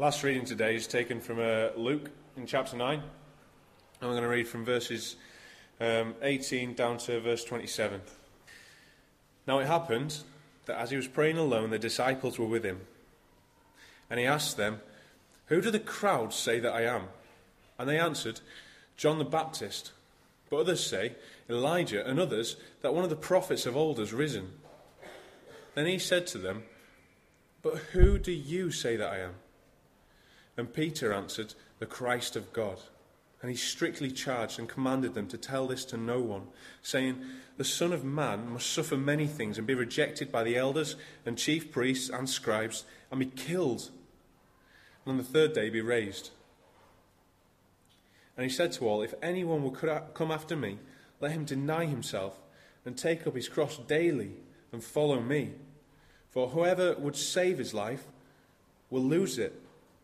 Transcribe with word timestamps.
Last 0.00 0.22
reading 0.22 0.44
today 0.44 0.76
is 0.76 0.86
taken 0.86 1.20
from 1.20 1.40
uh, 1.40 1.70
Luke 1.76 2.08
in 2.36 2.46
chapter 2.46 2.76
9. 2.76 3.00
And 3.00 3.02
I'm 4.00 4.10
going 4.10 4.22
to 4.22 4.28
read 4.28 4.46
from 4.46 4.64
verses 4.64 5.16
um, 5.80 6.14
18 6.22 6.74
down 6.74 6.98
to 6.98 7.18
verse 7.18 7.42
27. 7.42 8.00
Now 9.48 9.58
it 9.58 9.66
happened 9.66 10.18
that 10.66 10.78
as 10.78 10.90
he 10.90 10.96
was 10.96 11.08
praying 11.08 11.36
alone, 11.36 11.70
the 11.70 11.80
disciples 11.80 12.38
were 12.38 12.46
with 12.46 12.62
him. 12.62 12.82
And 14.08 14.20
he 14.20 14.26
asked 14.26 14.56
them, 14.56 14.82
Who 15.46 15.60
do 15.60 15.68
the 15.68 15.80
crowds 15.80 16.36
say 16.36 16.60
that 16.60 16.72
I 16.72 16.82
am? 16.82 17.06
And 17.76 17.88
they 17.88 17.98
answered, 17.98 18.40
John 18.96 19.18
the 19.18 19.24
Baptist. 19.24 19.90
But 20.48 20.58
others 20.58 20.86
say, 20.86 21.16
Elijah, 21.50 22.06
and 22.06 22.20
others, 22.20 22.54
that 22.82 22.94
one 22.94 23.02
of 23.02 23.10
the 23.10 23.16
prophets 23.16 23.66
of 23.66 23.76
old 23.76 23.98
has 23.98 24.12
risen. 24.12 24.52
Then 25.74 25.86
he 25.86 25.98
said 25.98 26.28
to 26.28 26.38
them, 26.38 26.62
But 27.62 27.78
who 27.78 28.16
do 28.16 28.30
you 28.30 28.70
say 28.70 28.94
that 28.94 29.12
I 29.12 29.18
am? 29.18 29.34
And 30.58 30.74
Peter 30.74 31.12
answered, 31.12 31.54
The 31.78 31.86
Christ 31.86 32.34
of 32.34 32.52
God. 32.52 32.80
And 33.40 33.48
he 33.48 33.56
strictly 33.56 34.10
charged 34.10 34.58
and 34.58 34.68
commanded 34.68 35.14
them 35.14 35.28
to 35.28 35.38
tell 35.38 35.68
this 35.68 35.84
to 35.86 35.96
no 35.96 36.20
one, 36.20 36.48
saying, 36.82 37.24
The 37.56 37.64
Son 37.64 37.92
of 37.92 38.02
Man 38.04 38.50
must 38.50 38.72
suffer 38.72 38.96
many 38.96 39.28
things 39.28 39.56
and 39.56 39.66
be 39.66 39.74
rejected 39.74 40.32
by 40.32 40.42
the 40.42 40.56
elders 40.56 40.96
and 41.24 41.38
chief 41.38 41.70
priests 41.70 42.10
and 42.10 42.28
scribes 42.28 42.84
and 43.12 43.20
be 43.20 43.26
killed, 43.26 43.90
and 45.04 45.12
on 45.12 45.18
the 45.18 45.22
third 45.22 45.52
day 45.52 45.70
be 45.70 45.80
raised. 45.80 46.30
And 48.36 48.42
he 48.42 48.50
said 48.50 48.72
to 48.72 48.88
all, 48.88 49.02
If 49.02 49.14
anyone 49.22 49.62
will 49.62 49.70
come 49.70 50.32
after 50.32 50.56
me, 50.56 50.78
let 51.20 51.30
him 51.30 51.44
deny 51.44 51.84
himself 51.84 52.40
and 52.84 52.98
take 52.98 53.24
up 53.28 53.36
his 53.36 53.48
cross 53.48 53.78
daily 53.78 54.32
and 54.72 54.82
follow 54.82 55.20
me. 55.20 55.52
For 56.30 56.48
whoever 56.48 56.94
would 56.94 57.16
save 57.16 57.58
his 57.58 57.72
life 57.72 58.04
will 58.90 59.04
lose 59.04 59.38
it 59.38 59.62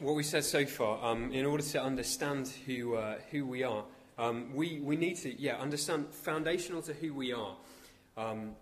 what 0.00 0.14
we 0.14 0.22
said 0.22 0.44
so 0.44 0.64
far, 0.64 0.98
um, 1.04 1.30
in 1.30 1.44
order 1.44 1.62
to 1.62 1.82
understand 1.82 2.48
who, 2.66 2.94
uh, 2.94 3.16
who 3.30 3.44
we 3.44 3.62
are, 3.62 3.84
um, 4.18 4.54
we, 4.54 4.80
we 4.80 4.96
need 4.96 5.16
to, 5.18 5.40
yeah, 5.40 5.56
understand 5.56 6.06
foundational 6.10 6.80
to 6.82 6.94
who 6.94 7.12
we 7.12 7.32
are 7.32 7.54
um, 8.16 8.52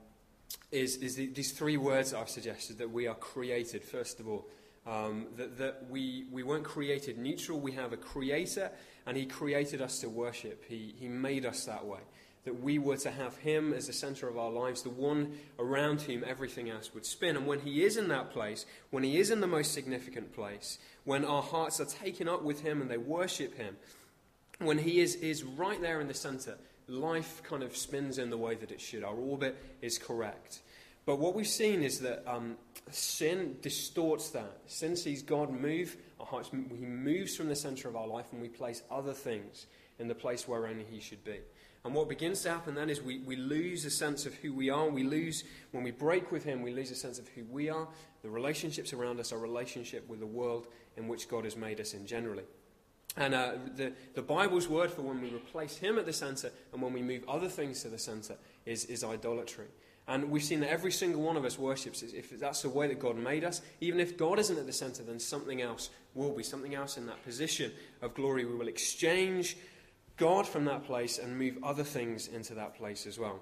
is, 0.72 0.96
is 0.96 1.14
the, 1.14 1.26
these 1.28 1.52
three 1.52 1.76
words 1.76 2.12
I've 2.12 2.28
suggested 2.28 2.78
that 2.78 2.90
we 2.90 3.06
are 3.06 3.14
created, 3.14 3.84
first 3.84 4.20
of 4.20 4.28
all. 4.28 4.48
Um, 4.86 5.26
that, 5.36 5.58
that 5.58 5.90
we, 5.90 6.24
we 6.32 6.42
weren't 6.42 6.64
created 6.64 7.18
neutral, 7.18 7.60
we 7.60 7.72
have 7.72 7.92
a 7.92 7.98
creator, 7.98 8.70
and 9.06 9.18
he 9.18 9.26
created 9.26 9.82
us 9.82 9.98
to 10.00 10.08
worship. 10.08 10.64
He, 10.66 10.94
he 10.98 11.08
made 11.08 11.44
us 11.44 11.66
that 11.66 11.84
way 11.84 12.00
that 12.44 12.62
we 12.62 12.78
were 12.78 12.96
to 12.96 13.10
have 13.10 13.36
him 13.38 13.72
as 13.72 13.86
the 13.86 13.92
center 13.92 14.28
of 14.28 14.38
our 14.38 14.50
lives, 14.50 14.82
the 14.82 14.90
one 14.90 15.32
around 15.58 16.02
whom 16.02 16.24
everything 16.26 16.70
else 16.70 16.94
would 16.94 17.04
spin. 17.04 17.36
And 17.36 17.46
when 17.46 17.60
he 17.60 17.84
is 17.84 17.96
in 17.96 18.08
that 18.08 18.30
place, 18.30 18.64
when 18.90 19.02
he 19.02 19.18
is 19.18 19.30
in 19.30 19.40
the 19.40 19.46
most 19.46 19.72
significant 19.72 20.32
place, 20.34 20.78
when 21.04 21.24
our 21.24 21.42
hearts 21.42 21.80
are 21.80 21.84
taken 21.84 22.28
up 22.28 22.42
with 22.42 22.60
him 22.62 22.80
and 22.80 22.90
they 22.90 22.96
worship 22.96 23.56
him, 23.56 23.76
when 24.58 24.78
he 24.78 25.00
is, 25.00 25.14
is 25.16 25.44
right 25.44 25.80
there 25.80 26.00
in 26.00 26.08
the 26.08 26.14
center, 26.14 26.58
life 26.88 27.42
kind 27.44 27.62
of 27.62 27.76
spins 27.76 28.18
in 28.18 28.30
the 28.30 28.38
way 28.38 28.54
that 28.54 28.70
it 28.70 28.80
should. 28.80 29.04
Our 29.04 29.14
orbit 29.14 29.56
is 29.82 29.98
correct. 29.98 30.60
But 31.06 31.18
what 31.18 31.34
we've 31.34 31.46
seen 31.46 31.82
is 31.82 32.00
that 32.00 32.22
um, 32.26 32.56
sin 32.90 33.56
distorts 33.62 34.30
that. 34.30 34.58
Sin 34.66 34.96
sees 34.96 35.22
God 35.22 35.50
move, 35.50 35.96
our 36.20 36.26
hearts, 36.26 36.50
he 36.50 36.84
moves 36.84 37.36
from 37.36 37.48
the 37.48 37.56
center 37.56 37.88
of 37.88 37.96
our 37.96 38.06
life, 38.06 38.26
and 38.32 38.42
we 38.42 38.48
place 38.48 38.82
other 38.90 39.12
things 39.12 39.66
in 39.98 40.08
the 40.08 40.14
place 40.14 40.46
where 40.46 40.66
only 40.66 40.84
he 40.84 41.00
should 41.00 41.24
be. 41.24 41.38
And 41.88 41.94
what 41.94 42.10
begins 42.10 42.42
to 42.42 42.50
happen 42.50 42.74
then 42.74 42.90
is 42.90 43.00
we, 43.00 43.20
we 43.20 43.34
lose 43.34 43.86
a 43.86 43.90
sense 43.90 44.26
of 44.26 44.34
who 44.34 44.52
we 44.52 44.68
are. 44.68 44.90
We 44.90 45.04
lose, 45.04 45.44
when 45.70 45.82
we 45.82 45.90
break 45.90 46.30
with 46.30 46.44
Him, 46.44 46.60
we 46.60 46.70
lose 46.70 46.90
a 46.90 46.94
sense 46.94 47.18
of 47.18 47.26
who 47.28 47.44
we 47.44 47.70
are. 47.70 47.88
The 48.20 48.28
relationships 48.28 48.92
around 48.92 49.18
us, 49.20 49.32
our 49.32 49.38
relationship 49.38 50.06
with 50.06 50.20
the 50.20 50.26
world 50.26 50.66
in 50.98 51.08
which 51.08 51.30
God 51.30 51.44
has 51.44 51.56
made 51.56 51.80
us 51.80 51.94
in 51.94 52.06
generally. 52.06 52.42
And 53.16 53.32
uh, 53.32 53.52
the, 53.74 53.94
the 54.12 54.20
Bible's 54.20 54.68
word 54.68 54.90
for 54.90 55.00
when 55.00 55.22
we 55.22 55.30
replace 55.30 55.78
Him 55.78 55.98
at 55.98 56.04
the 56.04 56.12
center 56.12 56.50
and 56.74 56.82
when 56.82 56.92
we 56.92 57.00
move 57.00 57.26
other 57.26 57.48
things 57.48 57.80
to 57.84 57.88
the 57.88 57.96
center 57.96 58.36
is, 58.66 58.84
is 58.84 59.02
idolatry. 59.02 59.68
And 60.08 60.30
we've 60.30 60.44
seen 60.44 60.60
that 60.60 60.70
every 60.70 60.92
single 60.92 61.22
one 61.22 61.38
of 61.38 61.46
us 61.46 61.58
worships. 61.58 62.02
If 62.02 62.38
that's 62.38 62.60
the 62.60 62.68
way 62.68 62.88
that 62.88 63.00
God 63.00 63.16
made 63.16 63.44
us, 63.44 63.62
even 63.80 63.98
if 63.98 64.18
God 64.18 64.38
isn't 64.38 64.58
at 64.58 64.66
the 64.66 64.74
center, 64.74 65.02
then 65.04 65.18
something 65.18 65.62
else 65.62 65.88
will 66.14 66.32
be. 66.32 66.42
Something 66.42 66.74
else 66.74 66.98
in 66.98 67.06
that 67.06 67.24
position 67.24 67.72
of 68.02 68.12
glory. 68.12 68.44
We 68.44 68.56
will 68.56 68.68
exchange 68.68 69.56
God 70.18 70.46
from 70.46 70.64
that 70.66 70.84
place 70.84 71.18
and 71.18 71.38
move 71.38 71.58
other 71.62 71.84
things 71.84 72.28
into 72.28 72.54
that 72.54 72.76
place 72.76 73.06
as 73.06 73.18
well. 73.18 73.40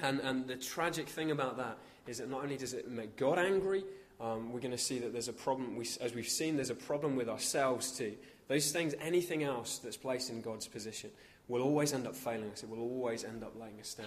And, 0.00 0.20
and 0.20 0.46
the 0.46 0.56
tragic 0.56 1.08
thing 1.08 1.30
about 1.30 1.56
that 1.58 1.78
is 2.06 2.18
that 2.18 2.28
not 2.28 2.42
only 2.42 2.56
does 2.56 2.74
it 2.74 2.90
make 2.90 3.16
God 3.16 3.38
angry, 3.38 3.84
um, 4.20 4.52
we're 4.52 4.60
going 4.60 4.72
to 4.72 4.78
see 4.78 4.98
that 5.00 5.12
there's 5.12 5.28
a 5.28 5.32
problem, 5.32 5.76
we, 5.76 5.86
as 6.00 6.14
we've 6.14 6.28
seen, 6.28 6.56
there's 6.56 6.70
a 6.70 6.74
problem 6.74 7.16
with 7.16 7.28
ourselves 7.28 7.92
too. 7.92 8.14
Those 8.48 8.72
things, 8.72 8.94
anything 9.00 9.42
else 9.44 9.78
that's 9.78 9.96
placed 9.96 10.30
in 10.30 10.42
God's 10.42 10.66
position, 10.66 11.10
will 11.48 11.62
always 11.62 11.92
end 11.92 12.06
up 12.06 12.14
failing 12.14 12.50
us. 12.50 12.62
It 12.62 12.68
will 12.68 12.80
always 12.80 13.24
end 13.24 13.42
up 13.42 13.52
laying 13.58 13.80
us 13.80 13.94
down. 13.94 14.06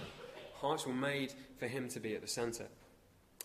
Hearts 0.55 0.85
were 0.85 0.93
made 0.93 1.33
for 1.57 1.67
Him 1.67 1.89
to 1.89 1.99
be 1.99 2.15
at 2.15 2.21
the 2.21 2.27
center. 2.27 2.65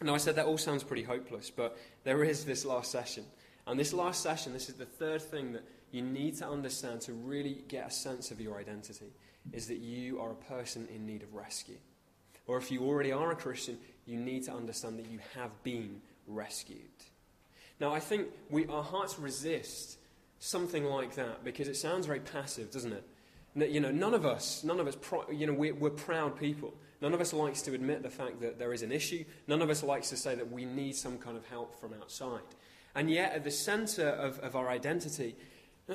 Now, 0.03 0.15
I 0.15 0.19
said 0.19 0.37
that 0.37 0.47
all 0.47 0.59
sounds 0.59 0.83
pretty 0.83 1.03
hopeless, 1.03 1.51
but 1.51 1.77
there 2.05 2.25
is 2.25 2.45
this 2.45 2.65
last 2.65 2.91
session. 2.91 3.25
And 3.67 3.79
this 3.79 3.93
last 3.93 4.23
session, 4.23 4.53
this 4.53 4.69
is 4.69 4.77
the 4.77 4.87
third 4.87 5.23
thing 5.23 5.53
that 5.53 5.65
you 5.93 6.03
need 6.03 6.37
to 6.39 6.49
understand 6.49 7.01
to 7.03 7.13
really 7.13 7.63
get 7.69 7.89
a 7.89 7.91
sense 7.91 8.31
of 8.31 8.41
your 8.41 8.59
identity 8.59 9.13
is 9.53 9.67
that 9.69 9.79
you 9.79 10.21
are 10.21 10.31
a 10.31 10.35
person 10.35 10.87
in 10.95 11.07
need 11.07 11.23
of 11.23 11.35
rescue. 11.35 11.79
Or 12.47 12.59
if 12.59 12.71
you 12.71 12.83
already 12.83 13.13
are 13.13 13.31
a 13.31 13.37
Christian, 13.37 13.79
you 14.07 14.17
need 14.17 14.45
to 14.45 14.53
understand 14.53 14.99
that 14.99 15.07
you 15.11 15.21
have 15.35 15.51
been 15.63 16.01
rescued. 16.27 16.79
Now, 17.81 17.93
I 17.93 18.01
think 18.01 18.29
we, 18.51 18.67
our 18.67 18.83
hearts 18.83 19.19
resist 19.19 19.99
something 20.39 20.85
like 20.85 21.15
that 21.15 21.45
because 21.45 21.69
it 21.69 21.77
sounds 21.77 22.07
very 22.07 22.21
passive, 22.21 22.71
doesn't 22.71 22.93
it? 22.93 23.05
You 23.73 23.81
know, 23.81 23.91
none 23.91 24.15
of 24.15 24.25
us, 24.25 24.63
none 24.63 24.79
of 24.79 24.87
us, 24.87 24.97
you 25.33 25.47
know, 25.47 25.53
we're, 25.53 25.75
we're 25.75 25.91
proud 25.91 26.39
people. 26.39 26.75
None 27.01 27.15
of 27.15 27.21
us 27.21 27.33
likes 27.33 27.63
to 27.63 27.75
admit 27.75 28.03
the 28.03 28.11
fact 28.11 28.41
that 28.43 28.59
there 28.59 28.73
is 28.73 28.83
an 28.83 28.93
issue. 28.93 29.25
None 29.49 29.63
of 29.63 29.71
us 29.71 29.83
likes 29.83 30.11
to 30.11 30.17
say 30.17 30.35
that 30.35 30.53
we 30.53 30.65
need 30.65 30.95
some 30.95 31.19
kind 31.19 31.37
of 31.37 31.47
help 31.47 31.81
from 31.81 31.95
outside. 31.95 32.41
And 32.95 33.11
yet, 33.11 33.33
at 33.33 33.45
the 33.45 33.51
center 33.51 34.09
of, 34.09 34.39
of 34.41 34.55
our 34.57 34.69
identity 34.69 35.37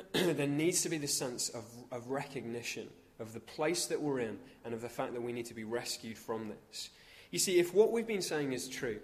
there 0.12 0.46
needs 0.46 0.82
to 0.82 0.88
be 0.88 0.98
this 0.98 1.16
sense 1.16 1.48
of, 1.48 1.64
of 1.90 2.08
recognition 2.08 2.88
of 3.18 3.32
the 3.32 3.40
place 3.40 3.86
that 3.86 4.00
we're 4.00 4.20
in 4.20 4.38
and 4.64 4.74
of 4.74 4.80
the 4.80 4.88
fact 4.88 5.14
that 5.14 5.22
we 5.22 5.32
need 5.32 5.46
to 5.46 5.54
be 5.54 5.64
rescued 5.64 6.18
from 6.18 6.48
this. 6.48 6.90
You 7.30 7.38
see, 7.38 7.58
if 7.58 7.74
what 7.74 7.92
we've 7.92 8.06
been 8.06 8.22
saying 8.22 8.52
is 8.52 8.68
true, 8.68 9.00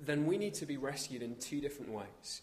then 0.00 0.26
we 0.26 0.38
need 0.38 0.54
to 0.54 0.66
be 0.66 0.76
rescued 0.76 1.22
in 1.22 1.36
two 1.36 1.60
different 1.60 1.92
ways. 1.92 2.42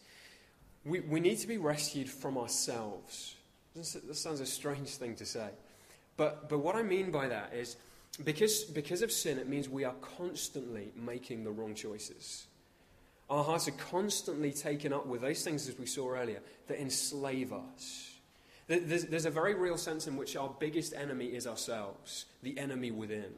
We, 0.83 0.99
we 0.99 1.19
need 1.19 1.39
to 1.39 1.47
be 1.47 1.57
rescued 1.57 2.09
from 2.09 2.37
ourselves. 2.37 3.35
This 3.75 3.97
sounds 4.13 4.39
a 4.39 4.45
strange 4.45 4.89
thing 4.89 5.15
to 5.15 5.25
say. 5.25 5.49
But, 6.17 6.47
but 6.47 6.59
what 6.59 6.75
I 6.75 6.83
mean 6.83 7.11
by 7.11 7.27
that 7.27 7.53
is 7.53 7.75
because, 8.23 8.63
because 8.63 9.01
of 9.01 9.11
sin, 9.11 9.37
it 9.37 9.49
means 9.49 9.67
we 9.67 9.83
are 9.83 9.95
constantly 10.17 10.91
making 10.95 11.43
the 11.43 11.51
wrong 11.51 11.73
choices. 11.73 12.45
Our 13.29 13.43
hearts 13.43 13.67
are 13.67 13.71
constantly 13.71 14.51
taken 14.51 14.93
up 14.93 15.07
with 15.07 15.21
those 15.21 15.43
things, 15.43 15.67
as 15.67 15.77
we 15.79 15.87
saw 15.87 16.11
earlier, 16.11 16.41
that 16.67 16.79
enslave 16.79 17.51
us. 17.53 18.11
There's, 18.67 19.05
there's, 19.05 19.25
a 19.25 19.31
very 19.31 19.53
real 19.53 19.77
sense 19.77 20.07
in 20.07 20.17
which 20.17 20.35
our 20.35 20.53
biggest 20.59 20.93
enemy 20.93 21.27
is 21.27 21.45
ourselves, 21.45 22.25
the 22.41 22.57
enemy 22.57 22.89
within. 22.91 23.31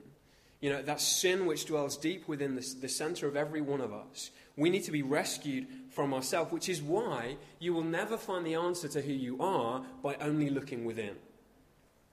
You 0.62 0.72
know, 0.72 0.82
that 0.82 1.02
sin 1.02 1.46
which 1.46 1.66
dwells 1.66 1.98
deep 1.98 2.28
within 2.28 2.56
the, 2.56 2.66
the 2.82 2.88
center 2.90 3.28
of 3.28 3.36
every 3.36 3.62
one 3.62 3.82
of 3.82 3.94
us. 3.94 4.32
We 4.56 4.70
need 4.70 4.86
to 4.86 4.92
be 4.92 5.04
rescued 5.04 5.68
from 5.90 6.14
ourselves, 6.14 6.52
which 6.52 6.70
is 6.70 6.82
why 6.82 7.38
you 7.60 7.74
will 7.74 7.84
never 7.84 8.18
find 8.18 8.46
the 8.46 8.56
answer 8.56 8.88
to 8.88 9.02
who 9.02 9.12
you 9.14 9.42
are 9.42 9.84
by 10.02 10.16
only 10.16 10.50
looking 10.50 10.86
within. 10.86 11.16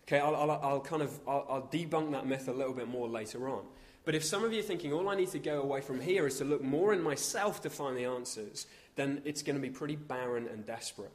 Okay, 0.07 0.19
I'll, 0.19 0.37
I'll, 0.37 0.51
I'll 0.51 0.81
kind 0.81 1.03
of 1.03 1.19
I'll, 1.27 1.47
I'll 1.49 1.69
debunk 1.73 2.11
that 2.13 2.27
myth 2.27 2.49
a 2.49 2.53
little 2.53 2.75
bit 2.75 2.89
more 2.89 3.09
later 3.09 3.49
on. 3.49 3.65
But 4.05 4.15
if 4.15 4.25
some 4.25 4.45
of 4.45 4.53
you 4.53 4.61
are 4.61 4.63
thinking, 4.63 4.93
all 4.93 5.09
I 5.09 5.15
need 5.15 5.31
to 5.31 5.39
go 5.39 5.63
away 5.63 5.81
from 5.81 6.01
here 6.01 6.27
is 6.27 6.39
to 6.39 6.45
look 6.45 6.63
more 6.63 6.93
in 6.93 7.03
myself 7.03 7.63
to 7.63 7.71
find 7.71 7.97
the 7.97 8.05
answers, 8.05 8.67
then 8.97 9.23
it's 9.25 9.43
going 9.43 9.57
to 9.57 9.63
be 9.63 9.71
pretty 9.71 9.97
barren 9.97 10.47
and 10.47 10.65
desperate. 10.65 11.13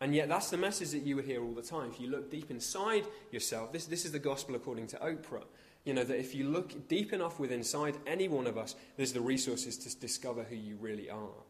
And 0.00 0.14
yet, 0.14 0.28
that's 0.28 0.50
the 0.50 0.56
message 0.56 0.90
that 0.90 1.02
you 1.02 1.16
would 1.16 1.24
hear 1.24 1.42
all 1.42 1.54
the 1.54 1.62
time. 1.62 1.90
If 1.90 2.00
you 2.00 2.08
look 2.08 2.30
deep 2.30 2.50
inside 2.50 3.04
yourself, 3.32 3.72
this, 3.72 3.86
this 3.86 4.04
is 4.04 4.12
the 4.12 4.18
gospel 4.18 4.54
according 4.54 4.86
to 4.88 4.96
Oprah. 4.98 5.44
You 5.84 5.94
know, 5.94 6.04
that 6.04 6.18
if 6.18 6.34
you 6.34 6.44
look 6.44 6.86
deep 6.88 7.12
enough 7.12 7.40
within 7.40 7.58
inside 7.60 7.96
any 8.06 8.28
one 8.28 8.46
of 8.46 8.58
us, 8.58 8.76
there's 8.96 9.12
the 9.12 9.20
resources 9.20 9.76
to 9.78 9.96
discover 9.98 10.44
who 10.44 10.54
you 10.54 10.76
really 10.80 11.10
are. 11.10 11.42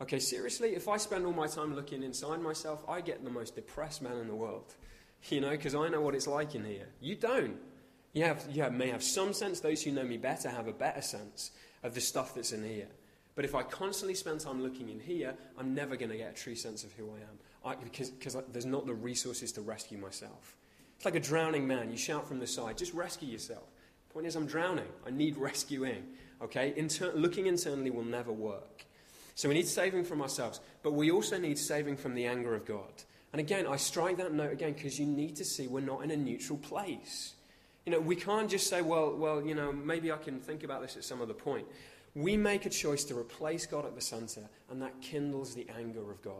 Okay, 0.00 0.18
seriously, 0.18 0.74
if 0.74 0.88
I 0.88 0.96
spend 0.96 1.26
all 1.26 1.32
my 1.32 1.46
time 1.46 1.74
looking 1.74 2.02
inside 2.02 2.40
myself, 2.40 2.82
I 2.88 3.02
get 3.02 3.22
the 3.22 3.30
most 3.30 3.54
depressed 3.54 4.00
man 4.00 4.16
in 4.16 4.28
the 4.28 4.34
world. 4.34 4.74
You 5.28 5.42
know, 5.42 5.50
because 5.50 5.74
I 5.74 5.88
know 5.88 6.00
what 6.00 6.14
it's 6.14 6.26
like 6.26 6.54
in 6.54 6.64
here. 6.64 6.88
You 7.00 7.16
don't. 7.16 7.58
You, 8.12 8.24
have, 8.24 8.44
you 8.50 8.62
have, 8.62 8.72
may 8.72 8.88
have 8.88 9.02
some 9.02 9.32
sense, 9.32 9.60
those 9.60 9.82
who 9.82 9.92
know 9.92 10.02
me 10.02 10.16
better 10.16 10.48
have 10.50 10.66
a 10.66 10.72
better 10.72 11.00
sense 11.00 11.52
of 11.82 11.94
the 11.94 12.00
stuff 12.00 12.34
that's 12.34 12.52
in 12.52 12.64
here. 12.64 12.88
But 13.36 13.44
if 13.44 13.54
I 13.54 13.62
constantly 13.62 14.14
spend 14.14 14.40
time 14.40 14.62
looking 14.62 14.88
in 14.88 15.00
here, 15.00 15.34
I'm 15.56 15.74
never 15.74 15.96
going 15.96 16.10
to 16.10 16.16
get 16.16 16.32
a 16.32 16.34
true 16.34 16.56
sense 16.56 16.82
of 16.82 16.92
who 16.92 17.08
I 17.10 17.20
am. 17.20 17.38
I, 17.64 17.82
because, 17.82 18.10
because 18.10 18.36
there's 18.52 18.66
not 18.66 18.86
the 18.86 18.94
resources 18.94 19.52
to 19.52 19.60
rescue 19.60 19.98
myself. 19.98 20.56
It's 20.96 21.04
like 21.04 21.14
a 21.14 21.20
drowning 21.20 21.66
man. 21.66 21.90
You 21.90 21.96
shout 21.96 22.26
from 22.26 22.40
the 22.40 22.46
side, 22.46 22.76
just 22.76 22.92
rescue 22.92 23.28
yourself. 23.28 23.64
Point 24.12 24.26
is, 24.26 24.34
I'm 24.34 24.46
drowning. 24.46 24.88
I 25.06 25.10
need 25.10 25.36
rescuing. 25.36 26.04
Okay? 26.42 26.74
Inter- 26.76 27.12
looking 27.14 27.46
internally 27.46 27.90
will 27.90 28.04
never 28.04 28.32
work. 28.32 28.84
So 29.36 29.48
we 29.48 29.54
need 29.54 29.68
saving 29.68 30.04
from 30.04 30.20
ourselves, 30.20 30.60
but 30.82 30.92
we 30.92 31.10
also 31.10 31.38
need 31.38 31.58
saving 31.58 31.96
from 31.96 32.14
the 32.14 32.26
anger 32.26 32.54
of 32.54 32.66
God. 32.66 32.92
And 33.32 33.40
again, 33.40 33.66
I 33.66 33.76
strike 33.76 34.16
that 34.16 34.34
note 34.34 34.52
again 34.52 34.72
because 34.72 34.98
you 34.98 35.06
need 35.06 35.36
to 35.36 35.44
see 35.44 35.68
we're 35.68 35.80
not 35.80 36.02
in 36.02 36.10
a 36.10 36.16
neutral 36.16 36.58
place. 36.58 37.34
You 37.86 37.92
know, 37.92 38.00
we 38.00 38.16
can't 38.16 38.50
just 38.50 38.68
say, 38.68 38.82
well, 38.82 39.14
well, 39.16 39.42
you 39.42 39.54
know, 39.54 39.72
maybe 39.72 40.12
I 40.12 40.18
can 40.18 40.40
think 40.40 40.64
about 40.64 40.82
this 40.82 40.96
at 40.96 41.04
some 41.04 41.22
other 41.22 41.34
point. 41.34 41.66
We 42.14 42.36
make 42.36 42.66
a 42.66 42.70
choice 42.70 43.04
to 43.04 43.18
replace 43.18 43.66
God 43.66 43.86
at 43.86 43.94
the 43.94 44.00
center, 44.00 44.48
and 44.68 44.82
that 44.82 45.00
kindles 45.00 45.54
the 45.54 45.66
anger 45.76 46.10
of 46.10 46.20
God. 46.22 46.34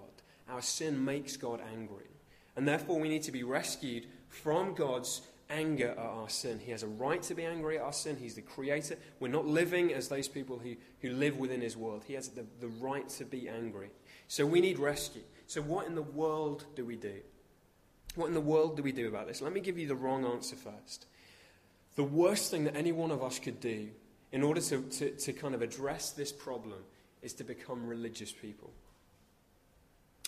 Our 0.49 0.63
sin 0.63 1.05
makes 1.05 1.37
God 1.37 1.61
angry. 1.73 2.11
And 2.57 2.67
therefore, 2.67 2.99
we 2.99 3.09
need 3.09 3.23
to 3.23 3.33
be 3.33 3.45
rescued 3.45 4.07
from 4.29 4.75
God's 4.75 5.23
anger 5.49 5.91
at 5.91 5.99
our 5.99 6.29
sin. 6.29 6.61
He 6.61 6.71
has 6.71 6.83
a 6.83 6.89
right 6.89 7.23
to 7.25 7.35
be 7.35 7.45
angry 7.45 7.79
at 7.79 7.85
our 7.85 7.93
sin. 7.93 8.17
He's 8.19 8.35
the 8.35 8.43
creator. 8.43 8.97
We're 9.19 9.29
not 9.29 9.47
living 9.47 9.93
as 9.93 10.09
those 10.09 10.29
people 10.29 10.59
who, 10.59 10.77
who 11.01 11.11
live 11.11 11.39
within 11.39 11.61
his 11.61 11.77
world. 11.77 12.05
He 12.07 12.15
has 12.15 12.29
the, 12.29 12.45
the 12.61 12.69
right 12.69 13.09
to 13.11 13.25
be 13.25 13.49
angry. 13.49 13.91
So 14.29 14.47
we 14.47 14.61
need 14.61 14.79
rescue. 14.79 15.23
So, 15.47 15.61
what 15.63 15.87
in 15.87 15.95
the 15.95 16.03
world 16.03 16.65
do 16.77 16.85
we 16.85 16.97
do? 16.97 17.17
What 18.15 18.27
in 18.27 18.35
the 18.35 18.41
world 18.41 18.77
do 18.77 18.83
we 18.83 18.93
do 18.93 19.09
about 19.09 19.27
this? 19.27 19.41
Let 19.41 19.53
me 19.53 19.61
give 19.61 19.79
you 19.79 19.87
the 19.87 19.95
wrong 19.95 20.25
answer 20.25 20.57
first. 20.57 21.07
The 21.97 22.05
worst 22.05 22.51
thing 22.51 22.65
that 22.65 22.77
any 22.77 22.93
one 22.93 23.11
of 23.11 23.23
us 23.23 23.39
could 23.39 23.61
do 23.61 23.89
in 24.33 24.43
order 24.43 24.61
to, 24.61 24.83
to, 24.83 25.11
to 25.11 25.33
kind 25.33 25.55
of 25.55 25.63
address 25.63 26.13
this 26.13 26.33
problem 26.33 26.79
is 27.23 27.33
to 27.35 27.45
become 27.45 27.87
religious 27.87 28.33
people. 28.33 28.71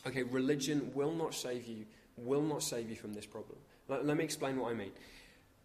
Okay, 0.06 0.25
religion 0.25 0.91
will 0.94 1.12
not 1.12 1.35
save 1.35 1.67
you, 1.67 1.87
will 2.17 2.43
not 2.43 2.62
save 2.62 2.91
you 2.91 2.97
from 2.97 3.14
this 3.14 3.26
problem. 3.26 3.59
Let, 3.88 4.05
let 4.05 4.17
me 4.17 4.25
explain 4.25 4.59
what 4.59 4.73
I 4.73 4.75
mean. 4.75 4.91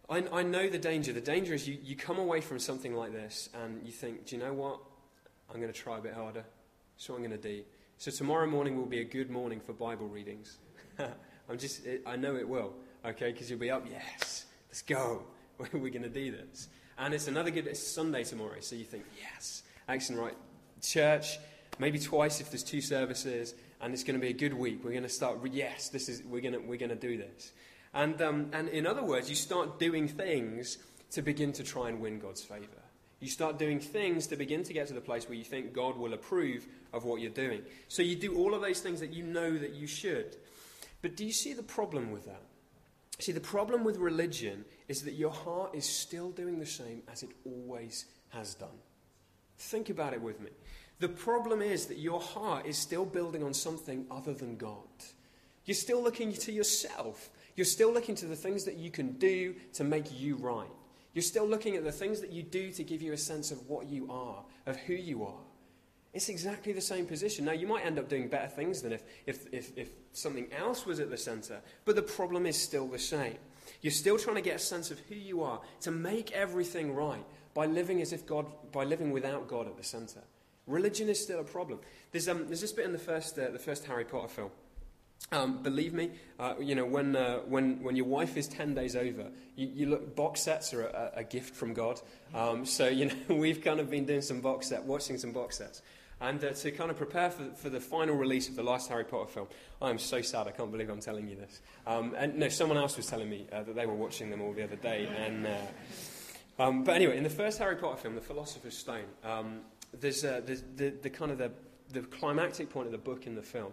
I, 0.08 0.24
I, 0.32 0.42
know 0.42 0.68
the 0.68 0.78
danger. 0.78 1.12
The 1.12 1.20
danger 1.20 1.52
is 1.52 1.68
you, 1.68 1.76
you 1.82 1.96
come 1.96 2.18
away 2.18 2.40
from 2.40 2.58
something 2.58 2.94
like 2.94 3.12
this 3.12 3.50
and 3.52 3.84
you 3.84 3.92
think, 3.92 4.26
do 4.26 4.36
you 4.36 4.42
know 4.42 4.54
what? 4.54 4.78
I'm 5.50 5.60
going 5.60 5.72
to 5.72 5.78
try 5.78 5.98
a 5.98 6.00
bit 6.00 6.14
harder. 6.14 6.44
What 7.06 7.16
I'm 7.16 7.22
going 7.22 7.30
to 7.30 7.36
do. 7.36 7.62
So 7.98 8.10
tomorrow 8.10 8.46
morning 8.46 8.76
will 8.76 8.86
be 8.86 9.00
a 9.00 9.04
good 9.04 9.30
morning 9.30 9.60
for 9.60 9.72
Bible 9.72 10.08
readings. 10.08 10.58
I'm 11.48 11.58
just, 11.58 11.82
I 12.06 12.16
know 12.16 12.36
it 12.36 12.48
will, 12.48 12.74
okay? 13.04 13.32
Because 13.32 13.50
you'll 13.50 13.58
be 13.58 13.70
up, 13.70 13.86
yes, 13.90 14.46
let's 14.68 14.82
go. 14.82 15.24
We're 15.72 15.90
going 15.90 16.02
to 16.02 16.08
do 16.08 16.30
this. 16.30 16.68
And 16.98 17.14
it's 17.14 17.28
another 17.28 17.50
good, 17.50 17.66
it's 17.66 17.82
Sunday 17.82 18.24
tomorrow. 18.24 18.60
So 18.60 18.76
you 18.76 18.84
think, 18.84 19.04
yes, 19.20 19.62
excellent, 19.88 20.22
right? 20.22 20.36
Church, 20.82 21.38
maybe 21.78 21.98
twice 21.98 22.40
if 22.40 22.50
there's 22.50 22.62
two 22.62 22.80
services, 22.80 23.54
and 23.80 23.92
it's 23.92 24.04
going 24.04 24.18
to 24.18 24.20
be 24.20 24.30
a 24.30 24.36
good 24.36 24.54
week. 24.54 24.80
We're 24.82 24.90
going 24.90 25.02
to 25.04 25.08
start, 25.08 25.38
yes, 25.52 25.88
this 25.88 26.08
is, 26.08 26.22
we're 26.22 26.40
going 26.40 26.54
to, 26.54 26.60
we're 26.60 26.78
going 26.78 26.90
to 26.90 26.96
do 26.96 27.16
this. 27.16 27.52
And, 27.94 28.20
um, 28.20 28.50
and 28.52 28.68
in 28.68 28.86
other 28.86 29.02
words, 29.02 29.28
you 29.28 29.36
start 29.36 29.78
doing 29.78 30.08
things 30.08 30.78
to 31.12 31.22
begin 31.22 31.52
to 31.52 31.62
try 31.62 31.88
and 31.88 32.00
win 32.00 32.18
God's 32.18 32.42
favor. 32.42 32.66
You 33.20 33.28
start 33.28 33.58
doing 33.58 33.80
things 33.80 34.28
to 34.28 34.36
begin 34.36 34.62
to 34.64 34.72
get 34.72 34.86
to 34.88 34.94
the 34.94 35.00
place 35.00 35.28
where 35.28 35.36
you 35.36 35.44
think 35.44 35.72
God 35.72 35.96
will 35.96 36.14
approve 36.14 36.66
of 36.92 37.04
what 37.04 37.20
you're 37.20 37.30
doing. 37.30 37.62
So 37.88 38.02
you 38.02 38.14
do 38.14 38.36
all 38.36 38.54
of 38.54 38.60
those 38.60 38.80
things 38.80 39.00
that 39.00 39.12
you 39.12 39.24
know 39.24 39.56
that 39.56 39.72
you 39.72 39.86
should. 39.86 40.36
But 41.02 41.16
do 41.16 41.24
you 41.24 41.32
see 41.32 41.52
the 41.52 41.62
problem 41.62 42.12
with 42.12 42.26
that? 42.26 42.42
See, 43.18 43.32
the 43.32 43.40
problem 43.40 43.82
with 43.82 43.96
religion 43.96 44.64
is 44.86 45.02
that 45.02 45.14
your 45.14 45.32
heart 45.32 45.74
is 45.74 45.84
still 45.84 46.30
doing 46.30 46.58
the 46.58 46.66
same 46.66 47.02
as 47.10 47.22
it 47.22 47.30
always 47.44 48.06
has 48.30 48.54
done. 48.54 48.78
Think 49.58 49.90
about 49.90 50.12
it 50.12 50.22
with 50.22 50.40
me. 50.40 50.50
The 51.00 51.08
problem 51.08 51.62
is 51.62 51.86
that 51.86 51.98
your 51.98 52.20
heart 52.20 52.66
is 52.66 52.78
still 52.78 53.04
building 53.04 53.42
on 53.42 53.54
something 53.54 54.06
other 54.10 54.34
than 54.34 54.56
God. 54.56 54.86
You're 55.64 55.74
still 55.74 56.02
looking 56.02 56.32
to 56.32 56.52
yourself. 56.52 57.30
You're 57.56 57.64
still 57.64 57.92
looking 57.92 58.14
to 58.16 58.26
the 58.26 58.36
things 58.36 58.64
that 58.64 58.76
you 58.76 58.90
can 58.90 59.12
do 59.12 59.54
to 59.74 59.84
make 59.84 60.18
you 60.18 60.36
right. 60.36 60.70
You're 61.12 61.22
still 61.22 61.46
looking 61.46 61.76
at 61.76 61.84
the 61.84 61.92
things 61.92 62.20
that 62.20 62.30
you 62.30 62.42
do 62.42 62.70
to 62.72 62.84
give 62.84 63.02
you 63.02 63.12
a 63.12 63.18
sense 63.18 63.50
of 63.50 63.68
what 63.68 63.88
you 63.88 64.10
are, 64.10 64.44
of 64.66 64.76
who 64.76 64.94
you 64.94 65.24
are. 65.24 65.40
It's 66.14 66.28
exactly 66.28 66.72
the 66.72 66.80
same 66.80 67.06
position. 67.06 67.44
Now, 67.44 67.52
you 67.52 67.66
might 67.66 67.84
end 67.84 67.98
up 67.98 68.08
doing 68.08 68.28
better 68.28 68.48
things 68.48 68.82
than 68.82 68.92
if, 68.92 69.02
if, 69.26 69.46
if, 69.52 69.76
if 69.76 69.90
something 70.12 70.48
else 70.52 70.86
was 70.86 71.00
at 71.00 71.10
the 71.10 71.16
center, 71.16 71.60
but 71.84 71.96
the 71.96 72.02
problem 72.02 72.46
is 72.46 72.60
still 72.60 72.86
the 72.86 72.98
same. 72.98 73.36
You're 73.82 73.90
still 73.90 74.18
trying 74.18 74.36
to 74.36 74.42
get 74.42 74.56
a 74.56 74.60
sense 74.60 74.90
of 74.90 74.98
who 75.08 75.14
you 75.14 75.42
are 75.42 75.60
to 75.82 75.90
make 75.90 76.32
everything 76.32 76.94
right 76.94 77.24
by 77.54 77.66
living 77.66 78.00
as 78.00 78.12
if 78.12 78.26
God, 78.26 78.46
by 78.72 78.84
living 78.84 79.10
without 79.10 79.48
God 79.48 79.66
at 79.66 79.76
the 79.76 79.84
center. 79.84 80.20
Religion 80.66 81.08
is 81.08 81.22
still 81.22 81.40
a 81.40 81.44
problem. 81.44 81.78
There's, 82.12 82.28
um, 82.28 82.46
there's 82.46 82.60
this 82.60 82.72
bit 82.72 82.86
in 82.86 82.92
the 82.92 82.98
first, 82.98 83.38
uh, 83.38 83.50
the 83.50 83.58
first 83.58 83.84
Harry 83.84 84.04
Potter 84.04 84.28
film 84.28 84.50
um, 85.30 85.62
believe 85.62 85.92
me, 85.92 86.10
uh, 86.38 86.54
you 86.58 86.74
know, 86.74 86.86
when, 86.86 87.14
uh, 87.14 87.38
when, 87.40 87.82
when 87.82 87.96
your 87.96 88.06
wife 88.06 88.36
is 88.36 88.48
10 88.48 88.74
days 88.74 88.96
over, 88.96 89.30
you, 89.56 89.68
you 89.74 89.86
look, 89.86 90.16
box 90.16 90.40
sets 90.40 90.72
are 90.72 90.84
a, 90.84 91.12
a 91.16 91.24
gift 91.24 91.54
from 91.54 91.74
God. 91.74 92.00
Um, 92.34 92.64
so, 92.64 92.88
you 92.88 93.06
know, 93.06 93.14
we've 93.34 93.62
kind 93.62 93.80
of 93.80 93.90
been 93.90 94.06
doing 94.06 94.22
some 94.22 94.40
box 94.40 94.68
set, 94.68 94.84
watching 94.84 95.18
some 95.18 95.32
box 95.32 95.58
sets. 95.58 95.82
And 96.20 96.42
uh, 96.42 96.50
to 96.50 96.70
kind 96.72 96.90
of 96.90 96.96
prepare 96.96 97.30
for, 97.30 97.44
for 97.54 97.70
the 97.70 97.80
final 97.80 98.16
release 98.16 98.48
of 98.48 98.56
the 98.56 98.62
last 98.62 98.88
Harry 98.88 99.04
Potter 99.04 99.30
film, 99.30 99.46
I 99.80 99.90
am 99.90 99.98
so 99.98 100.20
sad, 100.20 100.48
I 100.48 100.50
can't 100.50 100.70
believe 100.70 100.90
I'm 100.90 101.00
telling 101.00 101.28
you 101.28 101.36
this. 101.36 101.60
Um, 101.86 102.14
and 102.16 102.36
no, 102.36 102.48
someone 102.48 102.76
else 102.76 102.96
was 102.96 103.06
telling 103.06 103.30
me 103.30 103.46
uh, 103.52 103.62
that 103.62 103.76
they 103.76 103.86
were 103.86 103.94
watching 103.94 104.30
them 104.30 104.40
all 104.40 104.52
the 104.52 104.64
other 104.64 104.76
day. 104.76 105.08
And, 105.16 105.46
uh, 105.46 106.62
um, 106.62 106.82
but 106.82 106.96
anyway, 106.96 107.16
in 107.16 107.22
the 107.22 107.30
first 107.30 107.58
Harry 107.58 107.76
Potter 107.76 107.98
film, 107.98 108.14
The 108.16 108.20
Philosopher's 108.20 108.76
Stone, 108.76 109.04
um, 109.24 109.60
there's, 110.00 110.24
uh, 110.24 110.40
there's 110.44 110.64
the, 110.76 110.90
the 110.90 111.10
kind 111.10 111.30
of 111.30 111.38
the, 111.38 111.52
the 111.92 112.02
climactic 112.02 112.68
point 112.68 112.86
of 112.86 112.92
the 112.92 112.98
book 112.98 113.26
in 113.26 113.34
the 113.34 113.42
film 113.42 113.72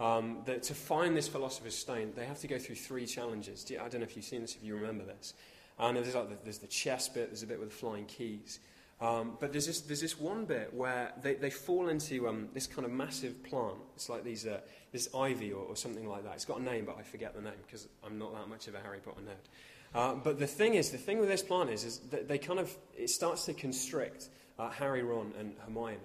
um, 0.00 0.38
that 0.46 0.62
to 0.64 0.74
find 0.74 1.16
this 1.16 1.28
philosopher's 1.28 1.76
stone, 1.76 2.12
they 2.16 2.24
have 2.24 2.40
to 2.40 2.48
go 2.48 2.58
through 2.58 2.74
three 2.74 3.06
challenges. 3.06 3.64
Do 3.64 3.74
you, 3.74 3.80
I 3.80 3.88
don't 3.88 4.00
know 4.00 4.06
if 4.06 4.16
you've 4.16 4.24
seen 4.24 4.40
this, 4.40 4.56
if 4.56 4.64
you 4.64 4.74
remember 4.74 5.04
this. 5.04 5.34
And 5.78 5.96
there's, 5.96 6.14
like 6.14 6.28
the, 6.28 6.36
there's 6.42 6.58
the 6.58 6.66
chess 6.66 7.08
bit, 7.08 7.28
there's 7.28 7.42
a 7.42 7.46
bit 7.46 7.60
with 7.60 7.70
the 7.70 7.74
flying 7.74 8.06
keys. 8.06 8.58
Um, 9.02 9.36
but 9.40 9.50
there's 9.50 9.66
this, 9.66 9.80
there's 9.80 10.00
this 10.00 10.20
one 10.20 10.44
bit 10.44 10.72
where 10.72 11.12
they, 11.22 11.34
they 11.34 11.50
fall 11.50 11.88
into 11.88 12.28
um, 12.28 12.48
this 12.54 12.68
kind 12.68 12.86
of 12.86 12.92
massive 12.92 13.42
plant. 13.42 13.78
It's 13.96 14.08
like 14.08 14.22
these, 14.22 14.46
uh, 14.46 14.60
this 14.92 15.08
ivy 15.12 15.52
or, 15.52 15.64
or, 15.64 15.74
something 15.74 16.08
like 16.08 16.22
that. 16.22 16.34
It's 16.34 16.44
got 16.44 16.60
a 16.60 16.62
name, 16.62 16.84
but 16.84 16.96
I 16.96 17.02
forget 17.02 17.34
the 17.34 17.40
name 17.40 17.58
because 17.66 17.88
I'm 18.06 18.16
not 18.16 18.32
that 18.34 18.48
much 18.48 18.68
of 18.68 18.76
a 18.76 18.78
Harry 18.78 19.00
Potter 19.00 19.22
nerd. 19.22 19.98
Uh, 19.98 20.14
but 20.14 20.38
the 20.38 20.46
thing 20.46 20.74
is, 20.74 20.90
the 20.90 20.98
thing 20.98 21.18
with 21.18 21.28
this 21.28 21.42
plant 21.42 21.70
is, 21.70 21.82
is 21.82 21.98
that 22.10 22.28
they 22.28 22.38
kind 22.38 22.60
of, 22.60 22.72
it 22.96 23.10
starts 23.10 23.44
to 23.46 23.54
constrict 23.54 24.28
uh, 24.56 24.70
Harry, 24.70 25.02
Ron, 25.02 25.32
and 25.36 25.56
Hermione. 25.66 25.98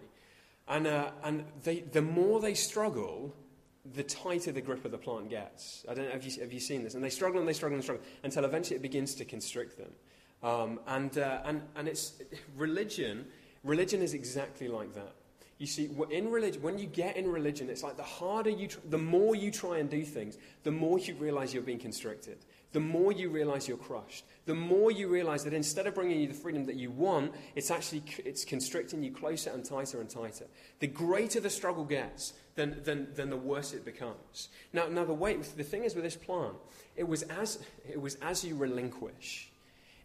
And, 0.67 0.87
uh, 0.87 1.11
and 1.23 1.45
they, 1.63 1.81
the 1.81 2.01
more 2.01 2.39
they 2.39 2.55
struggle, 2.55 3.31
the 3.93 4.03
tighter 4.03 4.51
the 4.51 4.61
grip 4.61 4.85
of 4.85 4.91
the 4.91 4.97
plant 4.97 5.29
gets. 5.29 5.85
I 5.87 5.93
don't 5.93 6.05
know, 6.05 6.11
have 6.11 6.23
you, 6.23 6.41
have 6.41 6.51
you 6.51 6.59
seen 6.59 6.83
this? 6.83 6.95
And 6.95 7.03
they 7.03 7.11
struggle 7.11 7.39
and 7.39 7.47
they 7.47 7.53
struggle 7.53 7.75
and 7.75 7.83
struggle 7.83 8.03
until 8.23 8.43
eventually 8.43 8.75
it 8.75 8.81
begins 8.81 9.13
to 9.15 9.25
constrict 9.25 9.77
them. 9.77 9.91
Um, 10.43 10.79
and, 10.87 11.17
uh, 11.17 11.41
and, 11.45 11.61
and 11.75 11.87
it's 11.87 12.13
religion, 12.55 13.25
religion 13.63 14.01
is 14.01 14.13
exactly 14.13 14.67
like 14.67 14.93
that. 14.93 15.13
You 15.57 15.65
see, 15.65 15.89
in 16.11 16.29
religion, 16.29 16.61
when 16.61 16.77
you 16.77 16.85
get 16.85 17.17
in 17.17 17.31
religion, 17.31 17.67
it's 17.69 17.81
like 17.81 17.97
the 17.97 18.03
harder 18.03 18.51
you, 18.51 18.67
tr- 18.67 18.79
the 18.89 18.97
more 18.99 19.35
you 19.35 19.49
try 19.49 19.79
and 19.79 19.89
do 19.89 20.03
things, 20.03 20.37
the 20.63 20.71
more 20.71 20.99
you 20.99 21.15
realize 21.15 21.51
you're 21.51 21.63
being 21.63 21.79
constricted. 21.79 22.37
The 22.73 22.79
more 22.79 23.11
you 23.11 23.29
realize 23.29 23.67
you're 23.67 23.77
crushed. 23.77 24.25
The 24.45 24.53
more 24.53 24.91
you 24.91 25.07
realize 25.07 25.43
that 25.45 25.53
instead 25.53 25.87
of 25.87 25.95
bringing 25.95 26.19
you 26.19 26.27
the 26.27 26.33
freedom 26.33 26.65
that 26.65 26.75
you 26.75 26.91
want, 26.91 27.33
it's 27.55 27.71
actually 27.71 28.03
it's 28.23 28.45
constricting 28.45 29.01
you 29.01 29.11
closer 29.11 29.49
and 29.49 29.65
tighter 29.65 29.99
and 29.99 30.09
tighter. 30.09 30.45
The 30.79 30.87
greater 30.87 31.39
the 31.39 31.49
struggle 31.49 31.85
gets, 31.85 32.33
then, 32.55 32.81
then, 32.83 33.07
then 33.15 33.31
the 33.31 33.37
worse 33.37 33.73
it 33.73 33.83
becomes. 33.83 34.49
Now, 34.73 34.87
now 34.87 35.05
the 35.05 35.13
way, 35.13 35.37
the 35.37 35.63
thing 35.63 35.85
is 35.85 35.95
with 35.95 36.03
this 36.03 36.17
plant, 36.17 36.55
it 36.95 37.07
was 37.07 37.23
as, 37.23 37.59
it 37.89 37.99
was 37.99 38.15
as 38.21 38.43
you 38.43 38.55
relinquish, 38.55 39.49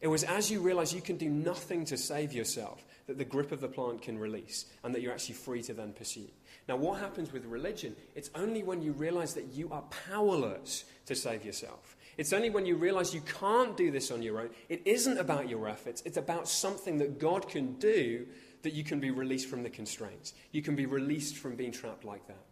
it 0.02 0.08
was 0.08 0.24
as 0.24 0.50
you 0.50 0.60
realize 0.60 0.92
you 0.92 1.00
can 1.00 1.16
do 1.16 1.30
nothing 1.30 1.84
to 1.86 1.96
save 1.96 2.32
yourself 2.32 2.84
that 3.06 3.18
the 3.18 3.24
grip 3.24 3.52
of 3.52 3.60
the 3.60 3.68
plant 3.68 4.02
can 4.02 4.18
release 4.18 4.66
and 4.82 4.92
that 4.94 5.00
you're 5.00 5.12
actually 5.12 5.36
free 5.36 5.62
to 5.62 5.72
then 5.72 5.92
pursue. 5.92 6.28
Now, 6.68 6.76
what 6.76 7.00
happens 7.00 7.32
with 7.32 7.44
religion? 7.46 7.94
It's 8.16 8.30
only 8.34 8.64
when 8.64 8.82
you 8.82 8.92
realize 8.92 9.34
that 9.34 9.46
you 9.54 9.70
are 9.70 9.82
powerless 10.10 10.84
to 11.06 11.14
save 11.14 11.44
yourself. 11.44 11.96
It's 12.18 12.32
only 12.32 12.50
when 12.50 12.66
you 12.66 12.76
realize 12.76 13.14
you 13.14 13.22
can't 13.22 13.76
do 13.76 13.90
this 13.90 14.10
on 14.10 14.22
your 14.22 14.40
own. 14.40 14.50
It 14.68 14.82
isn't 14.84 15.18
about 15.18 15.48
your 15.48 15.68
efforts, 15.68 16.02
it's 16.04 16.16
about 16.16 16.48
something 16.48 16.98
that 16.98 17.18
God 17.18 17.48
can 17.48 17.74
do 17.74 18.26
that 18.62 18.74
you 18.74 18.84
can 18.84 19.00
be 19.00 19.10
released 19.10 19.48
from 19.48 19.62
the 19.62 19.70
constraints. 19.70 20.34
You 20.50 20.62
can 20.62 20.76
be 20.76 20.86
released 20.86 21.36
from 21.36 21.56
being 21.56 21.72
trapped 21.72 22.04
like 22.04 22.26
that. 22.26 22.44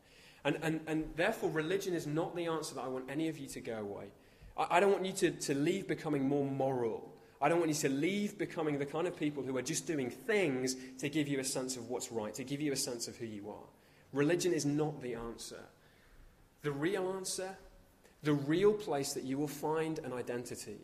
And, 0.45 0.59
and, 0.63 0.81
and 0.87 1.05
therefore, 1.17 1.51
religion 1.51 1.95
is 1.95 2.07
not 2.07 2.35
the 2.35 2.47
answer 2.47 2.75
that 2.77 2.83
I 2.83 2.89
want 2.89 3.11
any 3.11 3.29
of 3.29 3.39
you 3.39 3.47
to 3.49 3.61
go 3.61 3.79
away. 3.79 4.07
I, 4.57 4.77
I 4.77 4.81
don't 4.81 4.93
want 4.93 5.05
you 5.05 5.13
to, 5.13 5.31
to 5.31 5.55
leave 5.55 5.87
becoming 5.87 6.29
more 6.29 6.47
moral. 6.47 7.13
I 7.41 7.49
don't 7.49 7.59
want 7.59 7.71
you 7.71 7.77
to 7.77 7.89
leave 7.89 8.37
becoming 8.37 8.79
the 8.79 8.87
kind 8.87 9.07
of 9.07 9.17
people 9.17 9.43
who 9.43 9.57
are 9.57 9.63
just 9.63 9.87
doing 9.87 10.11
things 10.11 10.77
to 10.99 11.09
give 11.09 11.27
you 11.27 11.41
a 11.41 11.45
sense 11.45 11.77
of 11.77 11.89
what's 11.89 12.13
right, 12.13 12.35
to 12.35 12.45
give 12.45 12.61
you 12.61 12.73
a 12.73 12.77
sense 12.77 13.09
of 13.09 13.17
who 13.17 13.27
you 13.27 13.49
are. 13.49 13.69
Religion 14.13 14.53
is 14.53 14.67
not 14.67 15.01
the 15.01 15.15
answer. 15.15 15.61
The 16.63 16.73
real 16.73 17.15
answer, 17.17 17.57
the 18.23 18.35
real 18.35 18.75
place 18.75 19.15
that 19.15 19.25
you 19.25 19.39
will 19.39 19.49
find 19.49 19.99
an 20.01 20.13
identity, 20.13 20.77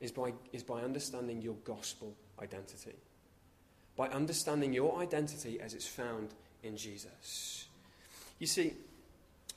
is 0.00 0.12
by, 0.12 0.32
is 0.52 0.62
by 0.62 0.80
understanding 0.80 1.42
your 1.42 1.56
gospel 1.64 2.14
identity. 2.40 2.94
By 3.96 4.08
understanding 4.08 4.72
your 4.72 5.00
identity 5.00 5.60
as 5.60 5.74
it's 5.74 5.88
found 5.88 6.28
in 6.62 6.76
Jesus. 6.76 7.66
You 8.38 8.46
see, 8.46 8.74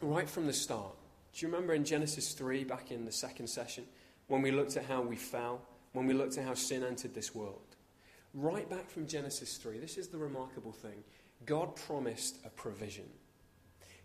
right 0.02 0.30
from 0.30 0.48
the 0.48 0.54
start, 0.54 0.96
do 1.34 1.46
you 1.46 1.52
remember 1.52 1.74
in 1.74 1.86
Genesis 1.86 2.34
3, 2.34 2.66
back 2.66 2.92
in 2.92 3.06
the 3.06 3.12
second 3.12 3.48
session, 3.48 3.86
when 4.28 4.42
we 4.42 4.52
looked 4.52 4.76
at 4.76 4.86
how 4.86 5.02
we 5.02 5.16
fell, 5.16 5.62
when 5.94 6.08
we 6.08 6.14
looked 6.14 6.38
at 6.38 6.46
how 6.46 6.54
sin 6.54 6.84
entered 6.84 7.14
this 7.14 7.36
world? 7.36 7.76
Right 8.34 8.70
back 8.70 8.90
from 8.90 9.08
Genesis 9.08 9.58
3, 9.58 9.80
this 9.80 9.98
is 9.98 10.08
the 10.08 10.18
remarkable 10.18 10.72
thing 10.72 11.04
God 11.46 11.76
promised 11.76 12.38
a 12.46 12.50
provision, 12.50 13.10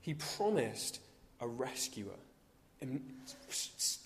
He 0.00 0.14
promised 0.14 1.00
a 1.40 1.46
rescuer. 1.46 2.16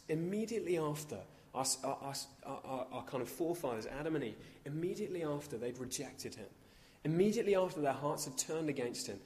Immediately 0.08 0.78
after, 0.78 1.18
our, 1.54 1.64
our, 1.84 2.14
our, 2.44 2.87
our, 2.92 3.04
kind 3.04 3.22
of 3.22 3.28
forefathers, 3.28 3.87
Adam 3.87 4.14
and 4.14 4.25
Eve, 4.25 4.37
immediately 4.64 5.25
after 5.25 5.58
they'd 5.58 5.78
rejected 5.78 6.34
him, 6.34 6.46
immediately 7.04 7.56
after 7.56 7.80
their 7.80 7.92
hearts 7.92 8.25
had 8.25 8.38
turned 8.38 8.68
against 8.68 9.08
him, 9.08 9.18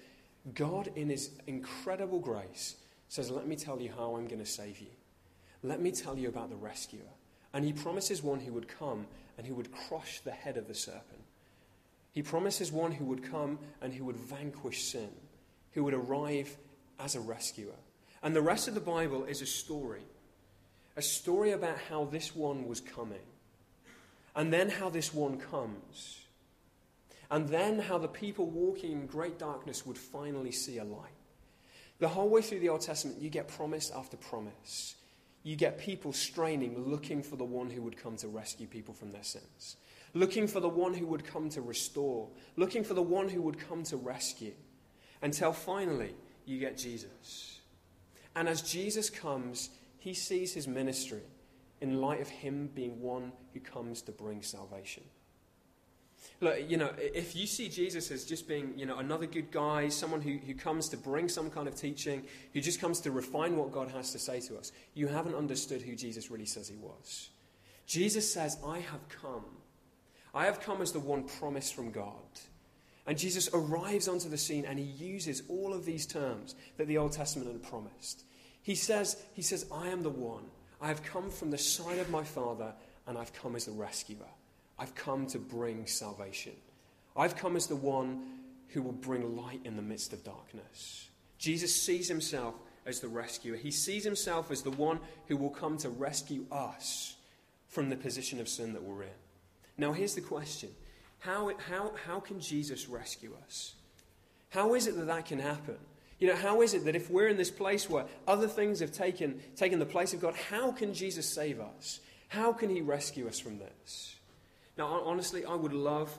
God, 0.54 0.90
in 0.96 1.08
his 1.08 1.30
incredible 1.46 2.20
grace, 2.20 2.76
says, 3.08 3.30
Let 3.30 3.46
me 3.46 3.56
tell 3.56 3.80
you 3.80 3.90
how 3.96 4.16
I'm 4.16 4.26
going 4.26 4.40
to 4.40 4.46
save 4.46 4.80
you. 4.80 4.88
Let 5.62 5.80
me 5.80 5.90
tell 5.90 6.18
you 6.18 6.28
about 6.28 6.50
the 6.50 6.56
rescuer. 6.56 7.00
And 7.54 7.64
he 7.64 7.72
promises 7.72 8.22
one 8.22 8.40
who 8.40 8.52
would 8.52 8.68
come 8.68 9.06
and 9.38 9.46
who 9.46 9.54
would 9.54 9.72
crush 9.72 10.20
the 10.20 10.32
head 10.32 10.58
of 10.58 10.68
the 10.68 10.74
serpent. 10.74 11.22
He 12.12 12.22
promises 12.22 12.70
one 12.70 12.92
who 12.92 13.06
would 13.06 13.22
come 13.22 13.58
and 13.80 13.94
who 13.94 14.04
would 14.04 14.16
vanquish 14.16 14.84
sin, 14.84 15.10
who 15.72 15.84
would 15.84 15.94
arrive 15.94 16.56
as 17.00 17.14
a 17.14 17.20
rescuer. 17.20 17.74
And 18.22 18.36
the 18.36 18.42
rest 18.42 18.68
of 18.68 18.74
the 18.74 18.80
Bible 18.80 19.24
is 19.24 19.40
a 19.40 19.46
story 19.46 20.02
a 20.96 21.02
story 21.02 21.52
about 21.52 21.78
how 21.90 22.04
this 22.04 22.34
one 22.34 22.68
was 22.68 22.80
coming, 22.80 23.26
and 24.36 24.52
then 24.52 24.68
how 24.68 24.88
this 24.88 25.12
one 25.12 25.38
comes, 25.38 26.20
and 27.30 27.48
then 27.48 27.78
how 27.78 27.98
the 27.98 28.08
people 28.08 28.46
walking 28.46 28.92
in 28.92 29.06
great 29.06 29.38
darkness 29.38 29.84
would 29.84 29.98
finally 29.98 30.52
see 30.52 30.78
a 30.78 30.84
light. 30.84 31.10
The 31.98 32.08
whole 32.08 32.28
way 32.28 32.42
through 32.42 32.60
the 32.60 32.68
Old 32.68 32.80
Testament, 32.80 33.20
you 33.20 33.30
get 33.30 33.48
promise 33.48 33.90
after 33.94 34.16
promise. 34.16 34.94
You 35.44 35.56
get 35.56 35.78
people 35.78 36.12
straining, 36.12 36.88
looking 36.88 37.22
for 37.22 37.36
the 37.36 37.44
one 37.44 37.70
who 37.70 37.82
would 37.82 37.96
come 37.96 38.16
to 38.16 38.28
rescue 38.28 38.66
people 38.66 38.94
from 38.94 39.12
their 39.12 39.22
sins, 39.22 39.76
looking 40.14 40.46
for 40.48 40.58
the 40.58 40.68
one 40.68 40.94
who 40.94 41.06
would 41.06 41.24
come 41.24 41.50
to 41.50 41.60
restore, 41.60 42.28
looking 42.56 42.82
for 42.82 42.94
the 42.94 43.02
one 43.02 43.28
who 43.28 43.42
would 43.42 43.58
come 43.58 43.84
to 43.84 43.96
rescue, 43.98 44.54
until 45.20 45.52
finally 45.52 46.14
you 46.46 46.58
get 46.58 46.78
Jesus. 46.78 47.60
And 48.34 48.48
as 48.48 48.62
Jesus 48.62 49.10
comes, 49.10 49.68
he 49.98 50.14
sees 50.14 50.54
his 50.54 50.66
ministry 50.66 51.22
in 51.80 52.00
light 52.00 52.22
of 52.22 52.28
him 52.28 52.70
being 52.74 53.00
one 53.00 53.32
who 53.52 53.60
comes 53.60 54.00
to 54.02 54.12
bring 54.12 54.42
salvation. 54.42 55.04
Look, 56.40 56.68
you 56.68 56.76
know, 56.76 56.90
if 56.98 57.34
you 57.36 57.46
see 57.46 57.68
Jesus 57.68 58.10
as 58.10 58.24
just 58.24 58.48
being, 58.48 58.74
you 58.76 58.86
know, 58.86 58.98
another 58.98 59.26
good 59.26 59.50
guy, 59.50 59.88
someone 59.88 60.20
who, 60.20 60.38
who 60.38 60.54
comes 60.54 60.88
to 60.90 60.96
bring 60.96 61.28
some 61.28 61.50
kind 61.50 61.68
of 61.68 61.74
teaching, 61.74 62.24
who 62.52 62.60
just 62.60 62.80
comes 62.80 63.00
to 63.00 63.10
refine 63.10 63.56
what 63.56 63.72
God 63.72 63.88
has 63.90 64.12
to 64.12 64.18
say 64.18 64.40
to 64.40 64.58
us, 64.58 64.72
you 64.94 65.06
haven't 65.06 65.34
understood 65.34 65.82
who 65.82 65.94
Jesus 65.94 66.30
really 66.30 66.46
says 66.46 66.68
he 66.68 66.76
was. 66.76 67.30
Jesus 67.86 68.30
says, 68.30 68.58
I 68.66 68.80
have 68.80 69.08
come. 69.08 69.44
I 70.34 70.46
have 70.46 70.60
come 70.60 70.82
as 70.82 70.92
the 70.92 71.00
one 71.00 71.24
promised 71.24 71.74
from 71.74 71.90
God. 71.90 72.12
And 73.06 73.18
Jesus 73.18 73.48
arrives 73.52 74.08
onto 74.08 74.28
the 74.28 74.38
scene 74.38 74.64
and 74.64 74.78
he 74.78 74.84
uses 74.84 75.42
all 75.48 75.72
of 75.72 75.84
these 75.84 76.06
terms 76.06 76.54
that 76.78 76.88
the 76.88 76.98
Old 76.98 77.12
Testament 77.12 77.52
had 77.52 77.62
promised. 77.62 78.24
He 78.62 78.74
says, 78.74 79.22
he 79.34 79.42
says, 79.42 79.66
I 79.70 79.88
am 79.88 80.02
the 80.02 80.10
one. 80.10 80.44
I 80.80 80.88
have 80.88 81.02
come 81.02 81.30
from 81.30 81.50
the 81.50 81.58
side 81.58 81.98
of 81.98 82.10
my 82.10 82.24
Father, 82.24 82.74
and 83.06 83.16
I've 83.16 83.32
come 83.32 83.56
as 83.56 83.66
the 83.66 83.72
rescuer. 83.72 84.26
I've 84.78 84.94
come 84.94 85.26
to 85.28 85.38
bring 85.38 85.86
salvation. 85.86 86.52
I've 87.16 87.36
come 87.36 87.56
as 87.56 87.66
the 87.66 87.76
one 87.76 88.22
who 88.68 88.82
will 88.82 88.92
bring 88.92 89.36
light 89.36 89.60
in 89.64 89.76
the 89.76 89.82
midst 89.82 90.12
of 90.12 90.24
darkness. 90.24 91.08
Jesus 91.38 91.74
sees 91.74 92.08
himself 92.08 92.54
as 92.86 93.00
the 93.00 93.08
rescuer. 93.08 93.56
He 93.56 93.70
sees 93.70 94.04
himself 94.04 94.50
as 94.50 94.62
the 94.62 94.70
one 94.70 94.98
who 95.28 95.36
will 95.36 95.50
come 95.50 95.78
to 95.78 95.88
rescue 95.88 96.46
us 96.50 97.16
from 97.68 97.88
the 97.88 97.96
position 97.96 98.40
of 98.40 98.48
sin 98.48 98.72
that 98.72 98.82
we're 98.82 99.04
in. 99.04 99.08
Now, 99.76 99.92
here's 99.92 100.14
the 100.14 100.20
question 100.20 100.70
how, 101.20 101.52
how, 101.68 101.92
how 102.06 102.20
can 102.20 102.40
Jesus 102.40 102.88
rescue 102.88 103.34
us? 103.46 103.74
How 104.50 104.74
is 104.74 104.86
it 104.86 104.96
that 104.96 105.06
that 105.06 105.26
can 105.26 105.38
happen? 105.38 105.76
You 106.18 106.28
know, 106.28 106.36
how 106.36 106.62
is 106.62 106.74
it 106.74 106.84
that 106.84 106.94
if 106.94 107.10
we're 107.10 107.28
in 107.28 107.36
this 107.36 107.50
place 107.50 107.90
where 107.90 108.06
other 108.26 108.46
things 108.46 108.80
have 108.80 108.92
taken, 108.92 109.40
taken 109.56 109.78
the 109.78 109.86
place 109.86 110.14
of 110.14 110.20
God, 110.20 110.34
how 110.50 110.70
can 110.70 110.94
Jesus 110.94 111.28
save 111.28 111.60
us? 111.60 112.00
How 112.28 112.52
can 112.52 112.70
he 112.70 112.80
rescue 112.80 113.26
us 113.26 113.38
from 113.38 113.58
this? 113.58 114.16
Now, 114.76 114.86
honestly, 115.04 115.44
I 115.44 115.54
would 115.54 115.72
love, 115.72 116.16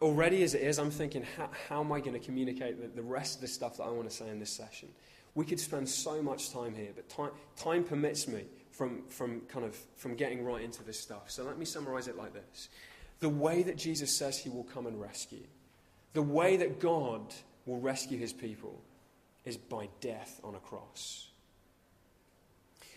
already 0.00 0.42
as 0.42 0.54
it 0.54 0.62
is, 0.62 0.78
I'm 0.78 0.90
thinking, 0.90 1.24
how, 1.36 1.50
how 1.68 1.80
am 1.80 1.92
I 1.92 2.00
going 2.00 2.14
to 2.14 2.18
communicate 2.18 2.80
the, 2.80 2.88
the 2.88 3.06
rest 3.06 3.36
of 3.36 3.40
the 3.42 3.48
stuff 3.48 3.76
that 3.76 3.84
I 3.84 3.90
want 3.90 4.08
to 4.08 4.14
say 4.14 4.28
in 4.28 4.38
this 4.38 4.50
session? 4.50 4.88
We 5.34 5.44
could 5.44 5.60
spend 5.60 5.88
so 5.88 6.22
much 6.22 6.52
time 6.52 6.74
here, 6.74 6.90
but 6.94 7.08
time, 7.08 7.30
time 7.56 7.84
permits 7.84 8.26
me 8.26 8.44
from, 8.70 9.02
from 9.08 9.42
kind 9.42 9.64
of 9.64 9.76
from 9.96 10.14
getting 10.14 10.44
right 10.44 10.62
into 10.62 10.82
this 10.82 10.98
stuff. 10.98 11.30
So 11.30 11.44
let 11.44 11.58
me 11.58 11.64
summarize 11.64 12.08
it 12.08 12.16
like 12.16 12.32
this. 12.32 12.68
The 13.20 13.28
way 13.28 13.62
that 13.62 13.76
Jesus 13.76 14.16
says 14.16 14.38
he 14.38 14.48
will 14.48 14.64
come 14.64 14.86
and 14.86 15.00
rescue, 15.00 15.46
the 16.14 16.22
way 16.22 16.56
that 16.56 16.80
God 16.80 17.34
will 17.66 17.78
rescue 17.78 18.18
his 18.18 18.32
people, 18.32 18.80
is 19.44 19.56
by 19.56 19.88
death 20.00 20.40
on 20.42 20.54
a 20.54 20.58
cross. 20.58 21.28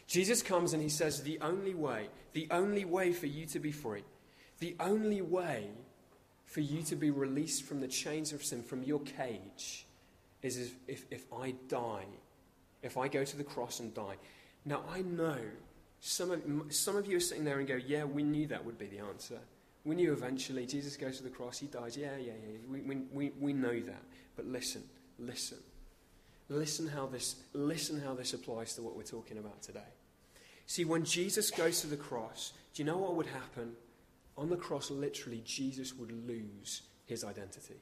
Jesus 0.08 0.42
comes 0.42 0.74
and 0.74 0.82
he 0.82 0.90
says, 0.90 1.22
The 1.24 1.40
only 1.42 1.74
way, 1.74 2.10
the 2.34 2.48
only 2.52 2.86
way 2.86 3.12
for 3.14 3.28
you 3.28 3.46
to 3.48 3.60
be 3.60 3.72
free, 3.72 4.04
the 4.64 4.78
only 4.80 5.22
way 5.22 5.68
for 6.46 6.62
you 6.62 6.84
to 6.84 6.96
be 6.96 7.12
released 7.12 7.64
from 7.64 7.82
the 7.82 7.88
chains 7.88 8.32
of 8.32 8.46
sin, 8.46 8.64
from 8.64 8.82
your 8.82 9.02
cage, 9.02 9.86
is 10.42 10.72
if, 10.88 11.06
if, 11.12 11.26
I 11.34 11.56
die, 11.68 12.06
if 12.82 12.98
I 12.98 13.10
go 13.10 13.26
to 13.26 13.36
the 13.36 13.44
cross 13.44 13.82
and 13.82 13.94
die. 13.94 14.16
Now, 14.64 14.84
I 14.90 15.02
know 15.02 15.36
some 16.00 16.32
of, 16.32 16.42
some 16.70 16.96
of 16.96 17.08
you 17.08 17.18
are 17.18 17.20
sitting 17.20 17.44
there 17.44 17.60
and 17.60 17.68
go, 17.68 17.76
Yeah, 17.76 18.06
we 18.06 18.24
knew 18.24 18.48
that 18.48 18.64
would 18.64 18.78
be 18.78 18.86
the 18.86 19.00
answer. 19.00 19.38
We 19.84 19.96
knew 19.96 20.14
eventually 20.14 20.66
Jesus 20.66 20.96
goes 20.96 21.18
to 21.18 21.24
the 21.24 21.30
cross, 21.30 21.60
he 21.60 21.68
dies. 21.68 21.98
Yeah, 21.98 22.16
yeah, 22.18 22.32
yeah. 22.32 22.58
We, 22.86 23.02
we, 23.12 23.32
we 23.38 23.52
know 23.52 23.78
that. 23.82 24.04
But 24.38 24.46
listen, 24.46 24.84
listen. 25.20 25.58
Listen 26.48 26.88
how 26.88 27.08
this, 27.08 27.36
listen 27.52 28.00
how 28.00 28.14
this 28.14 28.34
applies 28.34 28.76
to 28.76 28.82
what 28.82 28.96
we're 28.96 29.04
talking 29.04 29.40
about 29.40 29.62
today. 29.62 29.92
See, 30.68 30.86
when 30.86 31.04
Jesus 31.04 31.52
goes 31.52 31.82
to 31.82 31.88
the 31.88 31.98
cross, 31.98 32.54
do 32.74 32.82
you 32.82 32.86
know 32.86 32.98
what 32.98 33.16
would 33.16 33.26
happen? 33.26 33.74
On 34.38 34.50
the 34.50 34.58
cross, 34.58 34.90
literally, 34.90 35.42
Jesus 35.46 35.94
would 35.96 36.12
lose 36.28 36.82
his 37.06 37.24
identity. 37.24 37.80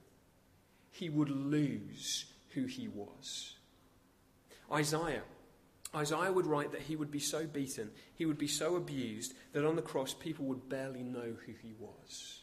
He 0.91 1.09
would 1.09 1.29
lose 1.29 2.25
who 2.53 2.65
he 2.65 2.87
was. 2.87 3.55
Isaiah. 4.71 5.23
Isaiah 5.95 6.31
would 6.31 6.45
write 6.45 6.71
that 6.71 6.81
he 6.81 6.95
would 6.95 7.11
be 7.11 7.19
so 7.19 7.45
beaten, 7.45 7.91
he 8.15 8.25
would 8.25 8.37
be 8.37 8.47
so 8.47 8.75
abused, 8.75 9.33
that 9.53 9.65
on 9.65 9.75
the 9.75 9.81
cross 9.81 10.13
people 10.13 10.45
would 10.45 10.69
barely 10.69 11.03
know 11.03 11.33
who 11.45 11.53
he 11.61 11.73
was. 11.79 12.39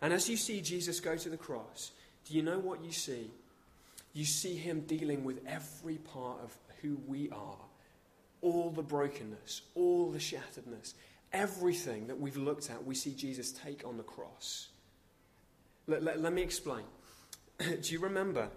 And 0.00 0.12
as 0.12 0.28
you 0.28 0.36
see 0.36 0.60
Jesus 0.60 1.00
go 1.00 1.16
to 1.16 1.28
the 1.28 1.36
cross, 1.36 1.92
do 2.26 2.34
you 2.34 2.42
know 2.42 2.58
what 2.58 2.84
you 2.84 2.92
see? 2.92 3.30
you 4.14 4.24
see 4.24 4.54
him 4.54 4.80
dealing 4.82 5.24
with 5.24 5.40
every 5.46 5.98
part 5.98 6.38
of 6.42 6.56
who 6.80 6.96
we 7.06 7.28
are 7.30 7.58
all 8.40 8.70
the 8.70 8.82
brokenness, 8.82 9.62
all 9.74 10.10
the 10.10 10.18
shatteredness, 10.18 10.92
everything 11.34 12.06
that 12.06 12.18
we've 12.18 12.36
looked 12.36 12.70
at, 12.70 12.82
we 12.86 12.94
see 12.94 13.12
Jesus 13.12 13.52
take 13.52 13.86
on 13.86 13.98
the 13.98 14.02
cross. 14.02 14.68
Let, 15.86 16.02
let, 16.02 16.20
let 16.20 16.32
me 16.32 16.40
explain. 16.42 16.84
do 17.58 17.92
you 17.92 17.98
remember? 17.98 18.48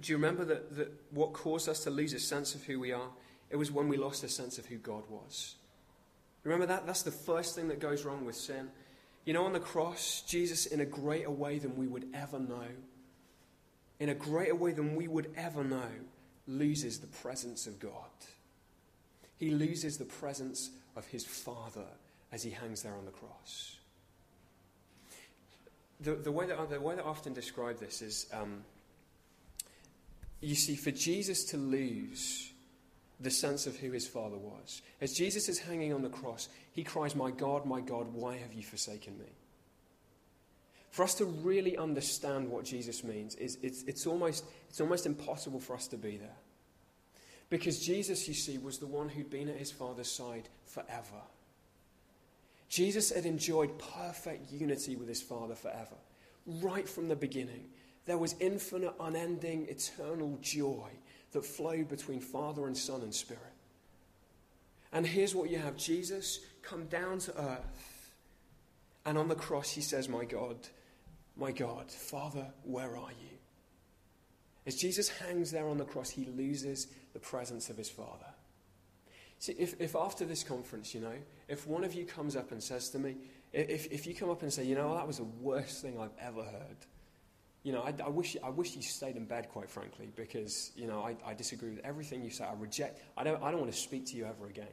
Do 0.00 0.10
you 0.10 0.16
remember 0.16 0.44
that, 0.46 0.74
that 0.76 0.92
what 1.10 1.32
caused 1.32 1.68
us 1.68 1.84
to 1.84 1.90
lose 1.90 2.12
a 2.14 2.18
sense 2.18 2.54
of 2.54 2.64
who 2.64 2.80
we 2.80 2.90
are? 2.90 3.08
It 3.50 3.56
was 3.56 3.70
when 3.70 3.88
we 3.88 3.96
lost 3.96 4.24
a 4.24 4.28
sense 4.28 4.58
of 4.58 4.66
who 4.66 4.78
God 4.78 5.04
was. 5.08 5.56
Remember 6.42 6.66
that? 6.66 6.86
That's 6.86 7.02
the 7.02 7.10
first 7.10 7.54
thing 7.54 7.68
that 7.68 7.80
goes 7.80 8.04
wrong 8.04 8.24
with 8.24 8.34
sin. 8.34 8.70
You 9.24 9.34
know, 9.34 9.44
on 9.44 9.52
the 9.52 9.60
cross, 9.60 10.22
Jesus, 10.26 10.66
in 10.66 10.80
a 10.80 10.86
greater 10.86 11.30
way 11.30 11.58
than 11.58 11.76
we 11.76 11.86
would 11.86 12.06
ever 12.14 12.38
know, 12.38 12.66
in 13.98 14.08
a 14.08 14.14
greater 14.14 14.54
way 14.54 14.72
than 14.72 14.96
we 14.96 15.06
would 15.06 15.30
ever 15.36 15.62
know, 15.62 15.90
loses 16.46 16.98
the 16.98 17.06
presence 17.06 17.66
of 17.66 17.78
God. 17.78 17.92
He 19.36 19.50
loses 19.50 19.98
the 19.98 20.06
presence 20.06 20.70
of 20.96 21.06
his 21.06 21.24
Father 21.24 21.86
as 22.32 22.42
he 22.42 22.50
hangs 22.50 22.82
there 22.82 22.94
on 22.94 23.04
the 23.04 23.10
cross. 23.10 23.76
The, 26.00 26.14
the, 26.14 26.32
way, 26.32 26.46
that, 26.46 26.70
the 26.70 26.80
way 26.80 26.94
that 26.94 27.04
I 27.04 27.08
often 27.08 27.34
describe 27.34 27.78
this 27.78 28.00
is 28.00 28.26
um, 28.32 28.64
you 30.40 30.54
see, 30.54 30.76
for 30.76 30.90
Jesus 30.90 31.44
to 31.46 31.56
lose 31.56 32.52
the 33.20 33.30
sense 33.30 33.66
of 33.66 33.76
who 33.76 33.90
his 33.90 34.08
Father 34.08 34.38
was, 34.38 34.80
as 35.00 35.12
Jesus 35.12 35.48
is 35.48 35.58
hanging 35.58 35.92
on 35.92 36.02
the 36.02 36.08
cross, 36.08 36.48
he 36.72 36.82
cries, 36.82 37.14
My 37.14 37.30
God, 37.30 37.66
my 37.66 37.80
God, 37.80 38.12
why 38.14 38.38
have 38.38 38.54
you 38.54 38.62
forsaken 38.62 39.18
me? 39.18 39.26
For 40.90 41.04
us 41.04 41.14
to 41.16 41.24
really 41.24 41.76
understand 41.76 42.50
what 42.50 42.64
Jesus 42.64 43.04
means, 43.04 43.34
is, 43.36 43.58
it's, 43.62 43.82
it's, 43.84 44.06
almost, 44.06 44.44
it's 44.68 44.80
almost 44.80 45.06
impossible 45.06 45.60
for 45.60 45.76
us 45.76 45.86
to 45.88 45.96
be 45.96 46.16
there. 46.16 46.36
Because 47.50 47.84
Jesus, 47.84 48.26
you 48.28 48.34
see, 48.34 48.58
was 48.58 48.78
the 48.78 48.86
one 48.86 49.08
who'd 49.08 49.28
been 49.28 49.48
at 49.48 49.56
his 49.56 49.72
Father's 49.72 50.10
side 50.10 50.48
forever. 50.64 51.20
Jesus 52.68 53.10
had 53.10 53.26
enjoyed 53.26 53.76
perfect 53.78 54.52
unity 54.52 54.94
with 54.94 55.08
his 55.08 55.20
Father 55.20 55.56
forever, 55.56 55.96
right 56.46 56.88
from 56.88 57.08
the 57.08 57.16
beginning. 57.16 57.68
There 58.06 58.18
was 58.18 58.36
infinite, 58.38 58.94
unending, 59.00 59.66
eternal 59.68 60.38
joy 60.40 60.88
that 61.32 61.44
flowed 61.44 61.88
between 61.88 62.20
Father 62.20 62.66
and 62.66 62.76
Son 62.76 63.02
and 63.02 63.12
Spirit. 63.12 63.42
And 64.92 65.04
here's 65.04 65.34
what 65.34 65.50
you 65.50 65.58
have 65.58 65.76
Jesus 65.76 66.40
come 66.62 66.86
down 66.86 67.18
to 67.20 67.36
earth, 67.40 68.12
and 69.04 69.18
on 69.18 69.28
the 69.28 69.34
cross 69.34 69.70
he 69.70 69.80
says, 69.80 70.08
My 70.08 70.24
God, 70.24 70.56
my 71.36 71.50
God, 71.50 71.90
Father, 71.90 72.46
where 72.62 72.96
are 72.96 73.10
you? 73.10 73.38
As 74.66 74.76
Jesus 74.76 75.08
hangs 75.08 75.50
there 75.50 75.66
on 75.66 75.78
the 75.78 75.84
cross, 75.84 76.10
he 76.10 76.26
loses 76.26 76.86
the 77.12 77.18
presence 77.18 77.70
of 77.70 77.76
his 77.76 77.88
Father. 77.88 78.26
See, 79.38 79.54
if, 79.58 79.80
if 79.80 79.96
after 79.96 80.24
this 80.24 80.44
conference, 80.44 80.94
you 80.94 81.00
know, 81.00 81.14
if 81.48 81.66
one 81.66 81.82
of 81.82 81.94
you 81.94 82.04
comes 82.04 82.36
up 82.36 82.52
and 82.52 82.62
says 82.62 82.90
to 82.90 82.98
me, 82.98 83.16
if, 83.52 83.90
if 83.90 84.06
you 84.06 84.14
come 84.14 84.30
up 84.30 84.42
and 84.42 84.52
say, 84.52 84.64
you 84.64 84.74
know, 84.74 84.94
that 84.94 85.06
was 85.06 85.16
the 85.16 85.24
worst 85.40 85.82
thing 85.82 85.98
I've 85.98 86.12
ever 86.20 86.42
heard, 86.42 86.76
you 87.62 87.72
know, 87.72 87.82
I, 87.82 87.94
I, 88.04 88.08
wish, 88.08 88.36
I 88.42 88.50
wish 88.50 88.74
you 88.74 88.82
stayed 88.82 89.16
in 89.16 89.24
bed, 89.24 89.48
quite 89.50 89.68
frankly, 89.68 90.10
because, 90.14 90.72
you 90.76 90.86
know, 90.86 91.00
I, 91.00 91.16
I 91.26 91.34
disagree 91.34 91.70
with 91.70 91.84
everything 91.84 92.22
you 92.22 92.30
say. 92.30 92.44
I 92.44 92.54
reject, 92.54 93.00
I 93.16 93.24
don't, 93.24 93.42
I 93.42 93.50
don't 93.50 93.60
want 93.60 93.72
to 93.72 93.78
speak 93.78 94.06
to 94.06 94.16
you 94.16 94.24
ever 94.26 94.46
again. 94.46 94.66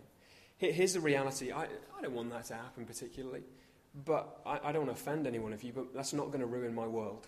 Here, 0.57 0.71
here's 0.71 0.93
the 0.93 0.99
reality 0.99 1.51
I, 1.51 1.63
I 1.97 2.01
don't 2.01 2.13
want 2.13 2.29
that 2.31 2.45
to 2.45 2.55
happen 2.55 2.85
particularly, 2.85 3.43
but 4.05 4.41
I, 4.45 4.59
I 4.65 4.71
don't 4.71 4.85
want 4.85 4.97
to 4.97 5.01
offend 5.01 5.27
any 5.27 5.39
one 5.39 5.53
of 5.53 5.63
you, 5.63 5.73
but 5.73 5.93
that's 5.93 6.13
not 6.13 6.27
going 6.27 6.39
to 6.41 6.45
ruin 6.45 6.73
my 6.73 6.87
world. 6.87 7.27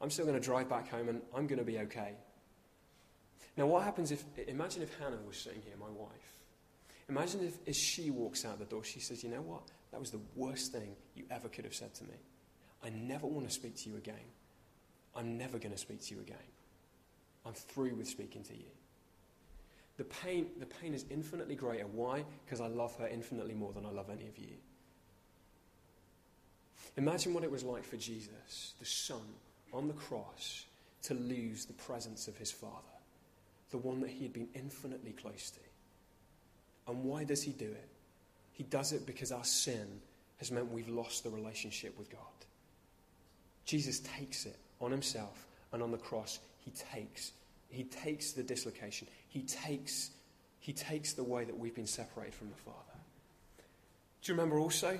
I'm 0.00 0.10
still 0.10 0.26
going 0.26 0.38
to 0.38 0.44
drive 0.44 0.68
back 0.68 0.88
home 0.88 1.08
and 1.08 1.20
I'm 1.36 1.46
going 1.46 1.58
to 1.58 1.64
be 1.64 1.78
okay. 1.80 2.14
Now, 3.56 3.66
what 3.66 3.84
happens 3.84 4.10
if, 4.12 4.24
imagine 4.48 4.82
if 4.82 4.96
Hannah 4.98 5.18
was 5.26 5.36
sitting 5.36 5.62
here, 5.62 5.74
my 5.78 5.90
wife. 5.90 6.10
Imagine 7.08 7.44
if 7.44 7.68
as 7.68 7.76
she 7.76 8.10
walks 8.10 8.44
out 8.44 8.58
the 8.58 8.64
door, 8.64 8.84
she 8.84 9.00
says, 9.00 9.24
You 9.24 9.30
know 9.30 9.42
what? 9.42 9.62
That 9.90 10.00
was 10.00 10.10
the 10.10 10.20
worst 10.36 10.72
thing 10.72 10.94
you 11.16 11.24
ever 11.30 11.48
could 11.48 11.64
have 11.64 11.74
said 11.74 11.92
to 11.94 12.04
me. 12.04 12.14
I 12.84 12.90
never 12.90 13.26
want 13.26 13.48
to 13.48 13.52
speak 13.52 13.76
to 13.78 13.90
you 13.90 13.96
again. 13.96 14.14
I'm 15.16 15.36
never 15.36 15.58
going 15.58 15.72
to 15.72 15.78
speak 15.78 16.02
to 16.06 16.14
you 16.14 16.20
again. 16.20 16.36
I'm 17.44 17.54
through 17.54 17.96
with 17.96 18.06
speaking 18.06 18.44
to 18.44 18.54
you. 18.54 18.70
The 19.96 20.04
pain, 20.04 20.46
the 20.58 20.66
pain 20.66 20.94
is 20.94 21.04
infinitely 21.10 21.56
greater. 21.56 21.86
Why? 21.86 22.24
Because 22.44 22.60
I 22.60 22.68
love 22.68 22.96
her 22.96 23.08
infinitely 23.08 23.54
more 23.54 23.72
than 23.72 23.84
I 23.84 23.90
love 23.90 24.08
any 24.08 24.28
of 24.28 24.38
you. 24.38 24.54
Imagine 26.96 27.34
what 27.34 27.44
it 27.44 27.50
was 27.50 27.64
like 27.64 27.84
for 27.84 27.96
Jesus, 27.96 28.74
the 28.78 28.86
Son, 28.86 29.22
on 29.72 29.88
the 29.88 29.94
cross, 29.94 30.64
to 31.02 31.14
lose 31.14 31.64
the 31.64 31.72
presence 31.72 32.28
of 32.28 32.36
his 32.36 32.50
Father, 32.50 32.89
the 33.70 33.78
one 33.78 34.00
that 34.00 34.10
he 34.10 34.24
had 34.24 34.32
been 34.32 34.48
infinitely 34.54 35.12
close 35.12 35.50
to. 35.50 35.60
And 36.88 37.04
why 37.04 37.24
does 37.24 37.42
he 37.42 37.52
do 37.52 37.66
it? 37.66 37.88
He 38.52 38.64
does 38.64 38.92
it 38.92 39.06
because 39.06 39.32
our 39.32 39.44
sin 39.44 40.00
has 40.38 40.50
meant 40.50 40.70
we've 40.70 40.88
lost 40.88 41.24
the 41.24 41.30
relationship 41.30 41.96
with 41.98 42.10
God. 42.10 42.20
Jesus 43.64 44.00
takes 44.00 44.46
it 44.46 44.56
on 44.80 44.90
himself, 44.90 45.46
and 45.72 45.82
on 45.82 45.90
the 45.90 45.98
cross, 45.98 46.40
he 46.58 46.70
takes. 46.72 47.32
He 47.68 47.84
takes 47.84 48.32
the 48.32 48.42
dislocation. 48.42 49.06
He 49.28 49.42
takes, 49.42 50.10
he 50.58 50.72
takes 50.72 51.12
the 51.12 51.22
way 51.22 51.44
that 51.44 51.56
we've 51.56 51.74
been 51.74 51.86
separated 51.86 52.34
from 52.34 52.48
the 52.50 52.56
Father. 52.56 52.76
Do 54.22 54.32
you 54.32 54.36
remember 54.36 54.58
also 54.58 54.98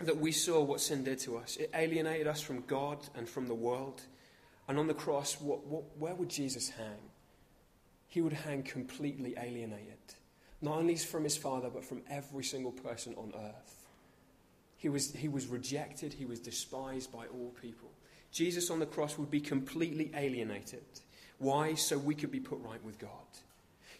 that 0.00 0.16
we 0.16 0.32
saw 0.32 0.62
what 0.62 0.80
sin 0.80 1.04
did 1.04 1.18
to 1.20 1.36
us? 1.36 1.56
It 1.56 1.70
alienated 1.74 2.26
us 2.26 2.40
from 2.40 2.62
God 2.66 2.98
and 3.16 3.28
from 3.28 3.48
the 3.48 3.54
world. 3.54 4.02
And 4.68 4.78
on 4.78 4.86
the 4.86 4.94
cross, 4.94 5.40
what, 5.40 5.66
what, 5.66 5.82
where 5.98 6.14
would 6.14 6.30
Jesus 6.30 6.70
hang? 6.70 7.09
He 8.10 8.20
would 8.20 8.32
hang 8.32 8.64
completely 8.64 9.34
alienated, 9.40 9.96
not 10.60 10.78
only 10.78 10.96
from 10.96 11.24
his 11.24 11.36
Father, 11.36 11.70
but 11.70 11.84
from 11.84 12.02
every 12.10 12.42
single 12.44 12.72
person 12.72 13.14
on 13.16 13.32
earth. 13.34 13.86
He 14.76 14.88
was, 14.88 15.12
he 15.14 15.28
was 15.28 15.46
rejected, 15.46 16.12
he 16.12 16.26
was 16.26 16.40
despised 16.40 17.12
by 17.12 17.26
all 17.26 17.54
people. 17.62 17.88
Jesus 18.32 18.68
on 18.68 18.80
the 18.80 18.86
cross 18.86 19.16
would 19.16 19.30
be 19.30 19.40
completely 19.40 20.10
alienated. 20.14 20.82
Why? 21.38 21.74
So 21.74 21.96
we 21.96 22.16
could 22.16 22.32
be 22.32 22.40
put 22.40 22.58
right 22.62 22.82
with 22.84 22.98
God. 22.98 23.10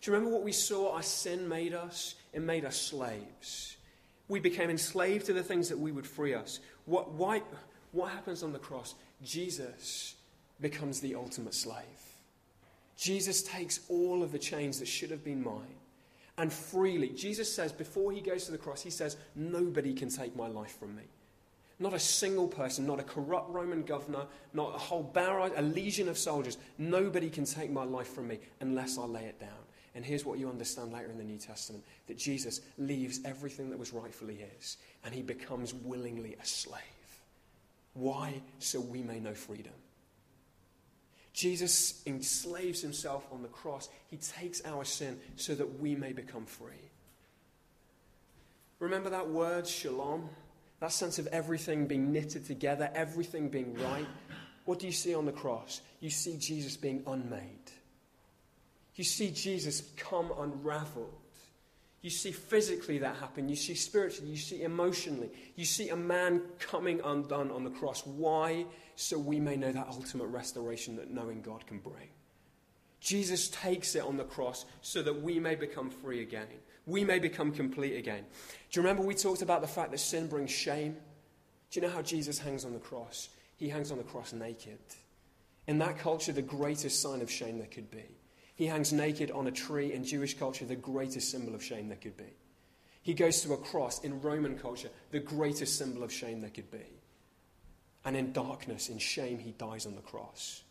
Do 0.01 0.11
you 0.11 0.17
remember 0.17 0.35
what 0.35 0.45
we 0.45 0.53
saw 0.53 0.95
our 0.95 1.03
sin 1.03 1.49
made 1.49 1.73
us? 1.73 2.17
It 2.33 2.43
made 2.43 2.65
us 2.65 2.81
slaves. 2.81 3.77
We 4.27 4.41
became 4.41 4.71
enslaved 4.71 5.27
to 5.27 5.33
the 5.33 5.43
things 5.43 5.69
that 5.69 5.79
we 5.79 5.93
would 5.93 6.07
free 6.07 6.35
us. 6.35 6.59
What, 6.85 7.13
why, 7.13 7.43
what 7.93 8.11
happens 8.11 8.43
on 8.43 8.53
the 8.53 8.59
cross? 8.59 8.97
Jesus 9.23 10.17
becomes 10.61 11.01
the 11.01 11.15
ultimate 11.15 11.55
slave. 11.55 11.85
Jesus 13.01 13.43
takes 13.43 13.81
all 13.89 14.23
of 14.23 14.31
the 14.31 14.39
chains 14.39 14.79
that 14.79 14.87
should 14.87 15.11
have 15.11 15.25
been 15.25 15.43
mine 15.43 15.75
and 16.37 16.53
freely. 16.53 17.09
Jesus 17.09 17.51
says, 17.51 17.73
before 17.73 18.13
he 18.13 18.21
goes 18.21 18.45
to 18.45 18.53
the 18.53 18.59
cross, 18.59 18.83
he 18.83 18.91
says, 18.91 19.17
Nobody 19.35 19.95
can 19.95 20.11
take 20.11 20.37
my 20.37 20.49
life 20.49 20.79
from 20.79 20.95
me. 20.95 21.05
Not 21.79 21.95
a 21.95 21.99
single 21.99 22.47
person, 22.47 22.87
not 22.87 23.01
a 23.01 23.03
corrupt 23.03 23.49
Roman 23.49 23.85
governor, 23.85 24.27
not 24.53 24.75
a 24.75 24.79
whole 24.79 25.03
barrage, 25.03 25.53
a 25.57 25.63
legion 25.63 26.11
of 26.11 26.19
soldiers. 26.19 26.59
Nobody 26.77 27.31
can 27.31 27.47
take 27.47 27.71
my 27.71 27.85
life 27.85 28.09
from 28.09 28.29
me 28.29 28.39
unless 28.61 28.99
I 28.99 29.05
lay 29.05 29.25
it 29.25 29.41
down. 29.41 29.49
And 29.95 30.05
here's 30.05 30.27
what 30.27 30.39
you 30.39 30.51
understand 30.51 30.93
later 30.93 31.11
in 31.11 31.17
the 31.17 31.25
New 31.25 31.39
Testament 31.39 31.83
that 32.07 32.19
Jesus 32.19 32.61
leaves 32.77 33.21
everything 33.25 33.71
that 33.71 33.79
was 33.79 33.95
rightfully 33.95 34.37
his 34.37 34.77
and 35.07 35.15
he 35.15 35.23
becomes 35.23 35.73
willingly 35.73 36.37
a 36.41 36.45
slave. 36.45 36.83
Why? 37.95 38.43
So 38.59 38.79
we 38.79 39.03
may 39.03 39.21
know 39.21 39.33
freedom. 39.33 39.73
Jesus 41.33 42.03
enslaves 42.07 42.81
himself 42.81 43.27
on 43.31 43.43
the 43.43 43.49
cross. 43.49 43.89
He 44.09 44.17
takes 44.17 44.65
our 44.65 44.85
sin 44.85 45.19
so 45.37 45.55
that 45.55 45.81
we 45.81 45.95
may 45.95 46.13
become 46.13 46.47
free. 46.47 46.91
Remember 48.81 49.11
that 49.11 49.29
word, 49.29 49.67
shalom? 49.67 50.29
That 50.81 50.93
sense 50.93 51.19
of 51.19 51.27
everything 51.29 51.87
being 51.87 52.13
knitted 52.13 52.47
together, 52.47 52.91
everything 52.95 53.49
being 53.49 53.75
right. 53.75 54.07
What 54.65 54.79
do 54.79 54.87
you 54.87 54.93
see 54.93 55.15
on 55.15 55.27
the 55.27 55.33
cross? 55.33 55.83
You 56.01 56.11
see 56.11 56.37
Jesus 56.39 56.77
being 56.77 57.03
unmade. 57.07 57.71
You 58.95 59.05
see 59.05 59.31
Jesus 59.31 59.83
come 59.97 60.33
unraveled. 60.39 61.20
You 62.03 62.11
see 62.11 62.33
physically 62.33 62.99
that 62.99 63.17
happen. 63.17 63.49
You 63.49 63.57
see 63.57 63.75
spiritually. 63.75 64.31
You 64.31 64.37
see 64.39 64.63
emotionally. 64.63 65.31
You 65.55 65.67
see 65.67 65.91
a 65.91 65.97
man 65.97 66.43
coming 66.59 67.01
undone 67.05 67.51
on 67.51 67.65
the 67.65 67.71
cross. 67.71 68.07
Why? 68.07 68.65
So 68.97 69.19
we 69.19 69.39
may 69.39 69.57
know 69.57 69.73
that 69.73 69.89
ultimate 69.89 70.27
restoration 70.27 70.97
that 70.97 71.11
knowing 71.11 71.43
God 71.43 71.67
can 71.67 71.79
bring. 71.79 72.09
Jesus 73.01 73.49
takes 73.49 73.95
it 73.95 74.03
on 74.03 74.17
the 74.17 74.25
cross 74.25 74.67
so 74.83 75.03
that 75.03 75.23
we 75.23 75.39
may 75.39 75.55
become 75.55 75.91
free 75.91 76.23
again. 76.23 76.47
We 76.87 77.05
may 77.05 77.19
become 77.19 77.53
complete 77.53 77.97
again. 77.97 78.25
Do 78.71 78.81
you 78.81 78.83
remember 78.83 79.03
we 79.03 79.15
talked 79.15 79.43
about 79.43 79.61
the 79.61 79.69
fact 79.69 79.91
that 79.91 79.99
sin 79.99 80.27
brings 80.27 80.51
shame? 80.51 80.97
Do 81.71 81.81
you 81.81 81.87
know 81.87 81.93
how 81.93 82.03
Jesus 82.03 82.39
hangs 82.39 82.65
on 82.65 82.73
the 82.73 82.79
cross? 82.79 83.29
He 83.57 83.69
hangs 83.69 83.91
on 83.91 83.99
the 83.99 84.05
cross 84.05 84.33
naked. 84.33 84.79
In 85.67 85.79
that 85.79 85.99
culture, 85.99 86.33
the 86.33 86.43
greatest 86.43 87.01
sign 87.01 87.21
of 87.21 87.31
shame 87.31 87.59
there 87.59 87.69
could 87.69 87.91
be. 87.91 88.05
He 88.61 88.67
hangs 88.67 88.93
naked 88.93 89.31
on 89.31 89.47
a 89.47 89.51
tree 89.51 89.95
in 89.95 90.05
Jewish 90.05 90.39
culture, 90.39 90.67
the 90.67 90.77
greatest 90.77 91.31
symbol 91.31 91.55
of 91.55 91.65
shame 91.65 91.89
there 91.89 91.97
could 91.97 92.19
be. 92.19 92.37
He 93.01 93.15
goes 93.15 93.41
to 93.41 93.55
a 93.55 93.57
cross 93.57 94.05
in 94.05 94.21
Roman 94.21 94.59
culture, 94.59 94.91
the 95.13 95.19
greatest 95.19 95.79
symbol 95.79 96.03
of 96.03 96.13
shame 96.13 96.43
there 96.43 96.51
could 96.51 96.71
be. 96.71 96.85
And 98.05 98.15
in 98.15 98.35
darkness, 98.35 98.91
in 98.91 98.99
shame, 98.99 99.39
he 99.39 99.53
dies 99.53 99.87
on 99.87 99.95
the 99.95 100.03
cross. 100.03 100.63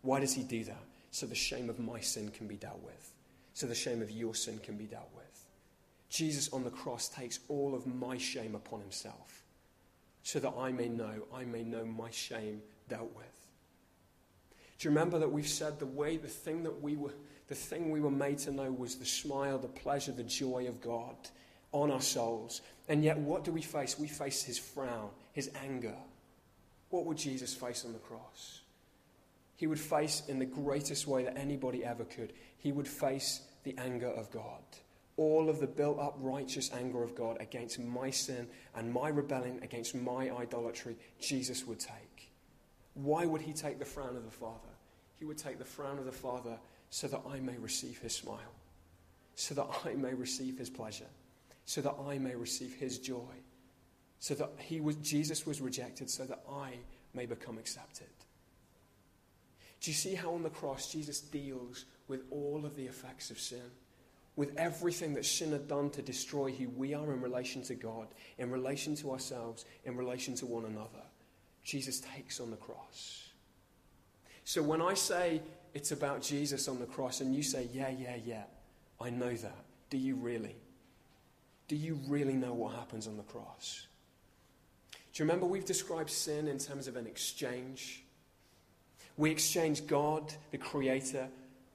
Why 0.00 0.20
does 0.20 0.32
he 0.32 0.42
do 0.42 0.64
that? 0.64 0.82
So 1.10 1.26
the 1.26 1.34
shame 1.34 1.68
of 1.68 1.78
my 1.78 2.00
sin 2.00 2.30
can 2.30 2.46
be 2.46 2.56
dealt 2.56 2.82
with, 2.82 3.12
so 3.52 3.66
the 3.66 3.74
shame 3.74 4.00
of 4.00 4.10
your 4.10 4.34
sin 4.34 4.58
can 4.62 4.78
be 4.78 4.86
dealt 4.86 5.10
with. 5.14 5.44
Jesus 6.08 6.50
on 6.50 6.64
the 6.64 6.70
cross 6.70 7.10
takes 7.10 7.40
all 7.48 7.74
of 7.74 7.86
my 7.86 8.16
shame 8.16 8.54
upon 8.54 8.80
himself, 8.80 9.42
so 10.22 10.38
that 10.38 10.54
I 10.58 10.72
may 10.72 10.88
know, 10.88 11.26
I 11.34 11.44
may 11.44 11.62
know 11.62 11.84
my 11.84 12.08
shame 12.10 12.62
dealt 12.88 13.14
with. 13.14 13.26
Do 14.78 14.88
you 14.88 14.94
remember 14.94 15.18
that 15.18 15.30
we've 15.30 15.46
said 15.46 15.78
the 15.78 15.86
way, 15.86 16.16
the 16.16 16.26
thing 16.26 16.62
that 16.62 16.82
we 16.82 16.96
were 16.96 17.12
the 17.48 17.54
thing 17.54 17.90
we 17.90 18.00
were 18.00 18.10
made 18.10 18.38
to 18.38 18.50
know 18.50 18.72
was 18.72 18.96
the 18.96 19.04
smile, 19.04 19.58
the 19.58 19.68
pleasure, 19.68 20.12
the 20.12 20.22
joy 20.22 20.66
of 20.66 20.80
God 20.80 21.16
on 21.72 21.90
our 21.90 22.00
souls. 22.00 22.62
And 22.88 23.04
yet, 23.04 23.18
what 23.18 23.44
do 23.44 23.52
we 23.52 23.62
face? 23.62 23.98
We 23.98 24.08
face 24.08 24.42
his 24.42 24.58
frown, 24.58 25.10
his 25.32 25.50
anger. 25.62 25.96
What 26.90 27.04
would 27.06 27.18
Jesus 27.18 27.52
face 27.54 27.84
on 27.84 27.92
the 27.92 27.98
cross? 27.98 28.60
He 29.56 29.66
would 29.66 29.80
face, 29.80 30.22
in 30.28 30.38
the 30.38 30.44
greatest 30.44 31.06
way 31.06 31.24
that 31.24 31.36
anybody 31.36 31.84
ever 31.84 32.04
could, 32.04 32.32
he 32.58 32.72
would 32.72 32.88
face 32.88 33.40
the 33.64 33.74
anger 33.78 34.08
of 34.08 34.30
God. 34.30 34.62
All 35.16 35.48
of 35.48 35.60
the 35.60 35.66
built 35.66 35.98
up 35.98 36.16
righteous 36.18 36.72
anger 36.72 37.02
of 37.02 37.14
God 37.14 37.36
against 37.40 37.78
my 37.78 38.10
sin 38.10 38.48
and 38.74 38.92
my 38.92 39.08
rebellion, 39.08 39.60
against 39.62 39.94
my 39.94 40.30
idolatry, 40.30 40.96
Jesus 41.20 41.66
would 41.66 41.78
take. 41.78 42.32
Why 42.94 43.26
would 43.26 43.40
he 43.40 43.52
take 43.52 43.78
the 43.78 43.84
frown 43.84 44.16
of 44.16 44.24
the 44.24 44.30
Father? 44.30 44.58
He 45.18 45.24
would 45.24 45.38
take 45.38 45.58
the 45.58 45.64
frown 45.64 45.98
of 45.98 46.04
the 46.04 46.12
Father 46.12 46.58
so 46.94 47.08
that 47.08 47.22
I 47.28 47.40
may 47.40 47.56
receive 47.56 47.98
his 47.98 48.14
smile, 48.14 48.54
so 49.34 49.52
that 49.56 49.66
I 49.84 49.94
may 49.94 50.14
receive 50.14 50.56
his 50.56 50.70
pleasure, 50.70 51.08
so 51.64 51.80
that 51.80 51.96
I 52.06 52.18
may 52.18 52.36
receive 52.36 52.72
his 52.74 53.00
joy, 53.00 53.34
so 54.20 54.34
that 54.34 54.52
he 54.58 54.80
was, 54.80 54.94
Jesus 54.98 55.44
was 55.44 55.60
rejected 55.60 56.08
so 56.08 56.24
that 56.26 56.44
I 56.48 56.74
may 57.12 57.26
become 57.26 57.58
accepted. 57.58 58.06
Do 59.80 59.90
you 59.90 59.94
see 59.96 60.14
how 60.14 60.34
on 60.34 60.44
the 60.44 60.50
cross 60.50 60.92
Jesus 60.92 61.18
deals 61.18 61.84
with 62.06 62.26
all 62.30 62.64
of 62.64 62.76
the 62.76 62.86
effects 62.86 63.28
of 63.32 63.40
sin? 63.40 63.72
With 64.36 64.56
everything 64.56 65.14
that 65.14 65.24
sin 65.24 65.50
had 65.50 65.66
done 65.66 65.90
to 65.90 66.00
destroy 66.00 66.52
who 66.52 66.68
we 66.68 66.94
are 66.94 67.12
in 67.12 67.20
relation 67.20 67.62
to 67.64 67.74
God, 67.74 68.06
in 68.38 68.52
relation 68.52 68.94
to 68.96 69.10
ourselves, 69.10 69.64
in 69.84 69.96
relation 69.96 70.36
to 70.36 70.46
one 70.46 70.64
another. 70.64 71.02
Jesus 71.64 72.00
takes 72.14 72.38
on 72.38 72.52
the 72.52 72.56
cross. 72.56 73.30
So 74.44 74.62
when 74.62 74.80
I 74.80 74.94
say 74.94 75.42
it's 75.74 75.90
about 75.90 76.22
Jesus 76.22 76.68
on 76.68 76.78
the 76.78 76.86
cross 76.86 77.20
and 77.20 77.34
you 77.34 77.42
say, 77.42 77.68
yeah, 77.72 77.90
yeah, 77.90 78.16
yeah, 78.24 78.44
I 79.00 79.10
know 79.10 79.34
that. 79.34 79.64
Do 79.90 79.98
you 79.98 80.14
really? 80.14 80.56
Do 81.68 81.76
you 81.76 81.98
really 82.08 82.34
know 82.34 82.54
what 82.54 82.74
happens 82.74 83.06
on 83.06 83.16
the 83.16 83.22
cross? 83.24 83.86
Do 84.92 85.22
you 85.22 85.24
remember 85.24 85.46
we've 85.46 85.64
described 85.64 86.10
sin 86.10 86.48
in 86.48 86.58
terms 86.58 86.88
of 86.88 86.96
an 86.96 87.06
exchange? 87.06 88.04
We 89.16 89.30
exchange 89.30 89.86
God, 89.86 90.32
the 90.50 90.58
Creator, 90.58 91.28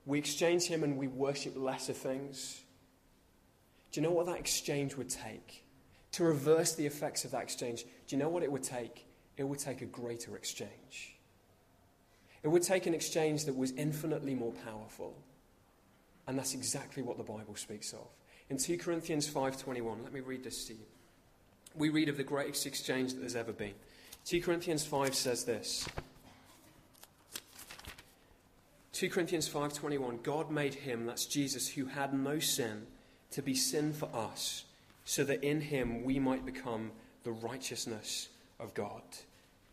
we 0.05 0.17
exchange 0.17 0.63
Him 0.63 0.83
and 0.83 0.97
we 0.97 1.07
worship 1.07 1.53
lesser 1.55 1.93
things. 1.93 2.61
Do 3.91 4.01
you 4.01 4.07
know 4.07 4.13
what 4.13 4.25
that 4.27 4.37
exchange 4.37 4.95
would 4.95 5.09
take? 5.09 5.63
To 6.13 6.23
reverse 6.23 6.75
the 6.75 6.85
effects 6.85 7.25
of 7.25 7.31
that 7.31 7.43
exchange, 7.43 7.83
do 8.07 8.15
you 8.15 8.17
know 8.17 8.29
what 8.29 8.43
it 8.43 8.51
would 8.51 8.63
take? 8.63 9.05
It 9.37 9.43
would 9.43 9.59
take 9.59 9.81
a 9.81 9.85
greater 9.85 10.35
exchange. 10.35 11.15
It 12.43 12.47
would 12.47 12.63
take 12.63 12.85
an 12.85 12.93
exchange 12.93 13.45
that 13.45 13.55
was 13.55 13.71
infinitely 13.71 14.35
more 14.35 14.53
powerful. 14.65 15.15
And 16.27 16.37
that's 16.37 16.53
exactly 16.53 17.03
what 17.03 17.17
the 17.17 17.23
Bible 17.23 17.55
speaks 17.55 17.91
of. 17.93 18.07
In 18.49 18.57
2 18.57 18.77
Corinthians 18.77 19.27
5:21, 19.27 20.03
let 20.03 20.13
me 20.13 20.21
read 20.21 20.43
this 20.43 20.65
to 20.65 20.73
you 20.73 20.85
we 21.75 21.89
read 21.89 22.09
of 22.09 22.17
the 22.17 22.23
greatest 22.23 22.65
exchange 22.65 23.13
that 23.13 23.19
there's 23.19 23.35
ever 23.35 23.53
been. 23.53 23.73
2 24.25 24.41
Corinthians 24.41 24.85
5 24.85 25.15
says 25.15 25.45
this. 25.45 25.87
2 28.93 29.09
Corinthians 29.09 29.47
5:21 29.47 30.21
God 30.23 30.51
made 30.51 30.73
him 30.73 31.05
that's 31.05 31.25
Jesus 31.25 31.69
who 31.69 31.85
had 31.85 32.13
no 32.13 32.39
sin 32.39 32.85
to 33.31 33.41
be 33.41 33.55
sin 33.55 33.93
for 33.93 34.09
us 34.13 34.65
so 35.05 35.23
that 35.23 35.43
in 35.43 35.61
him 35.61 36.03
we 36.03 36.19
might 36.19 36.45
become 36.45 36.91
the 37.23 37.31
righteousness 37.31 38.27
of 38.59 38.73
God. 38.73 39.01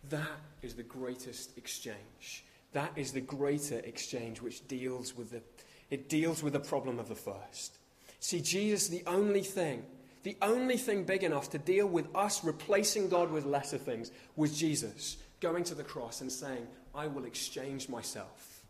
That 0.09 0.41
is 0.63 0.75
the 0.75 0.85
greatest 0.85 1.59
exchange. 1.59 2.45
That 2.77 2.93
is 2.95 3.13
the 3.13 3.23
greater 3.23 3.79
exchange 3.79 4.43
which 4.43 4.69
deals 4.69 5.17
with 5.17 5.31
the 5.31 5.41
it 5.89 6.11
deals 6.11 6.43
with 6.43 6.53
the 6.53 6.61
problem 6.61 6.99
of 6.99 7.09
the 7.09 7.15
first. 7.15 7.79
See 8.21 8.43
Jesus 8.43 8.89
the 8.89 9.03
only 9.07 9.41
thing 9.41 9.83
the 10.25 10.37
only 10.43 10.77
thing 10.77 11.05
big 11.05 11.23
enough 11.23 11.49
to 11.53 11.59
deal 11.59 11.87
with 11.87 12.15
us 12.15 12.45
replacing 12.45 13.09
God 13.09 13.31
with 13.31 13.47
lesser 13.47 13.79
things 13.79 14.11
was 14.37 14.59
Jesus 14.59 15.17
going 15.41 15.65
to 15.65 15.75
the 15.75 15.85
cross 15.85 16.21
and 16.21 16.31
saying, 16.31 16.67
I 16.95 17.07
will 17.07 17.25
exchange 17.25 17.89
myself. 17.89 18.63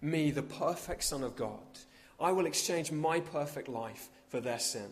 Me, 0.00 0.32
the 0.32 0.42
perfect 0.42 1.04
Son 1.04 1.22
of 1.22 1.36
God, 1.36 1.78
I 2.18 2.32
will 2.32 2.46
exchange 2.46 2.90
my 2.90 3.20
perfect 3.20 3.68
life 3.68 4.08
for 4.26 4.40
their 4.40 4.58
sin. 4.58 4.90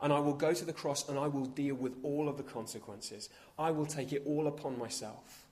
And 0.00 0.12
I 0.12 0.20
will 0.20 0.34
go 0.34 0.52
to 0.52 0.64
the 0.64 0.72
cross 0.72 1.08
and 1.08 1.18
I 1.18 1.26
will 1.26 1.46
deal 1.46 1.74
with 1.74 1.96
all 2.04 2.28
of 2.28 2.36
the 2.36 2.44
consequences. 2.44 3.28
I 3.58 3.72
will 3.72 3.86
take 3.86 4.12
it 4.12 4.22
all 4.24 4.46
upon 4.46 4.78
myself. 4.78 5.47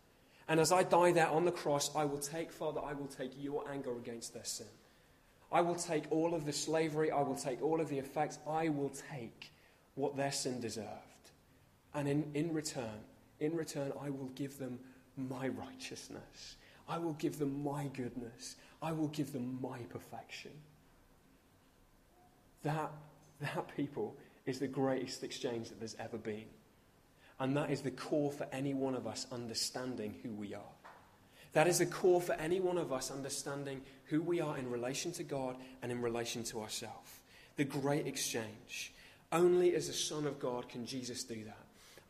And 0.49 0.61
as 0.61 0.71
I 0.71 0.85
die 0.85 1.13
there 1.13 1.29
on 1.29 1.45
the 1.45 1.53
cross, 1.53 1.95
I 1.97 2.05
will 2.05 2.19
take, 2.19 2.53
Father, 2.53 2.81
I 2.81 2.93
will 2.93 3.09
take 3.09 3.33
your 3.37 3.69
anger 3.71 3.97
against 3.97 4.33
their 4.33 4.45
sin. 4.45 4.67
I 5.51 5.61
will 5.61 5.75
take 5.75 6.05
all 6.11 6.35
of 6.35 6.45
the 6.45 6.53
slavery. 6.53 7.11
I 7.11 7.23
will 7.23 7.37
take 7.37 7.63
all 7.63 7.81
of 7.81 7.89
the 7.89 7.99
effects. 7.99 8.39
I 8.49 8.69
will 8.69 8.93
take 9.11 9.53
what 9.95 10.17
their 10.17 10.33
sin 10.33 10.61
deserved. 10.61 10.87
And 11.95 12.09
in, 12.09 12.31
in 12.35 12.53
return, 12.53 13.01
in 13.41 13.57
return, 13.57 13.93
I 14.01 14.11
will 14.11 14.31
give 14.35 14.59
them 14.59 14.79
my 15.17 15.49
righteousness. 15.49 16.57
I 16.89 16.99
will 16.99 17.15
give 17.15 17.39
them 17.39 17.65
my 17.65 17.89
goodness. 17.95 18.57
I 18.83 18.93
will 18.93 19.09
give 19.09 19.33
them 19.33 19.59
my 19.61 19.79
perfection. 19.89 20.53
That, 22.63 22.93
that 23.41 23.77
people 23.77 24.17
is 24.45 24.59
the 24.59 24.69
greatest 24.69 25.25
exchange 25.25 25.69
that 25.69 25.81
there's 25.81 25.97
ever 25.99 26.19
been. 26.19 26.45
And 27.39 27.57
that 27.57 27.71
is 27.71 27.83
the 27.83 27.91
core 27.91 28.33
for 28.33 28.47
any 28.53 28.75
one 28.75 28.95
of 28.95 29.07
us 29.07 29.27
understanding 29.31 30.15
who 30.23 30.31
we 30.31 30.55
are. 30.55 30.63
That 31.53 31.67
is 31.67 31.79
the 31.79 31.87
core 31.87 32.21
for 32.21 32.35
any 32.35 32.61
one 32.61 32.79
of 32.79 32.93
us 32.93 33.11
understanding 33.11 33.81
who 34.05 34.23
we 34.23 34.41
are 34.41 34.59
in 34.59 34.71
relation 34.71 35.13
to 35.13 35.23
God 35.23 35.57
and 35.83 35.91
in 35.91 36.03
relation 36.03 36.45
to 36.45 36.61
ourselves. 36.61 37.11
The 37.57 37.65
great 37.65 38.07
exchange. 38.07 38.93
Only 39.33 39.75
as 39.75 39.89
a 39.89 39.95
Son 39.95 40.27
of 40.27 40.39
God 40.39 40.69
can 40.69 40.87
Jesus 40.87 41.25
do 41.25 41.45
that. 41.45 41.65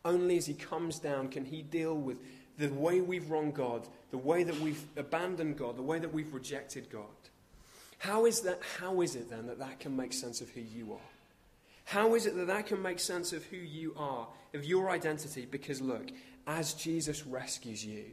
Only 0.05 0.37
as 0.37 0.45
He 0.45 0.53
comes 0.53 0.99
down 0.99 1.29
can 1.29 1.45
He 1.45 1.61
deal 1.61 1.95
with 1.95 2.19
the 2.57 2.67
way 2.69 3.01
we've 3.01 3.29
wronged 3.29 3.53
God, 3.53 3.87
the 4.11 4.17
way 4.17 4.43
that 4.43 4.59
we've 4.59 4.83
abandoned 4.95 5.57
God, 5.57 5.77
the 5.77 5.81
way 5.81 5.99
that 5.99 6.13
we've 6.13 6.33
rejected 6.33 6.89
God. 6.89 7.05
How 7.99 8.25
is, 8.25 8.41
that, 8.41 8.59
how 8.79 9.01
is 9.01 9.15
it 9.15 9.29
then 9.29 9.47
that 9.47 9.59
that 9.59 9.79
can 9.79 9.95
make 9.95 10.13
sense 10.13 10.41
of 10.41 10.49
who 10.49 10.61
you 10.61 10.93
are? 10.93 11.16
How 11.87 12.15
is 12.15 12.25
it 12.25 12.35
that 12.35 12.47
that 12.47 12.67
can 12.67 12.81
make 12.81 12.99
sense 12.99 13.31
of 13.31 13.45
who 13.45 13.55
you 13.55 13.93
are, 13.95 14.27
of 14.53 14.65
your 14.65 14.89
identity? 14.89 15.47
Because 15.49 15.79
look, 15.79 16.11
as 16.45 16.73
Jesus 16.73 17.25
rescues 17.25 17.85
you, 17.85 18.03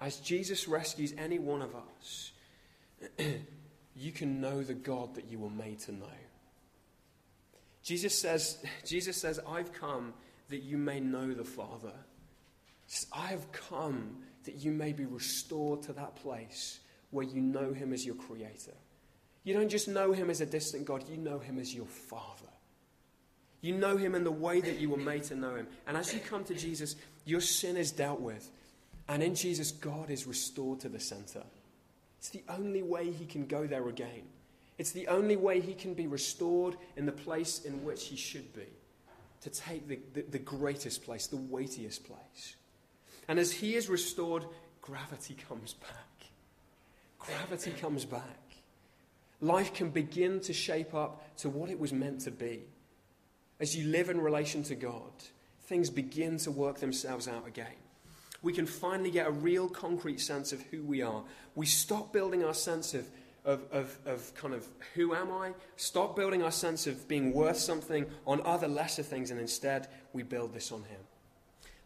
as 0.00 0.18
Jesus 0.18 0.68
rescues 0.68 1.12
any 1.18 1.40
one 1.40 1.62
of 1.62 1.74
us, 1.74 2.30
you 3.96 4.12
can 4.12 4.40
know 4.40 4.62
the 4.62 4.74
God 4.74 5.16
that 5.16 5.24
you 5.24 5.40
were 5.40 5.50
made 5.50 5.80
to 5.80 5.92
know. 5.92 6.06
Jesus 7.82 8.16
says, 8.16 8.64
Jesus 8.86 9.16
says, 9.16 9.40
I've 9.48 9.72
come 9.72 10.14
that 10.48 10.62
you 10.62 10.78
may 10.78 11.00
know 11.00 11.34
the 11.34 11.44
Father. 11.44 11.94
I 13.12 13.26
have 13.26 13.50
come 13.50 14.18
that 14.44 14.54
you 14.54 14.70
may 14.70 14.92
be 14.92 15.06
restored 15.06 15.82
to 15.82 15.92
that 15.94 16.14
place 16.14 16.78
where 17.10 17.26
you 17.26 17.40
know 17.40 17.72
him 17.72 17.92
as 17.92 18.06
your 18.06 18.14
creator. 18.14 18.76
You 19.42 19.54
don't 19.54 19.68
just 19.68 19.88
know 19.88 20.12
him 20.12 20.30
as 20.30 20.40
a 20.40 20.46
distant 20.46 20.84
God, 20.84 21.08
you 21.08 21.16
know 21.16 21.40
him 21.40 21.58
as 21.58 21.74
your 21.74 21.86
Father. 21.86 22.51
You 23.62 23.74
know 23.74 23.96
him 23.96 24.14
in 24.14 24.24
the 24.24 24.30
way 24.30 24.60
that 24.60 24.78
you 24.78 24.90
were 24.90 24.96
made 24.96 25.22
to 25.24 25.36
know 25.36 25.54
him. 25.54 25.68
And 25.86 25.96
as 25.96 26.12
you 26.12 26.20
come 26.20 26.44
to 26.44 26.54
Jesus, 26.54 26.96
your 27.24 27.40
sin 27.40 27.76
is 27.76 27.92
dealt 27.92 28.20
with. 28.20 28.50
And 29.08 29.22
in 29.22 29.34
Jesus, 29.34 29.70
God 29.70 30.10
is 30.10 30.26
restored 30.26 30.80
to 30.80 30.88
the 30.88 31.00
center. 31.00 31.42
It's 32.18 32.30
the 32.30 32.42
only 32.48 32.82
way 32.82 33.10
he 33.10 33.24
can 33.24 33.46
go 33.46 33.66
there 33.66 33.88
again. 33.88 34.22
It's 34.78 34.92
the 34.92 35.06
only 35.08 35.36
way 35.36 35.60
he 35.60 35.74
can 35.74 35.94
be 35.94 36.06
restored 36.06 36.76
in 36.96 37.06
the 37.06 37.12
place 37.12 37.64
in 37.64 37.84
which 37.84 38.06
he 38.06 38.16
should 38.16 38.52
be, 38.52 38.66
to 39.42 39.50
take 39.50 39.86
the, 39.86 40.00
the, 40.14 40.22
the 40.22 40.38
greatest 40.38 41.04
place, 41.04 41.28
the 41.28 41.36
weightiest 41.36 42.04
place. 42.04 42.56
And 43.28 43.38
as 43.38 43.52
he 43.52 43.76
is 43.76 43.88
restored, 43.88 44.44
gravity 44.80 45.36
comes 45.48 45.74
back. 45.74 46.26
Gravity 47.18 47.70
comes 47.72 48.04
back. 48.04 48.40
Life 49.40 49.74
can 49.74 49.90
begin 49.90 50.40
to 50.40 50.52
shape 50.52 50.94
up 50.94 51.36
to 51.38 51.48
what 51.48 51.70
it 51.70 51.78
was 51.78 51.92
meant 51.92 52.22
to 52.22 52.30
be. 52.32 52.62
As 53.62 53.76
you 53.76 53.86
live 53.86 54.10
in 54.10 54.20
relation 54.20 54.64
to 54.64 54.74
God, 54.74 55.12
things 55.66 55.88
begin 55.88 56.36
to 56.38 56.50
work 56.50 56.80
themselves 56.80 57.28
out 57.28 57.46
again. 57.46 57.76
We 58.42 58.52
can 58.52 58.66
finally 58.66 59.12
get 59.12 59.28
a 59.28 59.30
real 59.30 59.68
concrete 59.68 60.20
sense 60.20 60.52
of 60.52 60.60
who 60.62 60.82
we 60.82 61.00
are. 61.00 61.22
We 61.54 61.66
stop 61.66 62.12
building 62.12 62.44
our 62.44 62.54
sense 62.54 62.92
of 62.92 63.06
of, 63.44 63.64
of, 63.72 63.98
of 64.04 64.34
kind 64.34 64.54
of 64.54 64.66
who 64.94 65.14
am 65.14 65.32
I, 65.32 65.52
stop 65.74 66.14
building 66.14 66.44
our 66.44 66.52
sense 66.52 66.86
of 66.86 67.08
being 67.08 67.32
worth 67.32 67.56
something 67.56 68.06
on 68.24 68.40
other 68.44 68.68
lesser 68.68 69.02
things, 69.02 69.32
and 69.32 69.40
instead 69.40 69.88
we 70.12 70.22
build 70.22 70.54
this 70.54 70.70
on 70.70 70.84
Him. 70.84 71.00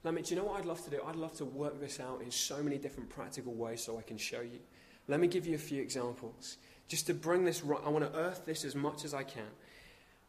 Let 0.04 0.12
me, 0.12 0.20
do 0.20 0.34
you 0.34 0.40
know 0.40 0.46
what 0.48 0.58
I'd 0.60 0.66
love 0.66 0.84
to 0.84 0.90
do? 0.90 1.00
I'd 1.06 1.16
love 1.16 1.34
to 1.38 1.46
work 1.46 1.80
this 1.80 1.98
out 1.98 2.20
in 2.22 2.30
so 2.30 2.62
many 2.62 2.76
different 2.76 3.08
practical 3.08 3.54
ways 3.54 3.82
so 3.82 3.98
I 3.98 4.02
can 4.02 4.18
show 4.18 4.42
you. 4.42 4.60
Let 5.08 5.18
me 5.18 5.28
give 5.28 5.46
you 5.46 5.54
a 5.54 5.58
few 5.58 5.80
examples. 5.80 6.58
Just 6.88 7.06
to 7.06 7.14
bring 7.14 7.44
this 7.44 7.62
right, 7.62 7.80
I 7.84 7.88
want 7.88 8.04
to 8.04 8.18
earth 8.18 8.44
this 8.44 8.64
as 8.64 8.74
much 8.74 9.04
as 9.04 9.14
I 9.14 9.22
can. 9.22 9.48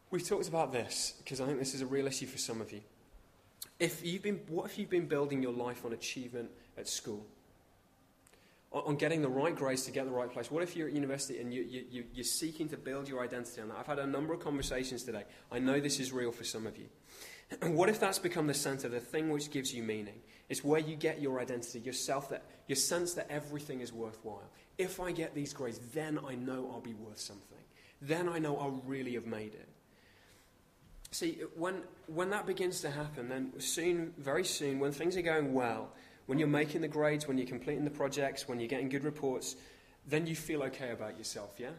We've 0.09 0.27
talked 0.27 0.47
about 0.47 0.71
this 0.71 1.13
because 1.19 1.41
I 1.41 1.45
think 1.45 1.59
this 1.59 1.73
is 1.73 1.81
a 1.81 1.85
real 1.85 2.07
issue 2.07 2.27
for 2.27 2.37
some 2.37 2.61
of 2.61 2.71
you. 2.71 2.81
If 3.79 4.05
you've 4.05 4.23
been, 4.23 4.39
what 4.47 4.65
if 4.65 4.77
you've 4.79 4.89
been 4.89 5.07
building 5.07 5.41
your 5.41 5.53
life 5.53 5.85
on 5.85 5.93
achievement 5.93 6.49
at 6.77 6.87
school? 6.87 7.25
on 8.73 8.95
getting 8.95 9.21
the 9.21 9.29
right 9.29 9.55
grades 9.55 9.83
to 9.85 9.91
get 9.91 10.05
the 10.05 10.11
right 10.11 10.31
place? 10.31 10.51
What 10.51 10.63
if 10.63 10.75
you're 10.75 10.87
at 10.87 10.93
university 10.93 11.39
and 11.39 11.53
you, 11.53 11.63
you, 11.89 12.03
you're 12.13 12.23
seeking 12.23 12.67
to 12.69 12.77
build 12.77 13.07
your 13.07 13.23
identity 13.23 13.61
on 13.61 13.69
that? 13.69 13.77
I've 13.79 13.87
had 13.87 13.99
a 13.99 14.05
number 14.05 14.33
of 14.33 14.39
conversations 14.39 15.03
today. 15.03 15.23
I 15.51 15.59
know 15.59 15.79
this 15.79 15.99
is 15.99 16.11
real 16.11 16.31
for 16.31 16.43
some 16.43 16.67
of 16.67 16.77
you. 16.77 16.87
And 17.61 17.75
what 17.77 17.89
if 17.89 17.99
that's 17.99 18.19
become 18.19 18.47
the 18.47 18.53
center, 18.53 18.89
the 18.89 18.99
thing 18.99 19.29
which 19.29 19.51
gives 19.51 19.73
you 19.73 19.83
meaning? 19.83 20.21
It's 20.49 20.63
where 20.63 20.79
you 20.79 20.95
get 20.95 21.21
your 21.21 21.39
identity, 21.39 21.79
yourself, 21.79 22.29
that, 22.29 22.43
your 22.67 22.75
sense 22.75 23.13
that 23.13 23.27
everything 23.29 23.81
is 23.81 23.93
worthwhile. 23.93 24.49
If 24.77 24.99
I 24.99 25.11
get 25.11 25.33
these 25.33 25.53
grades, 25.53 25.79
then 25.93 26.19
I 26.27 26.35
know 26.35 26.69
I'll 26.71 26.81
be 26.81 26.93
worth 26.93 27.19
something. 27.19 27.57
Then 28.01 28.29
I 28.29 28.37
know 28.37 28.57
I'll 28.57 28.81
really 28.85 29.13
have 29.15 29.25
made 29.25 29.53
it. 29.55 29.67
See, 31.17 31.39
when, 31.55 31.81
when 32.05 32.29
that 32.29 32.45
begins 32.45 32.81
to 32.81 32.91
happen, 32.91 33.27
then 33.27 33.51
soon, 33.57 34.13
very 34.19 34.43
soon, 34.43 34.77
when 34.77 34.91
things 34.91 35.17
are 35.17 35.23
going 35.23 35.51
well, 35.51 35.89
when 36.27 36.37
you're 36.37 36.47
making 36.47 36.81
the 36.81 36.87
grades, 36.87 37.27
when 37.27 37.39
you're 37.39 37.47
completing 37.47 37.83
the 37.85 37.89
projects, 37.89 38.47
when 38.47 38.59
you're 38.59 38.69
getting 38.69 38.87
good 38.87 39.03
reports, 39.03 39.55
then 40.07 40.27
you 40.27 40.35
feel 40.35 40.61
okay 40.61 40.91
about 40.91 41.17
yourself, 41.17 41.55
yeah? 41.57 41.71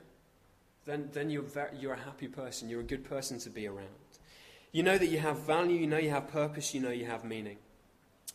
Then, 0.86 1.10
then 1.12 1.30
you're, 1.30 1.44
you're 1.78 1.92
a 1.92 2.00
happy 2.00 2.26
person. 2.26 2.68
You're 2.68 2.80
a 2.80 2.82
good 2.82 3.04
person 3.04 3.38
to 3.38 3.48
be 3.48 3.68
around. 3.68 3.86
You 4.72 4.82
know 4.82 4.98
that 4.98 5.06
you 5.06 5.20
have 5.20 5.38
value, 5.38 5.76
you 5.76 5.86
know 5.86 5.98
you 5.98 6.10
have 6.10 6.26
purpose, 6.26 6.74
you 6.74 6.80
know 6.80 6.90
you 6.90 7.06
have 7.06 7.22
meaning. 7.22 7.58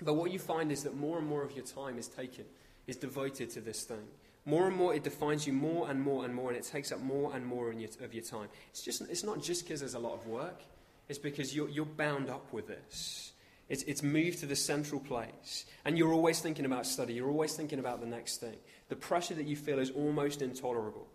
But 0.02 0.14
what 0.14 0.32
you 0.32 0.40
find 0.40 0.72
is 0.72 0.84
that 0.84 0.96
more 0.96 1.18
and 1.18 1.28
more 1.28 1.44
of 1.44 1.52
your 1.52 1.66
time 1.66 1.98
is 1.98 2.08
taken, 2.08 2.46
is 2.88 2.96
devoted 2.96 3.50
to 3.50 3.60
this 3.60 3.84
thing. 3.84 4.08
More 4.46 4.68
and 4.68 4.78
more, 4.78 4.96
it 4.96 5.04
defines 5.04 5.46
you 5.46 5.52
more 5.52 5.90
and 5.90 6.00
more 6.02 6.24
and 6.24 6.34
more, 6.34 6.48
and 6.50 6.58
it 6.58 6.64
takes 6.64 6.94
up 6.94 7.02
more 7.02 7.36
and 7.36 7.46
more 7.46 7.74
your, 7.74 7.90
of 8.02 8.14
your 8.14 8.24
time. 8.24 8.48
It's, 8.70 8.82
just, 8.82 9.02
it's 9.02 9.26
not 9.26 9.44
just 9.44 9.66
because 9.66 9.82
there's 9.82 9.96
a 9.96 10.00
lot 10.00 10.14
of 10.14 10.28
work, 10.28 10.62
it's 11.10 11.20
because 11.20 11.56
you're, 11.56 11.70
you're 11.70 11.86
bound 11.86 12.30
up 12.30 12.52
with 12.54 12.68
this. 12.68 13.32
It's, 13.70 13.84
it's 13.84 14.04
moved 14.04 14.40
to 14.40 14.46
the 14.46 14.56
central 14.56 15.00
place. 15.00 15.66
And 15.86 15.98
you're 15.98 16.14
always 16.14 16.40
thinking 16.40 16.66
about 16.66 16.86
study, 16.86 17.14
you're 17.14 17.30
always 17.30 17.56
thinking 17.56 17.80
about 17.80 18.02
the 18.02 18.08
next 18.08 18.38
thing. 18.38 18.56
The 18.90 18.96
pressure 18.96 19.34
that 19.36 19.48
you 19.48 19.56
feel 19.56 19.80
is 19.80 19.92
almost 19.92 20.42
intolerable. 20.42 21.08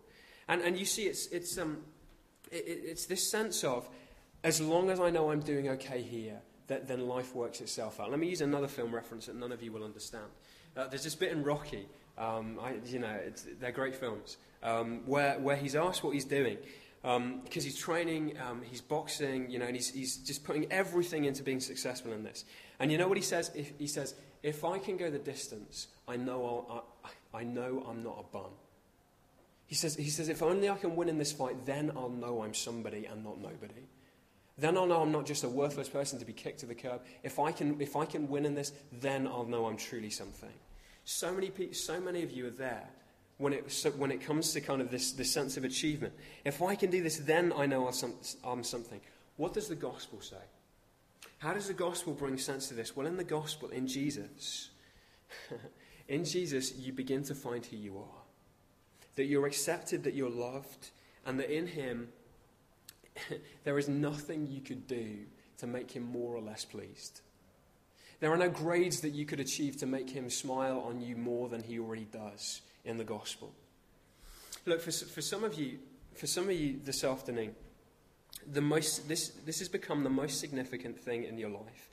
And, 0.47 0.61
and 0.61 0.77
you 0.77 0.85
see, 0.85 1.03
it's, 1.03 1.27
it's, 1.27 1.57
um, 1.57 1.77
it, 2.51 2.63
it's 2.65 3.05
this 3.05 3.29
sense 3.29 3.63
of, 3.63 3.87
as 4.43 4.59
long 4.61 4.89
as 4.89 4.99
I 4.99 5.09
know 5.09 5.31
I'm 5.31 5.41
doing 5.41 5.69
okay 5.69 6.01
here, 6.01 6.41
that, 6.67 6.87
then 6.87 7.07
life 7.07 7.35
works 7.35 7.61
itself 7.61 7.99
out. 7.99 8.09
Let 8.09 8.19
me 8.19 8.29
use 8.29 8.41
another 8.41 8.67
film 8.67 8.93
reference 8.93 9.25
that 9.25 9.35
none 9.35 9.51
of 9.51 9.61
you 9.61 9.71
will 9.71 9.83
understand. 9.83 10.25
Uh, 10.77 10.87
there's 10.87 11.03
this 11.03 11.15
bit 11.15 11.31
in 11.31 11.43
Rocky, 11.43 11.87
um, 12.17 12.59
I, 12.61 12.75
you 12.85 12.99
know, 12.99 13.19
they're 13.59 13.71
great 13.71 13.95
films, 13.95 14.37
um, 14.63 15.01
where, 15.05 15.39
where 15.39 15.55
he's 15.55 15.75
asked 15.75 16.03
what 16.03 16.13
he's 16.13 16.25
doing. 16.25 16.57
Because 17.01 17.15
um, 17.15 17.41
he's 17.49 17.77
training, 17.77 18.37
um, 18.45 18.61
he's 18.61 18.81
boxing, 18.81 19.49
you 19.49 19.57
know, 19.57 19.65
and 19.65 19.75
he's, 19.75 19.89
he's 19.89 20.17
just 20.17 20.43
putting 20.43 20.69
everything 20.71 21.25
into 21.25 21.43
being 21.43 21.61
successful 21.61 22.11
in 22.11 22.23
this. 22.23 22.43
And 22.79 22.91
you 22.91 22.97
know 22.97 23.07
what 23.07 23.17
he 23.17 23.23
says? 23.23 23.51
If, 23.55 23.71
he 23.77 23.87
says, 23.87 24.15
if 24.43 24.65
I 24.65 24.79
can 24.79 24.97
go 24.97 25.09
the 25.09 25.19
distance, 25.19 25.87
I 26.07 26.17
know, 26.17 26.65
I'll, 26.69 26.85
I, 27.05 27.39
I 27.39 27.43
know 27.43 27.85
I'm 27.87 28.03
not 28.03 28.17
a 28.19 28.33
bum. 28.33 28.51
He 29.65 29.75
says, 29.75 29.95
he 29.95 30.09
says, 30.09 30.29
if 30.29 30.41
only 30.41 30.69
I 30.69 30.75
can 30.75 30.95
win 30.95 31.09
in 31.09 31.17
this 31.17 31.31
fight, 31.31 31.65
then 31.65 31.91
I'll 31.95 32.09
know 32.09 32.43
I'm 32.43 32.53
somebody 32.53 33.05
and 33.05 33.23
not 33.23 33.39
nobody. 33.39 33.87
Then 34.57 34.77
I'll 34.77 34.87
know 34.87 35.01
I'm 35.01 35.11
not 35.11 35.25
just 35.25 35.43
a 35.43 35.49
worthless 35.49 35.87
person 35.87 36.19
to 36.19 36.25
be 36.25 36.33
kicked 36.33 36.59
to 36.61 36.65
the 36.65 36.75
curb. 36.75 37.01
If 37.23 37.39
I 37.39 37.51
can, 37.53 37.79
if 37.79 37.95
I 37.95 38.03
can 38.03 38.27
win 38.27 38.45
in 38.45 38.55
this, 38.55 38.73
then 38.91 39.25
I'll 39.25 39.45
know 39.45 39.67
I'm 39.67 39.77
truly 39.77 40.09
something. 40.09 40.49
So 41.05 41.33
many, 41.33 41.49
people, 41.49 41.75
so 41.75 42.01
many 42.01 42.23
of 42.23 42.31
you 42.31 42.47
are 42.47 42.51
there 42.51 42.89
when 43.39 43.53
it, 43.53 43.71
so 43.71 43.89
when 43.91 44.11
it 44.11 44.21
comes 44.21 44.53
to 44.53 44.61
kind 44.61 44.81
of 44.81 44.91
this, 44.91 45.13
this 45.13 45.31
sense 45.31 45.57
of 45.57 45.63
achievement. 45.63 46.13
If 46.43 46.61
I 46.61 46.75
can 46.75 46.91
do 46.91 47.01
this, 47.01 47.17
then 47.17 47.53
I 47.55 47.65
know 47.65 47.89
I'm 48.43 48.63
something. 48.63 48.99
What 49.37 49.53
does 49.53 49.69
the 49.69 49.75
gospel 49.75 50.19
say? 50.21 50.35
How 51.39 51.53
does 51.53 51.67
the 51.67 51.73
gospel 51.73 52.13
bring 52.13 52.37
sense 52.37 52.67
to 52.67 52.73
this? 52.73 52.95
Well, 52.95 53.07
in 53.07 53.15
the 53.15 53.23
gospel, 53.23 53.69
in 53.69 53.87
Jesus, 53.87 54.69
in 56.09 56.25
Jesus, 56.25 56.77
you 56.77 56.91
begin 56.91 57.23
to 57.23 57.33
find 57.33 57.65
who 57.65 57.77
you 57.77 57.97
are. 57.97 58.21
That 59.15 59.25
you're 59.25 59.47
accepted, 59.47 60.03
that 60.03 60.13
you're 60.13 60.29
loved, 60.29 60.89
and 61.25 61.39
that 61.39 61.49
in 61.49 61.65
Him, 61.65 62.09
there 63.63 63.77
is 63.77 63.87
nothing 63.87 64.47
you 64.47 64.59
could 64.59 64.85
do 64.85 65.19
to 65.59 65.67
make 65.67 65.91
him 65.91 66.03
more 66.03 66.35
or 66.35 66.41
less 66.41 66.65
pleased. 66.65 67.21
There 68.19 68.31
are 68.31 68.37
no 68.37 68.49
grades 68.49 69.01
that 69.01 69.13
you 69.13 69.25
could 69.25 69.39
achieve 69.39 69.77
to 69.77 69.85
make 69.85 70.09
him 70.09 70.29
smile 70.29 70.79
on 70.79 71.01
you 71.01 71.15
more 71.15 71.47
than 71.47 71.63
he 71.63 71.79
already 71.79 72.07
does 72.11 72.61
in 72.85 72.97
the 72.97 73.03
gospel. 73.03 73.53
Look, 74.65 74.81
for, 74.81 74.91
for 74.91 75.21
some 75.21 75.43
of 75.43 75.55
you, 75.55 75.79
for 76.15 76.27
some 76.27 76.45
of 76.45 76.51
you 76.51 76.79
this 76.83 77.03
afternoon, 77.03 77.55
the 78.51 78.61
most, 78.61 79.07
this, 79.07 79.29
this 79.45 79.59
has 79.59 79.69
become 79.69 80.03
the 80.03 80.09
most 80.09 80.39
significant 80.39 80.99
thing 80.99 81.23
in 81.23 81.37
your 81.37 81.49
life. 81.49 81.89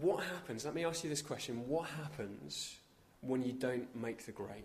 What 0.00 0.22
happens? 0.24 0.64
Let 0.64 0.74
me 0.74 0.84
ask 0.84 1.02
you 1.02 1.10
this 1.10 1.22
question. 1.22 1.68
What 1.68 1.88
happens 1.88 2.76
when 3.20 3.42
you 3.42 3.52
don't 3.52 3.94
make 3.96 4.24
the 4.24 4.32
grade? 4.32 4.62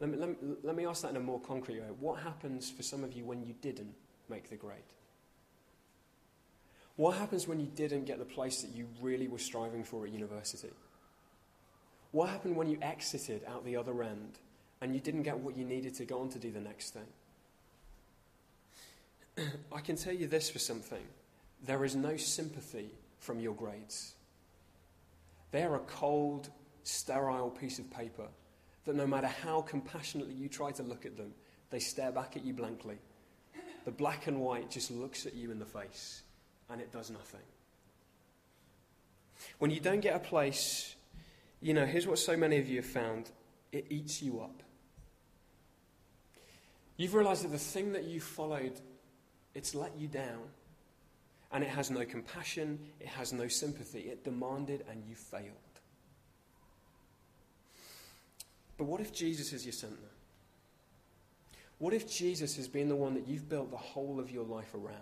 Let 0.00 0.10
me, 0.10 0.18
let, 0.18 0.28
me, 0.30 0.36
let 0.64 0.74
me 0.74 0.84
ask 0.84 1.02
that 1.02 1.10
in 1.10 1.16
a 1.16 1.20
more 1.20 1.40
concrete 1.40 1.80
way. 1.80 1.86
What 2.00 2.20
happens 2.20 2.70
for 2.70 2.82
some 2.82 3.04
of 3.04 3.12
you 3.12 3.24
when 3.24 3.44
you 3.44 3.54
didn't 3.60 3.94
make 4.28 4.50
the 4.50 4.56
grade? 4.56 4.78
What 6.96 7.16
happens 7.16 7.46
when 7.46 7.60
you 7.60 7.66
didn't 7.66 8.04
get 8.04 8.18
the 8.18 8.24
place 8.24 8.62
that 8.62 8.74
you 8.74 8.88
really 9.00 9.28
were 9.28 9.38
striving 9.38 9.84
for 9.84 10.04
at 10.04 10.12
university? 10.12 10.70
What 12.12 12.28
happened 12.28 12.56
when 12.56 12.68
you 12.68 12.78
exited 12.80 13.42
out 13.48 13.64
the 13.64 13.76
other 13.76 14.02
end 14.02 14.38
and 14.80 14.94
you 14.94 15.00
didn't 15.00 15.22
get 15.22 15.38
what 15.38 15.56
you 15.56 15.64
needed 15.64 15.94
to 15.94 16.04
go 16.04 16.20
on 16.20 16.28
to 16.30 16.38
do 16.38 16.50
the 16.50 16.60
next 16.60 16.94
thing? 16.94 17.06
I 19.72 19.80
can 19.80 19.96
tell 19.96 20.14
you 20.14 20.26
this 20.26 20.48
for 20.50 20.58
something 20.58 21.02
there 21.64 21.84
is 21.84 21.94
no 21.94 22.16
sympathy 22.16 22.90
from 23.18 23.38
your 23.38 23.54
grades. 23.54 24.14
They 25.52 25.62
are 25.62 25.76
a 25.76 25.80
cold, 25.80 26.50
sterile 26.82 27.50
piece 27.50 27.78
of 27.78 27.88
paper 27.90 28.26
that 28.84 28.96
no 28.96 29.06
matter 29.06 29.28
how 29.28 29.60
compassionately 29.60 30.34
you 30.34 30.48
try 30.48 30.72
to 30.72 30.82
look 30.82 31.06
at 31.06 31.16
them, 31.16 31.32
they 31.70 31.78
stare 31.78 32.10
back 32.10 32.36
at 32.36 32.44
you 32.44 32.52
blankly. 32.52 32.98
The 33.84 33.92
black 33.92 34.26
and 34.26 34.40
white 34.40 34.70
just 34.70 34.90
looks 34.90 35.24
at 35.24 35.34
you 35.34 35.50
in 35.50 35.58
the 35.58 35.66
face 35.66 36.22
and 36.68 36.80
it 36.80 36.90
does 36.92 37.10
nothing. 37.10 37.40
When 39.58 39.70
you 39.70 39.80
don't 39.80 40.00
get 40.00 40.16
a 40.16 40.20
place, 40.20 40.94
you 41.62 41.72
know, 41.72 41.86
here's 41.86 42.06
what 42.06 42.18
so 42.18 42.36
many 42.36 42.58
of 42.58 42.68
you 42.68 42.76
have 42.76 42.86
found 42.86 43.30
it 43.70 43.86
eats 43.88 44.20
you 44.20 44.40
up. 44.40 44.62
You've 46.96 47.14
realized 47.14 47.44
that 47.44 47.52
the 47.52 47.58
thing 47.58 47.92
that 47.92 48.04
you 48.04 48.20
followed, 48.20 48.80
it's 49.54 49.74
let 49.74 49.96
you 49.96 50.08
down. 50.08 50.42
And 51.52 51.62
it 51.62 51.70
has 51.70 51.90
no 51.90 52.04
compassion, 52.04 52.78
it 53.00 53.06
has 53.06 53.32
no 53.32 53.46
sympathy. 53.46 54.00
It 54.00 54.24
demanded 54.24 54.84
and 54.90 55.02
you 55.06 55.14
failed. 55.14 55.46
But 58.76 58.84
what 58.84 59.00
if 59.00 59.12
Jesus 59.12 59.52
is 59.52 59.64
your 59.64 59.72
center? 59.72 59.96
What 61.78 61.94
if 61.94 62.10
Jesus 62.10 62.56
has 62.56 62.68
been 62.68 62.88
the 62.88 62.96
one 62.96 63.14
that 63.14 63.28
you've 63.28 63.48
built 63.48 63.70
the 63.70 63.76
whole 63.76 64.18
of 64.18 64.30
your 64.30 64.44
life 64.44 64.74
around? 64.74 64.96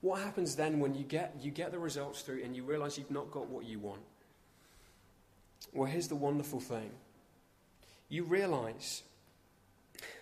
What 0.00 0.20
happens 0.20 0.56
then 0.56 0.78
when 0.80 0.94
you 0.94 1.04
get, 1.04 1.34
you 1.40 1.50
get 1.50 1.72
the 1.72 1.78
results 1.78 2.22
through 2.22 2.42
and 2.44 2.54
you 2.54 2.64
realize 2.64 2.98
you've 2.98 3.10
not 3.10 3.30
got 3.30 3.48
what 3.48 3.64
you 3.64 3.78
want? 3.78 4.02
Well, 5.72 5.90
here's 5.90 6.08
the 6.08 6.16
wonderful 6.16 6.60
thing 6.60 6.90
you 8.08 8.24
realize, 8.24 9.02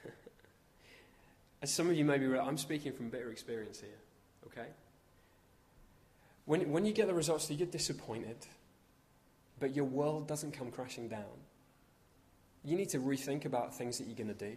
as 1.63 1.73
some 1.73 1.91
of 1.91 1.97
you 1.97 2.05
may 2.05 2.19
be, 2.19 2.27
I'm 2.39 2.57
speaking 2.57 2.93
from 2.93 3.09
bitter 3.09 3.33
experience 3.33 3.81
here, 3.81 3.99
okay? 4.47 4.69
When, 6.45 6.71
when 6.71 6.87
you 6.87 6.93
get 6.93 7.09
the 7.09 7.15
results, 7.15 7.51
you 7.51 7.57
get 7.57 7.73
disappointed, 7.73 8.37
but 9.59 9.75
your 9.75 9.87
world 9.87 10.29
doesn't 10.29 10.53
come 10.53 10.71
crashing 10.71 11.09
down. 11.09 11.25
You 12.65 12.77
need 12.77 12.91
to 12.91 12.99
rethink 12.99 13.45
about 13.45 13.75
things 13.75 13.99
that 13.99 14.07
you're 14.07 14.17
going 14.17 14.29
to 14.29 14.35
do. 14.35 14.57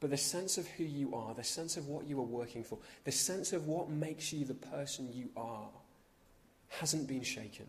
But 0.00 0.10
the 0.10 0.18
sense 0.18 0.58
of 0.58 0.66
who 0.66 0.84
you 0.84 1.14
are, 1.14 1.32
the 1.32 1.42
sense 1.42 1.78
of 1.78 1.86
what 1.86 2.06
you 2.06 2.18
are 2.18 2.22
working 2.22 2.64
for, 2.64 2.78
the 3.04 3.12
sense 3.12 3.54
of 3.54 3.66
what 3.66 3.88
makes 3.88 4.30
you 4.32 4.44
the 4.44 4.54
person 4.54 5.10
you 5.10 5.30
are, 5.36 5.70
hasn't 6.68 7.06
been 7.08 7.22
shaken. 7.22 7.66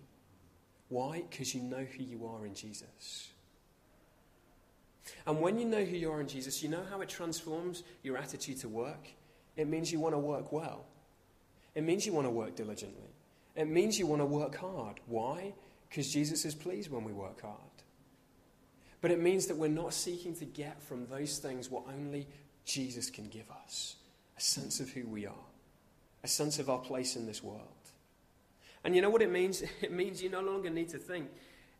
Why? 0.89 1.23
Because 1.29 1.53
you 1.53 1.61
know 1.61 1.85
who 1.85 2.03
you 2.03 2.25
are 2.27 2.45
in 2.45 2.53
Jesus. 2.53 3.29
And 5.25 5.41
when 5.41 5.59
you 5.59 5.65
know 5.65 5.83
who 5.83 5.95
you 5.95 6.11
are 6.11 6.21
in 6.21 6.27
Jesus, 6.27 6.63
you 6.63 6.69
know 6.69 6.83
how 6.89 7.01
it 7.01 7.09
transforms 7.09 7.83
your 8.03 8.17
attitude 8.17 8.57
to 8.59 8.69
work? 8.69 9.07
It 9.55 9.67
means 9.67 9.91
you 9.91 9.99
want 9.99 10.15
to 10.15 10.19
work 10.19 10.51
well. 10.51 10.85
It 11.75 11.83
means 11.83 12.05
you 12.05 12.13
want 12.13 12.27
to 12.27 12.31
work 12.31 12.55
diligently. 12.55 13.09
It 13.55 13.67
means 13.67 13.99
you 13.99 14.07
want 14.07 14.21
to 14.21 14.25
work 14.25 14.55
hard. 14.55 14.99
Why? 15.07 15.53
Because 15.89 16.11
Jesus 16.11 16.45
is 16.45 16.55
pleased 16.55 16.91
when 16.91 17.03
we 17.03 17.13
work 17.13 17.41
hard. 17.41 17.55
But 19.01 19.11
it 19.11 19.19
means 19.19 19.47
that 19.47 19.57
we're 19.57 19.67
not 19.67 19.93
seeking 19.93 20.35
to 20.35 20.45
get 20.45 20.81
from 20.81 21.07
those 21.07 21.37
things 21.37 21.69
what 21.69 21.83
only 21.87 22.27
Jesus 22.65 23.09
can 23.09 23.27
give 23.27 23.49
us 23.63 23.95
a 24.37 24.41
sense 24.41 24.79
of 24.79 24.89
who 24.89 25.07
we 25.07 25.25
are, 25.25 25.33
a 26.23 26.27
sense 26.27 26.59
of 26.59 26.69
our 26.69 26.79
place 26.79 27.15
in 27.15 27.25
this 27.25 27.43
world. 27.43 27.76
And 28.87 28.95
you 28.95 29.01
know 29.01 29.09
what 29.09 29.21
it 29.21 29.29
means? 29.29 29.63
It 29.81 29.91
means 29.91 30.23
you 30.23 30.29
no 30.29 30.39
longer 30.39 30.69
need 30.69 30.87
to 30.89 30.97
think. 30.97 31.27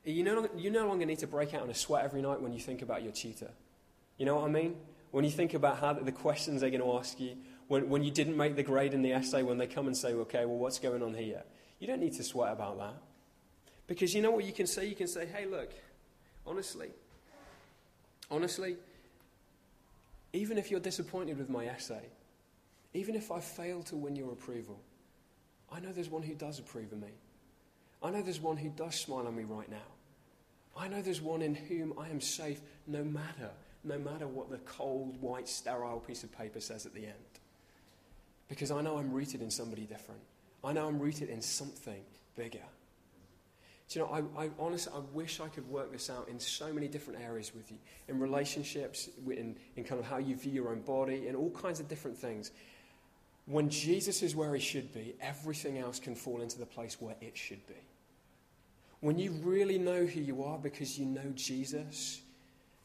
You 0.04 0.24
no, 0.24 0.50
you 0.58 0.70
no 0.70 0.86
longer 0.86 1.06
need 1.06 1.20
to 1.20 1.28
break 1.28 1.54
out 1.54 1.64
in 1.64 1.70
a 1.70 1.74
sweat 1.74 2.04
every 2.04 2.22
night 2.22 2.42
when 2.42 2.52
you 2.52 2.60
think 2.60 2.82
about 2.82 3.02
your 3.02 3.14
tutor. 3.14 3.52
You 4.18 4.26
know 4.26 4.36
what 4.36 4.46
I 4.46 4.50
mean? 4.50 4.76
When 5.12 5.24
you 5.24 5.32
think 5.32 5.54
about 5.54 5.80
how 5.80 5.94
the 5.94 6.12
questions 6.12 6.60
they're 6.60 6.70
going 6.70 6.84
to 6.84 6.98
ask 6.98 7.18
you, 7.18 7.38
when, 7.70 7.88
when 7.88 8.04
you 8.04 8.12
didn't 8.12 8.36
make 8.36 8.58
the 8.58 8.64
grade 8.64 8.94
in 8.94 9.02
the 9.02 9.14
essay, 9.14 9.42
when 9.42 9.58
they 9.58 9.68
come 9.68 9.88
and 9.88 9.96
say, 9.96 10.14
okay, 10.14 10.46
well, 10.46 10.58
what's 10.58 10.80
going 10.80 11.02
on 11.02 11.14
here? 11.14 11.44
You 11.80 11.88
don't 11.88 12.02
need 12.02 12.14
to 12.14 12.24
sweat 12.24 12.52
about 12.52 12.78
that. 12.80 12.96
Because 13.88 14.14
you 14.14 14.22
know 14.22 14.32
what 14.32 14.44
you 14.44 14.52
can 14.52 14.68
say? 14.68 14.86
You 14.86 14.96
can 14.96 15.08
say, 15.08 15.26
hey, 15.26 15.46
look, 15.46 15.72
honestly, 16.46 16.90
Honestly, 18.30 18.76
even 20.34 20.58
if 20.58 20.70
you're 20.70 20.82
disappointed 20.82 21.38
with 21.38 21.50
my 21.50 21.66
essay, 21.66 22.10
even 22.94 23.16
if 23.16 23.32
I 23.32 23.40
fail 23.40 23.84
to 23.84 23.96
win 23.96 24.16
your 24.16 24.34
approval, 24.34 24.82
I 25.72 25.80
know 25.80 25.92
there's 25.92 26.10
one 26.10 26.24
who 26.24 26.34
does 26.34 26.60
approve 26.60 26.92
of 26.92 27.02
me. 27.02 27.14
I 28.02 28.12
know 28.12 28.22
there's 28.22 28.40
one 28.40 28.58
who 28.58 28.70
does 28.70 28.96
smile 28.96 29.28
on 29.28 29.36
me 29.36 29.44
right 29.44 29.70
now. 29.70 29.78
I 30.78 30.88
know 30.88 31.02
there's 31.02 31.22
one 31.22 31.42
in 31.42 31.56
whom 31.56 31.94
I 31.98 32.10
am 32.10 32.22
safe 32.22 32.62
no 32.86 33.04
matter, 33.04 33.50
no 33.84 33.98
matter 33.98 34.28
what 34.28 34.50
the 34.50 34.60
cold, 34.60 35.20
white, 35.22 35.48
sterile 35.48 36.00
piece 36.00 36.24
of 36.24 36.32
paper 36.32 36.60
says 36.60 36.86
at 36.86 36.94
the 36.94 37.06
end. 37.06 37.14
Because 38.48 38.72
I 38.72 38.82
know 38.82 38.98
I'm 38.98 39.12
rooted 39.12 39.42
in 39.42 39.50
somebody 39.50 39.84
different. 39.84 40.22
I 40.64 40.74
know 40.74 40.88
I'm 40.88 41.00
rooted 41.00 41.30
in 41.30 41.42
something 41.42 42.02
bigger. 42.36 42.60
Do 43.90 44.00
you 44.00 44.06
know, 44.06 44.30
I, 44.38 44.44
I 44.44 44.50
honestly, 44.60 44.92
I 44.96 45.00
wish 45.14 45.40
I 45.40 45.48
could 45.48 45.68
work 45.70 45.92
this 45.92 46.10
out 46.10 46.28
in 46.28 46.40
so 46.40 46.74
many 46.74 46.88
different 46.88 47.22
areas 47.22 47.54
with 47.56 47.72
you. 47.72 47.78
In 48.10 48.20
relationships, 48.20 49.10
in, 49.26 49.56
in 49.78 49.84
kind 49.86 50.00
of 50.00 50.06
how 50.06 50.18
you 50.18 50.36
view 50.36 50.52
your 50.52 50.70
own 50.70 50.82
body, 50.82 51.28
in 51.28 51.36
all 51.36 51.52
kinds 51.52 51.80
of 51.80 51.88
different 51.88 52.18
things. 52.18 52.52
When 53.48 53.70
Jesus 53.70 54.22
is 54.22 54.36
where 54.36 54.54
he 54.54 54.60
should 54.60 54.94
be, 54.94 55.16
everything 55.22 55.78
else 55.78 56.00
can 56.00 56.16
fall 56.16 56.42
into 56.42 56.60
the 56.60 56.66
place 56.66 57.00
where 57.00 57.16
it 57.22 57.38
should 57.38 57.66
be. 57.66 57.76
When 59.00 59.18
you 59.18 59.32
really 59.44 59.78
know 59.78 60.06
who 60.06 60.20
you 60.20 60.44
are 60.44 60.58
because 60.58 61.00
you 61.00 61.06
know 61.06 61.32
Jesus, 61.34 62.22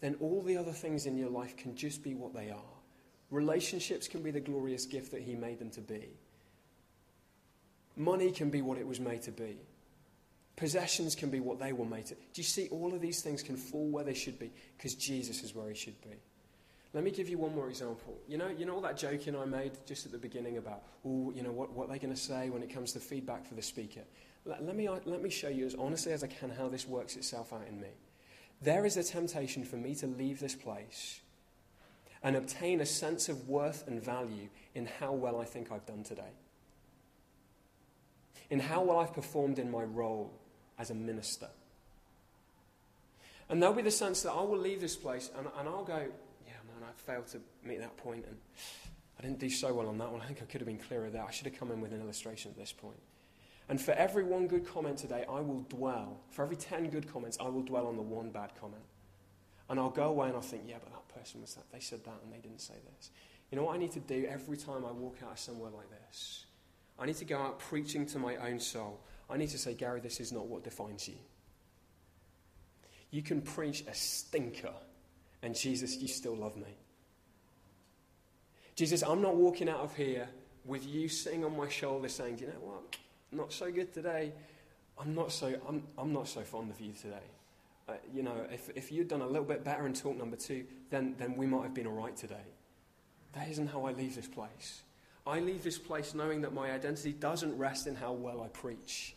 then 0.01 0.17
all 0.21 0.41
the 0.41 0.57
other 0.57 0.73
things 0.73 1.07
in 1.07 1.19
your 1.19 1.31
life 1.31 1.57
can 1.57 1.75
just 1.75 2.05
be 2.05 2.15
what 2.15 2.33
they 2.33 2.51
are. 2.51 2.79
Relationships 3.31 4.07
can 4.07 4.23
be 4.23 4.31
the 4.31 4.41
glorious 4.41 4.87
gift 4.87 5.11
that 5.11 5.23
he 5.23 5.35
made 5.35 5.59
them 5.59 5.71
to 5.71 5.81
be. 5.81 6.09
Money 7.97 8.31
can 8.31 8.49
be 8.49 8.63
what 8.63 8.79
it 8.79 8.87
was 8.87 9.01
made 9.01 9.23
to 9.23 9.33
be. 9.33 9.57
Possessions 10.55 11.15
can 11.15 11.31
be 11.31 11.41
what 11.41 11.59
they 11.59 11.73
were 11.73 11.87
made 11.87 12.07
to. 12.07 12.15
Do 12.15 12.21
you 12.37 12.43
see? 12.45 12.69
All 12.69 12.95
of 12.95 13.01
these 13.01 13.21
things 13.21 13.43
can 13.43 13.57
fall 13.57 13.89
where 13.89 14.05
they 14.05 14.15
should 14.15 14.39
be 14.39 14.51
because 14.77 14.95
Jesus 14.95 15.43
is 15.43 15.55
where 15.55 15.69
he 15.69 15.75
should 15.75 16.01
be. 16.03 16.17
Let 16.95 17.05
me 17.05 17.11
give 17.11 17.29
you 17.29 17.39
one 17.39 17.55
more 17.55 17.69
example. 17.69 18.19
You 18.29 18.37
know, 18.37 18.49
you 18.49 18.67
know 18.67 18.75
all 18.75 18.81
that 18.83 18.99
joking 18.99 19.35
I 19.35 19.47
made 19.47 19.73
just 19.87 20.05
at 20.05 20.13
the 20.13 20.19
beginning 20.19 20.59
about, 20.59 20.83
oh, 21.07 21.33
you 21.35 21.43
know, 21.43 21.51
what, 21.53 21.73
what 21.73 21.89
they're 21.89 21.99
going 21.99 22.15
to 22.15 22.21
say 22.21 22.51
when 22.51 22.63
it 22.63 22.73
comes 22.73 22.93
to 22.93 23.01
feedback 23.01 23.47
for 23.47 23.55
the 23.55 23.63
speaker. 23.63 24.03
Let, 24.45 24.65
let, 24.65 24.77
me, 24.77 24.89
let 24.89 25.23
me 25.23 25.31
show 25.31 25.49
you 25.49 25.65
as 25.65 25.75
honestly 25.75 26.13
as 26.13 26.23
I 26.23 26.27
can 26.27 26.51
how 26.51 26.69
this 26.69 26.87
works 26.87 27.17
itself 27.17 27.53
out 27.53 27.63
in 27.67 27.81
me. 27.81 27.89
There 28.61 28.85
is 28.85 28.97
a 28.97 29.03
temptation 29.03 29.65
for 29.65 29.77
me 29.77 29.95
to 29.97 30.07
leave 30.07 30.39
this 30.39 30.55
place 30.55 31.21
and 32.23 32.37
obtain 32.37 32.81
a 32.81 32.87
sense 32.87 33.29
of 33.29 33.49
worth 33.49 33.89
and 33.89 34.03
value 34.03 34.49
in 34.75 34.87
how 35.01 35.13
well 35.13 35.41
I 35.41 35.45
think 35.45 35.73
I've 35.73 35.87
done 35.87 36.05
today, 36.05 36.31
in 38.51 38.61
how 38.61 38.83
well 38.83 38.99
I've 38.99 39.15
performed 39.15 39.59
in 39.59 39.71
my 39.71 39.83
role 39.83 40.33
as 40.79 40.91
a 40.91 40.95
minister. 40.95 41.49
And 43.49 43.61
there'll 43.61 43.75
be 43.75 43.83
the 43.83 43.91
sense 43.91 44.23
that 44.23 44.33
I 44.33 44.43
will 44.43 44.59
leave 44.59 44.81
this 44.81 44.97
place 44.97 45.31
and, 45.37 45.49
and 45.59 45.69
I'll 45.69 45.85
go, 45.85 46.07
man, 46.83 46.91
I 46.91 47.13
failed 47.13 47.27
to 47.29 47.41
meet 47.65 47.81
that 47.81 47.97
point 47.97 48.25
and 48.27 48.37
I 49.19 49.23
didn't 49.23 49.39
do 49.39 49.51
so 49.51 49.73
well 49.73 49.89
on 49.89 49.99
that 49.99 50.11
one. 50.11 50.21
I 50.21 50.25
think 50.25 50.41
I 50.43 50.47
could 50.47 50.61
have 50.61 50.67
been 50.67 50.79
clearer 50.79 51.11
there. 51.11 51.25
I 51.25 51.31
should 51.31 51.47
have 51.47 51.59
come 51.59 51.71
in 51.71 51.81
with 51.81 51.93
an 51.93 52.01
illustration 52.01 52.51
at 52.51 52.57
this 52.57 52.73
point. 52.73 52.99
And 53.69 53.81
for 53.81 53.93
every 53.93 54.25
one 54.25 54.49
good 54.49 54.67
comment 54.67 54.99
today, 54.99 55.25
I 55.29 55.41
will 55.41 55.61
dwell. 55.69 56.21
For 56.31 56.43
every 56.43 56.57
10 56.57 56.91
good 56.91 57.11
comments, 57.13 57.39
I 57.41 57.49
will 57.49 57.63
dwell 57.63 57.87
on 57.87 57.97
the 57.97 58.03
one 58.03 58.31
bad 58.31 58.53
comment. 58.61 58.83
And 59.69 59.79
I'll 59.79 59.91
go 59.91 60.09
away 60.09 60.27
and 60.27 60.37
I'll 60.37 60.43
think, 60.43 60.65
yeah, 60.67 60.77
but 60.81 60.93
that 60.93 61.21
person 61.21 61.41
was 61.41 61.55
that. 61.55 61.71
They 61.73 61.81
said 61.81 62.05
that 62.05 62.21
and 62.25 62.33
they 62.33 62.39
didn't 62.39 62.61
say 62.61 62.75
this. 62.97 63.11
You 63.51 63.57
know 63.57 63.65
what 63.65 63.77
I 63.77 63.79
need 63.79 63.93
to 63.93 64.01
do 64.01 64.27
every 64.29 64.57
time 64.57 64.85
I 64.85 64.91
walk 64.91 65.19
out 65.25 65.33
of 65.33 65.39
somewhere 65.39 65.71
like 65.71 65.89
this? 65.91 66.47
I 66.99 67.07
need 67.07 67.17
to 67.17 67.25
go 67.25 67.39
out 67.39 67.59
preaching 67.59 68.07
to 68.07 68.19
my 68.19 68.37
own 68.37 68.59
soul. 68.59 69.01
I 69.31 69.37
need 69.37 69.51
to 69.51 69.59
say, 69.59 69.75
Gary, 69.75 70.01
this 70.01 70.21
is 70.21 70.33
not 70.33 70.47
what 70.47 70.65
defines 70.65 71.09
you. 71.09 71.17
You 73.11 73.23
can 73.23 73.43
preach 73.43 73.85
a 73.87 73.95
stinker, 73.95 74.73
and 75.43 75.55
Jesus, 75.55 75.97
you 75.97 76.09
still 76.09 76.37
love 76.37 76.57
me. 76.57 76.77
Jesus, 78.75 79.03
I'm 79.03 79.21
not 79.21 79.37
walking 79.37 79.69
out 79.69 79.81
of 79.81 79.95
here 79.97 80.29
with 80.65 80.87
you 80.87 81.09
sitting 81.09 81.45
on 81.45 81.57
my 81.57 81.69
shoulder 81.69 82.09
saying, 82.09 82.37
Do 82.37 82.45
you 82.45 82.51
know 82.51 82.61
what? 82.61 82.97
Not 83.33 83.53
so 83.53 83.71
good 83.71 83.93
today. 83.93 84.33
I'm 84.99 85.15
not 85.15 85.33
so, 85.33 85.55
I'm, 85.69 85.83
I'm 85.99 86.13
not 86.13 86.29
so 86.29 86.43
fond 86.43 86.71
of 86.71 86.81
you 86.81 86.93
today. 86.93 87.17
Uh, 87.89 87.95
you 88.15 88.23
know, 88.23 88.47
if, 88.53 88.71
if 88.75 88.93
you'd 88.93 89.09
done 89.09 89.23
a 89.23 89.27
little 89.27 89.45
bit 89.45 89.65
better 89.65 89.87
in 89.87 89.95
talk 89.95 90.17
number 90.17 90.37
two, 90.37 90.65
then, 90.91 91.15
then 91.19 91.37
we 91.37 91.47
might 91.47 91.65
have 91.65 91.75
been 91.75 91.87
all 91.87 91.95
right 91.95 92.17
today. 92.17 92.47
That 93.33 93.49
isn't 93.49 93.69
how 93.69 93.87
I 93.87 93.93
leave 93.93 94.15
this 94.15 94.29
place. 94.29 94.83
I 95.27 95.41
leave 95.41 95.63
this 95.63 95.79
place 95.79 96.15
knowing 96.15 96.43
that 96.43 96.53
my 96.53 96.71
identity 96.73 97.13
doesn't 97.13 97.57
rest 97.57 97.87
in 97.87 97.95
how 97.95 98.13
well 98.13 98.43
I 98.43 98.49
preach. 98.49 99.15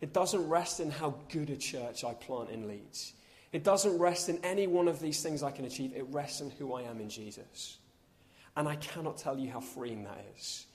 It 0.00 0.12
doesn't 0.12 0.48
rest 0.48 0.80
in 0.80 0.90
how 0.90 1.14
good 1.30 1.50
a 1.50 1.56
church 1.56 2.04
I 2.04 2.14
plant 2.14 2.50
in 2.50 2.66
Leeds. 2.66 3.12
It 3.52 3.64
doesn't 3.64 3.98
rest 3.98 4.28
in 4.28 4.38
any 4.44 4.66
one 4.66 4.86
of 4.86 5.00
these 5.00 5.22
things 5.22 5.42
I 5.42 5.50
can 5.50 5.64
achieve. 5.64 5.92
It 5.94 6.06
rests 6.10 6.40
in 6.40 6.50
who 6.50 6.74
I 6.74 6.82
am 6.82 7.00
in 7.00 7.08
Jesus. 7.08 7.78
And 8.56 8.68
I 8.68 8.76
cannot 8.76 9.18
tell 9.18 9.38
you 9.38 9.50
how 9.50 9.60
freeing 9.60 10.04
that 10.04 10.24
is. 10.36 10.66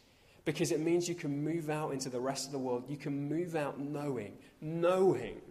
Because 0.43 0.71
it 0.71 0.79
means 0.79 1.07
you 1.07 1.15
can 1.15 1.43
move 1.43 1.69
out 1.69 1.91
into 1.91 2.09
the 2.09 2.19
rest 2.19 2.45
of 2.45 2.51
the 2.51 2.59
world. 2.59 2.83
You 2.87 2.97
can 2.97 3.29
move 3.29 3.55
out 3.55 3.79
knowing, 3.79 4.33
knowing 4.61 5.41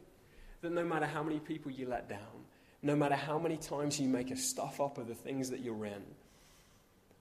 that 0.60 0.72
no 0.72 0.84
matter 0.84 1.06
how 1.06 1.22
many 1.22 1.40
people 1.40 1.70
you 1.70 1.88
let 1.88 2.08
down, 2.08 2.44
no 2.82 2.94
matter 2.94 3.16
how 3.16 3.38
many 3.38 3.56
times 3.56 3.98
you 3.98 4.08
make 4.08 4.30
a 4.30 4.36
stuff 4.36 4.80
up 4.80 4.98
of 4.98 5.08
the 5.08 5.14
things 5.14 5.50
that 5.50 5.60
you're 5.60 5.86
in, 5.86 6.02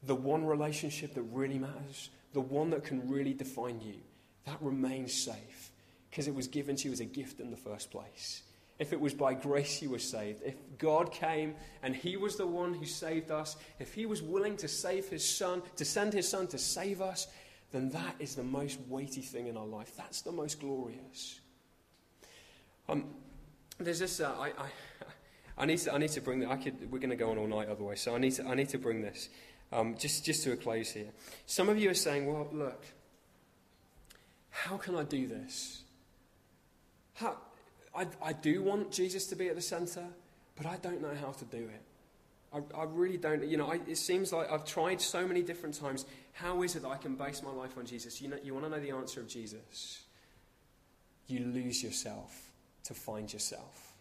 the 0.04 0.16
one 0.16 0.46
relationship 0.46 1.14
that 1.14 1.22
really 1.24 1.58
matters, 1.58 2.10
the 2.34 2.42
one 2.42 2.70
that 2.72 2.84
can 2.84 3.10
really 3.10 3.34
define 3.34 3.80
you, 3.82 3.96
that 4.46 4.58
remains 4.62 5.14
safe 5.14 5.72
because 6.10 6.28
it 6.28 6.36
was 6.36 6.48
given 6.48 6.76
to 6.76 6.90
you 6.90 6.94
as 6.94 7.00
a 7.00 7.06
gift 7.06 7.40
in 7.40 7.50
the 7.50 7.58
first 7.58 7.90
place. 7.90 8.44
If 8.80 8.92
it 8.92 9.00
was 9.00 9.14
by 9.14 9.34
grace 9.34 9.82
you 9.82 9.92
were 9.92 10.00
saved, 10.00 10.42
if 10.44 10.56
God 10.78 11.12
came 11.12 11.56
and 11.84 11.96
He 11.96 12.18
was 12.18 12.36
the 12.36 12.48
one 12.48 12.74
who 12.74 12.86
saved 12.86 13.32
us, 13.32 13.56
if 13.80 13.94
He 13.94 14.06
was 14.06 14.22
willing 14.22 14.58
to 14.58 14.68
save 14.68 15.08
His 15.10 15.28
Son, 15.28 15.62
to 15.76 15.86
send 15.86 16.14
His 16.14 16.28
Son 16.28 16.48
to 16.48 16.58
save 16.58 17.02
us, 17.02 17.28
then 17.72 17.90
that 17.90 18.16
is 18.20 18.36
the 18.36 18.44
most 18.44 18.80
weighty 18.88 19.22
thing 19.22 19.48
in 19.48 19.58
our 19.58 19.66
life. 19.66 19.96
That's 19.96 20.22
the 20.22 20.32
most 20.32 20.60
glorious. 20.60 21.40
Um, 22.90 23.06
there's 23.80 24.00
this. 24.00 24.20
Uh, 24.20 24.34
I, 24.40 24.48
I, 24.48 24.70
I 25.58 25.66
need 25.66 25.80
to. 25.80 25.94
I 25.94 25.98
need 25.98 26.12
to 26.12 26.22
bring. 26.22 26.46
I 26.46 26.56
could. 26.56 26.92
We're 26.92 27.00
going 27.00 27.10
to 27.10 27.16
go 27.16 27.32
on 27.32 27.38
all 27.38 27.48
night 27.48 27.70
otherwise. 27.70 28.02
So 28.02 28.16
I 28.16 28.18
need 28.18 28.32
to. 28.34 28.46
I 28.46 28.56
need 28.56 28.70
to 28.70 28.78
bring 28.78 29.02
this. 29.02 29.30
Um, 29.72 29.96
just, 29.98 30.24
just 30.24 30.44
to 30.44 30.52
a 30.52 30.56
close 30.56 30.92
here. 30.92 31.10
Some 31.48 31.68
of 31.70 31.80
you 31.80 31.90
are 31.90 31.96
saying, 31.96 32.32
"Well, 32.32 32.48
look. 32.52 32.84
How 34.50 34.78
can 34.78 34.96
I 34.96 35.04
do 35.04 35.28
this? 35.28 35.82
How, 37.16 37.38
I, 37.96 38.08
I 38.22 38.34
do 38.34 38.64
want 38.64 38.92
Jesus 38.92 39.28
to 39.28 39.36
be 39.36 39.48
at 39.50 39.56
the 39.56 39.62
centre, 39.62 40.08
but 40.56 40.66
I 40.66 40.78
don't 40.78 41.02
know 41.02 41.14
how 41.20 41.32
to 41.32 41.46
do 41.46 41.58
it. 41.58 41.82
I, 42.54 42.82
I 42.82 42.84
really 42.86 43.18
don't. 43.18 43.44
You 43.44 43.58
know, 43.58 43.72
I, 43.72 43.80
it 43.88 43.98
seems 43.98 44.32
like 44.32 44.52
I've 44.52 44.66
tried 44.66 45.02
so 45.02 45.28
many 45.28 45.42
different 45.42 45.80
times. 45.80 46.06
How 46.34 46.62
is 46.64 46.76
it 46.76 46.84
that 46.84 46.90
I 46.90 46.98
can 46.98 47.16
base 47.16 47.42
my 47.44 47.52
life 47.52 47.78
on 47.78 47.86
Jesus? 47.86 48.22
You 48.22 48.30
know, 48.30 48.38
you 48.44 48.54
want 48.54 48.66
to 48.66 48.72
know 48.72 48.80
the 48.80 48.92
answer 48.92 49.20
of 49.20 49.28
Jesus? 49.28 50.04
You 51.28 51.46
lose 51.46 51.84
yourself 51.84 52.52
to 52.86 52.94
find 52.94 53.32
yourself. 53.32 53.94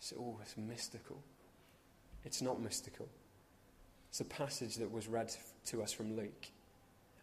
So, 0.00 0.16
oh, 0.18 0.38
it's 0.42 0.56
mystical. 0.56 1.22
It's 2.24 2.42
not 2.42 2.60
mystical. 2.60 3.08
It's 4.08 4.20
a 4.20 4.24
passage 4.24 4.76
that 4.76 4.90
was 4.90 5.06
read 5.06 5.30
to 5.66 5.82
us 5.82 5.92
from 5.92 6.16
Luke. 6.16 6.46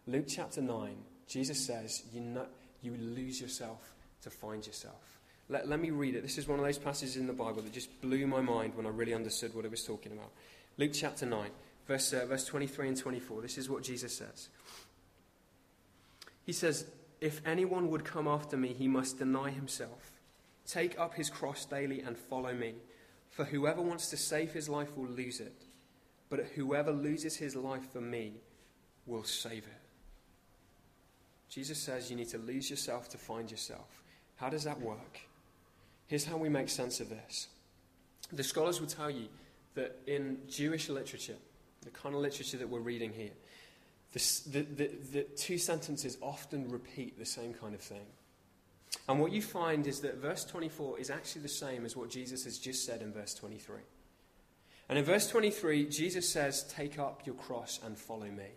Luke 0.06 0.26
chapter 0.28 0.62
9, 0.62 0.96
Jesus 1.28 1.66
says, 1.66 2.04
You, 2.12 2.20
know, 2.20 2.46
you 2.86 2.96
lose 2.98 3.40
yourself 3.40 3.94
to 4.22 4.30
find 4.30 4.66
yourself. 4.66 5.18
Let, 5.48 5.68
let 5.68 5.80
me 5.80 5.90
read 5.90 6.14
it. 6.14 6.22
This 6.22 6.38
is 6.38 6.48
one 6.48 6.58
of 6.58 6.64
those 6.64 6.78
passages 6.78 7.16
in 7.16 7.26
the 7.26 7.32
Bible 7.32 7.62
that 7.62 7.72
just 7.72 8.00
blew 8.00 8.26
my 8.26 8.40
mind 8.40 8.74
when 8.74 8.86
I 8.86 8.90
really 8.90 9.14
understood 9.14 9.54
what 9.54 9.64
it 9.64 9.70
was 9.70 9.84
talking 9.84 10.12
about. 10.12 10.30
Luke 10.78 10.92
chapter 10.92 11.26
9, 11.26 11.50
verse, 11.86 12.12
uh, 12.12 12.26
verse 12.26 12.44
23 12.44 12.88
and 12.88 12.96
24. 12.96 13.42
This 13.42 13.58
is 13.58 13.68
what 13.68 13.82
Jesus 13.82 14.16
says. 14.16 14.48
He 16.44 16.52
says, 16.52 16.86
if 17.20 17.40
anyone 17.46 17.90
would 17.90 18.04
come 18.04 18.28
after 18.28 18.56
me, 18.56 18.72
he 18.72 18.88
must 18.88 19.18
deny 19.18 19.50
himself, 19.50 20.12
take 20.66 20.98
up 20.98 21.14
his 21.14 21.30
cross 21.30 21.64
daily, 21.64 22.00
and 22.00 22.16
follow 22.16 22.52
me. 22.52 22.74
For 23.30 23.44
whoever 23.44 23.82
wants 23.82 24.08
to 24.10 24.16
save 24.16 24.52
his 24.52 24.68
life 24.68 24.96
will 24.96 25.08
lose 25.08 25.40
it, 25.40 25.62
but 26.28 26.40
whoever 26.54 26.90
loses 26.90 27.36
his 27.36 27.56
life 27.56 27.92
for 27.92 28.00
me 28.00 28.34
will 29.06 29.24
save 29.24 29.64
it. 29.64 29.85
Jesus 31.48 31.78
says 31.78 32.10
you 32.10 32.16
need 32.16 32.28
to 32.30 32.38
lose 32.38 32.70
yourself 32.70 33.08
to 33.10 33.18
find 33.18 33.50
yourself. 33.50 34.02
How 34.36 34.48
does 34.48 34.64
that 34.64 34.80
work? 34.80 35.20
Here's 36.06 36.24
how 36.24 36.36
we 36.36 36.48
make 36.48 36.68
sense 36.68 37.00
of 37.00 37.08
this. 37.08 37.48
The 38.32 38.42
scholars 38.42 38.80
will 38.80 38.88
tell 38.88 39.10
you 39.10 39.28
that 39.74 39.98
in 40.06 40.38
Jewish 40.48 40.88
literature, 40.88 41.36
the 41.82 41.90
kind 41.90 42.14
of 42.14 42.20
literature 42.20 42.58
that 42.58 42.68
we're 42.68 42.80
reading 42.80 43.12
here, 43.12 43.30
the, 44.12 44.62
the, 44.62 44.90
the, 45.12 45.22
two 45.36 45.58
sentences 45.58 46.16
often 46.22 46.70
repeat 46.70 47.18
the 47.18 47.26
same 47.26 47.52
kind 47.52 47.74
of 47.74 47.80
thing. 47.80 48.06
And 49.08 49.20
what 49.20 49.32
you 49.32 49.42
find 49.42 49.86
is 49.86 50.00
that 50.00 50.16
verse 50.16 50.44
24 50.44 50.98
is 50.98 51.10
actually 51.10 51.42
the 51.42 51.48
same 51.48 51.84
as 51.84 51.96
what 51.96 52.08
Jesus 52.08 52.44
has 52.44 52.58
just 52.58 52.84
said 52.84 53.02
in 53.02 53.12
verse 53.12 53.34
23. 53.34 53.76
And 54.88 54.98
in 54.98 55.04
verse 55.04 55.28
23, 55.28 55.86
Jesus 55.86 56.28
says, 56.28 56.64
Take 56.64 56.98
up 56.98 57.26
your 57.26 57.34
cross 57.34 57.80
and 57.84 57.98
follow 57.98 58.26
me. 58.26 58.48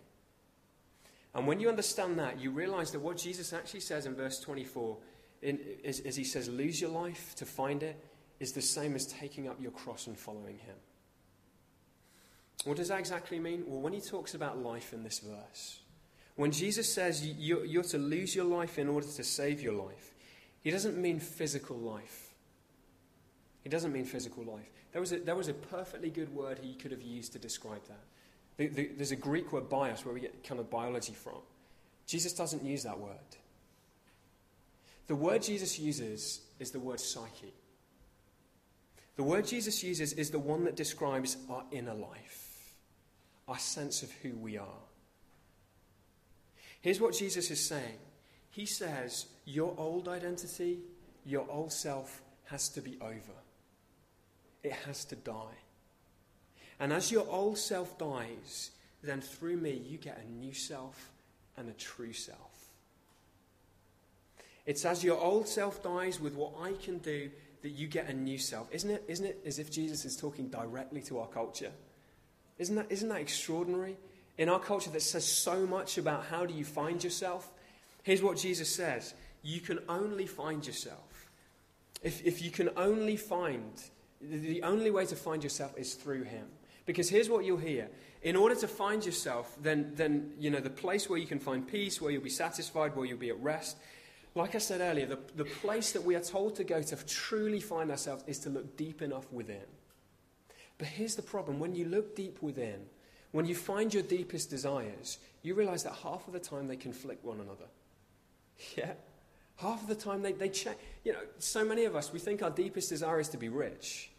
And 1.34 1.46
when 1.46 1.60
you 1.60 1.68
understand 1.68 2.18
that, 2.18 2.40
you 2.40 2.50
realize 2.50 2.90
that 2.92 3.00
what 3.00 3.16
Jesus 3.16 3.52
actually 3.52 3.80
says 3.80 4.06
in 4.06 4.14
verse 4.14 4.40
24, 4.40 4.96
in, 5.42 5.58
is, 5.84 6.00
is 6.00 6.16
he 6.16 6.24
says, 6.24 6.48
Lose 6.48 6.80
your 6.80 6.90
life 6.90 7.34
to 7.36 7.46
find 7.46 7.82
it, 7.82 8.02
is 8.40 8.52
the 8.52 8.62
same 8.62 8.94
as 8.94 9.06
taking 9.06 9.48
up 9.48 9.60
your 9.60 9.70
cross 9.70 10.06
and 10.06 10.18
following 10.18 10.58
him. 10.58 10.76
What 12.64 12.76
does 12.76 12.88
that 12.88 12.98
exactly 12.98 13.38
mean? 13.38 13.64
Well, 13.66 13.80
when 13.80 13.92
he 13.92 14.00
talks 14.00 14.34
about 14.34 14.58
life 14.58 14.92
in 14.92 15.02
this 15.02 15.20
verse, 15.20 15.80
when 16.36 16.50
Jesus 16.50 16.92
says 16.92 17.26
you're, 17.26 17.64
you're 17.64 17.82
to 17.84 17.98
lose 17.98 18.34
your 18.34 18.44
life 18.44 18.78
in 18.78 18.88
order 18.88 19.06
to 19.06 19.24
save 19.24 19.60
your 19.60 19.74
life, 19.74 20.14
he 20.62 20.70
doesn't 20.70 20.96
mean 20.96 21.20
physical 21.20 21.76
life. 21.76 22.34
He 23.62 23.68
doesn't 23.68 23.92
mean 23.92 24.04
physical 24.04 24.44
life. 24.44 24.70
There 24.92 25.00
was 25.00 25.12
a, 25.12 25.18
there 25.20 25.36
was 25.36 25.48
a 25.48 25.54
perfectly 25.54 26.10
good 26.10 26.34
word 26.34 26.58
he 26.58 26.74
could 26.74 26.90
have 26.90 27.02
used 27.02 27.32
to 27.32 27.38
describe 27.38 27.86
that. 27.88 28.04
The, 28.56 28.66
the, 28.68 28.90
there's 28.96 29.12
a 29.12 29.16
Greek 29.16 29.52
word 29.52 29.68
bios 29.68 30.04
where 30.04 30.14
we 30.14 30.20
get 30.20 30.44
kind 30.44 30.60
of 30.60 30.70
biology 30.70 31.14
from. 31.14 31.38
Jesus 32.06 32.32
doesn't 32.32 32.64
use 32.64 32.82
that 32.82 32.98
word. 32.98 33.16
The 35.06 35.14
word 35.16 35.42
Jesus 35.42 35.78
uses 35.78 36.40
is 36.58 36.70
the 36.70 36.78
word 36.78 37.00
psyche. 37.00 37.54
The 39.16 39.22
word 39.22 39.46
Jesus 39.46 39.82
uses 39.82 40.12
is 40.12 40.30
the 40.30 40.38
one 40.38 40.64
that 40.64 40.76
describes 40.76 41.36
our 41.48 41.64
inner 41.72 41.94
life, 41.94 42.74
our 43.48 43.58
sense 43.58 44.02
of 44.02 44.10
who 44.22 44.30
we 44.30 44.56
are. 44.56 44.80
Here's 46.80 47.00
what 47.00 47.14
Jesus 47.14 47.50
is 47.50 47.64
saying 47.64 47.98
He 48.50 48.66
says, 48.66 49.26
Your 49.44 49.74
old 49.76 50.08
identity, 50.08 50.78
your 51.24 51.46
old 51.50 51.72
self 51.72 52.22
has 52.44 52.68
to 52.70 52.80
be 52.80 52.96
over, 53.00 53.38
it 54.62 54.72
has 54.72 55.04
to 55.06 55.16
die. 55.16 55.59
And 56.80 56.92
as 56.92 57.12
your 57.12 57.28
old 57.28 57.58
self 57.58 57.98
dies, 57.98 58.70
then 59.02 59.20
through 59.20 59.58
me 59.58 59.82
you 59.86 59.98
get 59.98 60.18
a 60.18 60.30
new 60.30 60.54
self 60.54 61.12
and 61.56 61.68
a 61.68 61.74
true 61.74 62.14
self. 62.14 62.38
It's 64.66 64.84
as 64.84 65.04
your 65.04 65.18
old 65.18 65.46
self 65.46 65.82
dies 65.82 66.18
with 66.18 66.34
what 66.34 66.54
I 66.60 66.72
can 66.72 66.98
do 66.98 67.30
that 67.62 67.70
you 67.70 67.86
get 67.86 68.08
a 68.08 68.14
new 68.14 68.38
self. 68.38 68.68
Isn't 68.72 68.90
it, 68.90 69.04
isn't 69.08 69.26
it 69.26 69.40
as 69.44 69.58
if 69.58 69.70
Jesus 69.70 70.04
is 70.06 70.16
talking 70.16 70.48
directly 70.48 71.02
to 71.02 71.18
our 71.18 71.26
culture? 71.26 71.72
Isn't 72.58 72.76
that, 72.76 72.86
isn't 72.88 73.08
that 73.08 73.20
extraordinary? 73.20 73.96
In 74.38 74.48
our 74.48 74.60
culture 74.60 74.90
that 74.90 75.02
says 75.02 75.26
so 75.26 75.66
much 75.66 75.98
about 75.98 76.24
how 76.24 76.46
do 76.46 76.54
you 76.54 76.64
find 76.64 77.02
yourself, 77.04 77.52
here's 78.02 78.22
what 78.22 78.38
Jesus 78.38 78.74
says 78.74 79.14
You 79.42 79.60
can 79.60 79.80
only 79.88 80.26
find 80.26 80.66
yourself. 80.66 81.28
If, 82.02 82.24
if 82.24 82.40
you 82.40 82.50
can 82.50 82.70
only 82.76 83.16
find, 83.16 83.82
the 84.22 84.62
only 84.62 84.90
way 84.90 85.04
to 85.06 85.16
find 85.16 85.44
yourself 85.44 85.76
is 85.76 85.94
through 85.94 86.22
Him. 86.22 86.46
Because 86.90 87.08
here's 87.08 87.30
what 87.30 87.44
you'll 87.44 87.56
hear. 87.56 87.88
In 88.22 88.34
order 88.34 88.56
to 88.56 88.66
find 88.66 89.06
yourself, 89.06 89.56
then, 89.62 89.92
then 89.94 90.32
you 90.40 90.50
know, 90.50 90.58
the 90.58 90.68
place 90.68 91.08
where 91.08 91.20
you 91.20 91.26
can 91.26 91.38
find 91.38 91.64
peace, 91.64 92.00
where 92.00 92.10
you'll 92.10 92.20
be 92.20 92.28
satisfied, 92.28 92.96
where 92.96 93.06
you'll 93.06 93.16
be 93.16 93.30
at 93.30 93.40
rest, 93.40 93.76
like 94.34 94.56
I 94.56 94.58
said 94.58 94.80
earlier, 94.80 95.06
the, 95.06 95.20
the 95.36 95.44
place 95.44 95.92
that 95.92 96.02
we 96.02 96.16
are 96.16 96.20
told 96.20 96.56
to 96.56 96.64
go 96.64 96.82
to 96.82 97.06
truly 97.06 97.60
find 97.60 97.92
ourselves 97.92 98.24
is 98.26 98.40
to 98.40 98.50
look 98.50 98.76
deep 98.76 99.02
enough 99.02 99.30
within. 99.30 99.62
But 100.78 100.88
here's 100.88 101.14
the 101.14 101.22
problem 101.22 101.60
when 101.60 101.76
you 101.76 101.84
look 101.84 102.16
deep 102.16 102.42
within, 102.42 102.80
when 103.30 103.46
you 103.46 103.54
find 103.54 103.94
your 103.94 104.02
deepest 104.02 104.50
desires, 104.50 105.18
you 105.42 105.54
realize 105.54 105.84
that 105.84 105.92
half 105.92 106.26
of 106.26 106.32
the 106.32 106.40
time 106.40 106.66
they 106.66 106.76
conflict 106.76 107.24
one 107.24 107.38
another. 107.38 107.66
Yeah? 108.76 108.94
Half 109.58 109.82
of 109.82 109.88
the 109.88 109.94
time 109.94 110.22
they, 110.22 110.32
they 110.32 110.48
change. 110.48 110.76
You 111.04 111.12
know, 111.12 111.20
so 111.38 111.64
many 111.64 111.84
of 111.84 111.94
us, 111.94 112.12
we 112.12 112.18
think 112.18 112.42
our 112.42 112.50
deepest 112.50 112.88
desire 112.88 113.20
is 113.20 113.28
to 113.28 113.36
be 113.36 113.48
rich. 113.48 114.09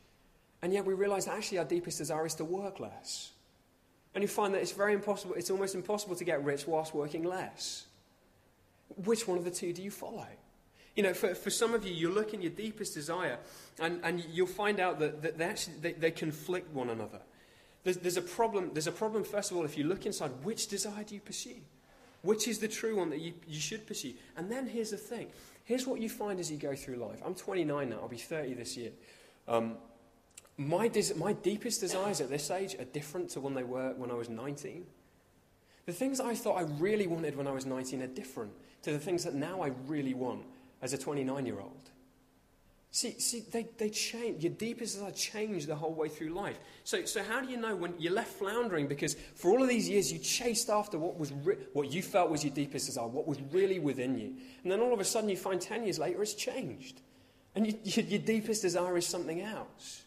And 0.61 0.73
yet 0.73 0.85
we 0.85 0.93
realize 0.93 1.25
that 1.25 1.35
actually 1.35 1.57
our 1.59 1.65
deepest 1.65 1.97
desire 1.97 2.25
is 2.25 2.35
to 2.35 2.45
work 2.45 2.79
less. 2.79 3.31
And 4.13 4.21
you 4.21 4.27
find 4.27 4.53
that 4.53 4.61
it's 4.61 4.73
very 4.73 4.93
impossible, 4.93 5.35
it's 5.35 5.49
almost 5.49 5.73
impossible 5.73 6.15
to 6.15 6.23
get 6.23 6.43
rich 6.43 6.67
whilst 6.67 6.93
working 6.93 7.23
less. 7.23 7.85
Which 9.05 9.27
one 9.27 9.37
of 9.37 9.45
the 9.45 9.51
two 9.51 9.73
do 9.73 9.81
you 9.81 9.91
follow? 9.91 10.27
You 10.95 11.03
know, 11.03 11.13
for, 11.13 11.33
for 11.33 11.49
some 11.49 11.73
of 11.73 11.85
you, 11.85 11.93
you 11.93 12.11
look 12.11 12.33
in 12.33 12.41
your 12.41 12.51
deepest 12.51 12.93
desire, 12.93 13.39
and, 13.79 14.01
and 14.03 14.23
you'll 14.31 14.47
find 14.47 14.79
out 14.79 14.99
that, 14.99 15.21
that 15.21 15.37
they 15.37 15.45
actually 15.45 15.75
they, 15.81 15.93
they 15.93 16.11
conflict 16.11 16.73
one 16.73 16.89
another. 16.89 17.21
There's, 17.83 17.97
there's, 17.97 18.17
a 18.17 18.21
problem, 18.21 18.71
there's 18.73 18.87
a 18.87 18.91
problem, 18.91 19.23
first 19.23 19.51
of 19.51 19.57
all, 19.57 19.63
if 19.63 19.77
you 19.77 19.85
look 19.85 20.05
inside, 20.05 20.31
which 20.43 20.67
desire 20.67 21.03
do 21.03 21.15
you 21.15 21.21
pursue? 21.21 21.55
Which 22.21 22.47
is 22.47 22.59
the 22.59 22.67
true 22.67 22.97
one 22.97 23.09
that 23.09 23.19
you, 23.19 23.33
you 23.47 23.59
should 23.59 23.87
pursue? 23.87 24.13
And 24.37 24.51
then 24.51 24.67
here's 24.67 24.91
the 24.91 24.97
thing. 24.97 25.27
Here's 25.63 25.87
what 25.87 26.01
you 26.01 26.09
find 26.09 26.39
as 26.39 26.51
you 26.51 26.57
go 26.57 26.75
through 26.75 26.97
life. 26.97 27.21
I'm 27.25 27.33
29 27.33 27.89
now, 27.89 27.99
I'll 28.01 28.07
be 28.07 28.17
30 28.17 28.53
this 28.53 28.77
year. 28.77 28.91
Um, 29.47 29.77
my, 30.57 30.87
des- 30.87 31.13
my 31.15 31.33
deepest 31.33 31.81
desires 31.81 32.21
at 32.21 32.29
this 32.29 32.51
age 32.51 32.75
are 32.75 32.85
different 32.85 33.29
to 33.31 33.39
when 33.39 33.53
they 33.53 33.63
were 33.63 33.93
when 33.97 34.11
I 34.11 34.15
was 34.15 34.29
19. 34.29 34.85
The 35.85 35.93
things 35.93 36.19
I 36.19 36.35
thought 36.35 36.57
I 36.57 36.63
really 36.79 37.07
wanted 37.07 37.35
when 37.35 37.47
I 37.47 37.51
was 37.51 37.65
19 37.65 38.01
are 38.01 38.07
different 38.07 38.51
to 38.83 38.91
the 38.91 38.99
things 38.99 39.23
that 39.23 39.33
now 39.33 39.61
I 39.61 39.71
really 39.87 40.13
want 40.13 40.43
as 40.81 40.93
a 40.93 40.97
29 40.97 41.45
year 41.45 41.59
old. 41.59 41.89
See, 42.93 43.17
see 43.19 43.43
they, 43.49 43.67
they 43.77 43.89
change. 43.89 44.43
Your 44.43 44.51
deepest 44.51 44.95
desires 44.95 45.15
change 45.15 45.65
the 45.65 45.75
whole 45.75 45.93
way 45.93 46.09
through 46.09 46.29
life. 46.29 46.59
So, 46.83 47.05
so 47.05 47.23
how 47.23 47.39
do 47.39 47.47
you 47.47 47.55
know 47.55 47.73
when 47.73 47.93
you're 47.97 48.11
left 48.11 48.33
floundering? 48.33 48.87
Because 48.87 49.15
for 49.35 49.49
all 49.49 49.63
of 49.63 49.69
these 49.69 49.87
years, 49.87 50.11
you 50.11 50.19
chased 50.19 50.69
after 50.69 50.99
what, 50.99 51.17
was 51.17 51.31
re- 51.31 51.55
what 51.71 51.89
you 51.89 52.01
felt 52.01 52.29
was 52.29 52.43
your 52.43 52.53
deepest 52.53 52.87
desire, 52.87 53.07
what 53.07 53.27
was 53.27 53.39
really 53.51 53.79
within 53.79 54.17
you. 54.17 54.33
And 54.63 54.71
then 54.71 54.81
all 54.81 54.93
of 54.93 54.99
a 54.99 55.05
sudden, 55.05 55.29
you 55.29 55.37
find 55.37 55.61
10 55.61 55.85
years 55.85 55.99
later, 55.99 56.21
it's 56.21 56.33
changed. 56.33 56.99
And 57.55 57.65
you, 57.65 57.75
you, 57.85 58.03
your 58.07 58.21
deepest 58.21 58.61
desire 58.61 58.97
is 58.97 59.07
something 59.07 59.39
else. 59.39 60.03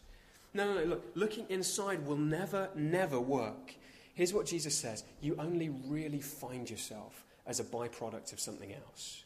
No, 0.55 0.73
no, 0.73 0.79
no. 0.79 0.85
Look, 0.85 1.11
looking 1.15 1.45
inside 1.49 2.07
will 2.07 2.15
never, 2.15 2.69
never 2.75 3.19
work. 3.19 3.75
Here's 4.13 4.33
what 4.33 4.45
Jesus 4.45 4.73
says 4.73 5.03
you 5.21 5.35
only 5.37 5.69
really 5.69 6.21
find 6.21 6.67
yourself 6.67 7.25
as 7.45 7.59
a 7.59 7.63
byproduct 7.63 8.31
of 8.31 8.39
something 8.39 8.73
else, 8.73 9.25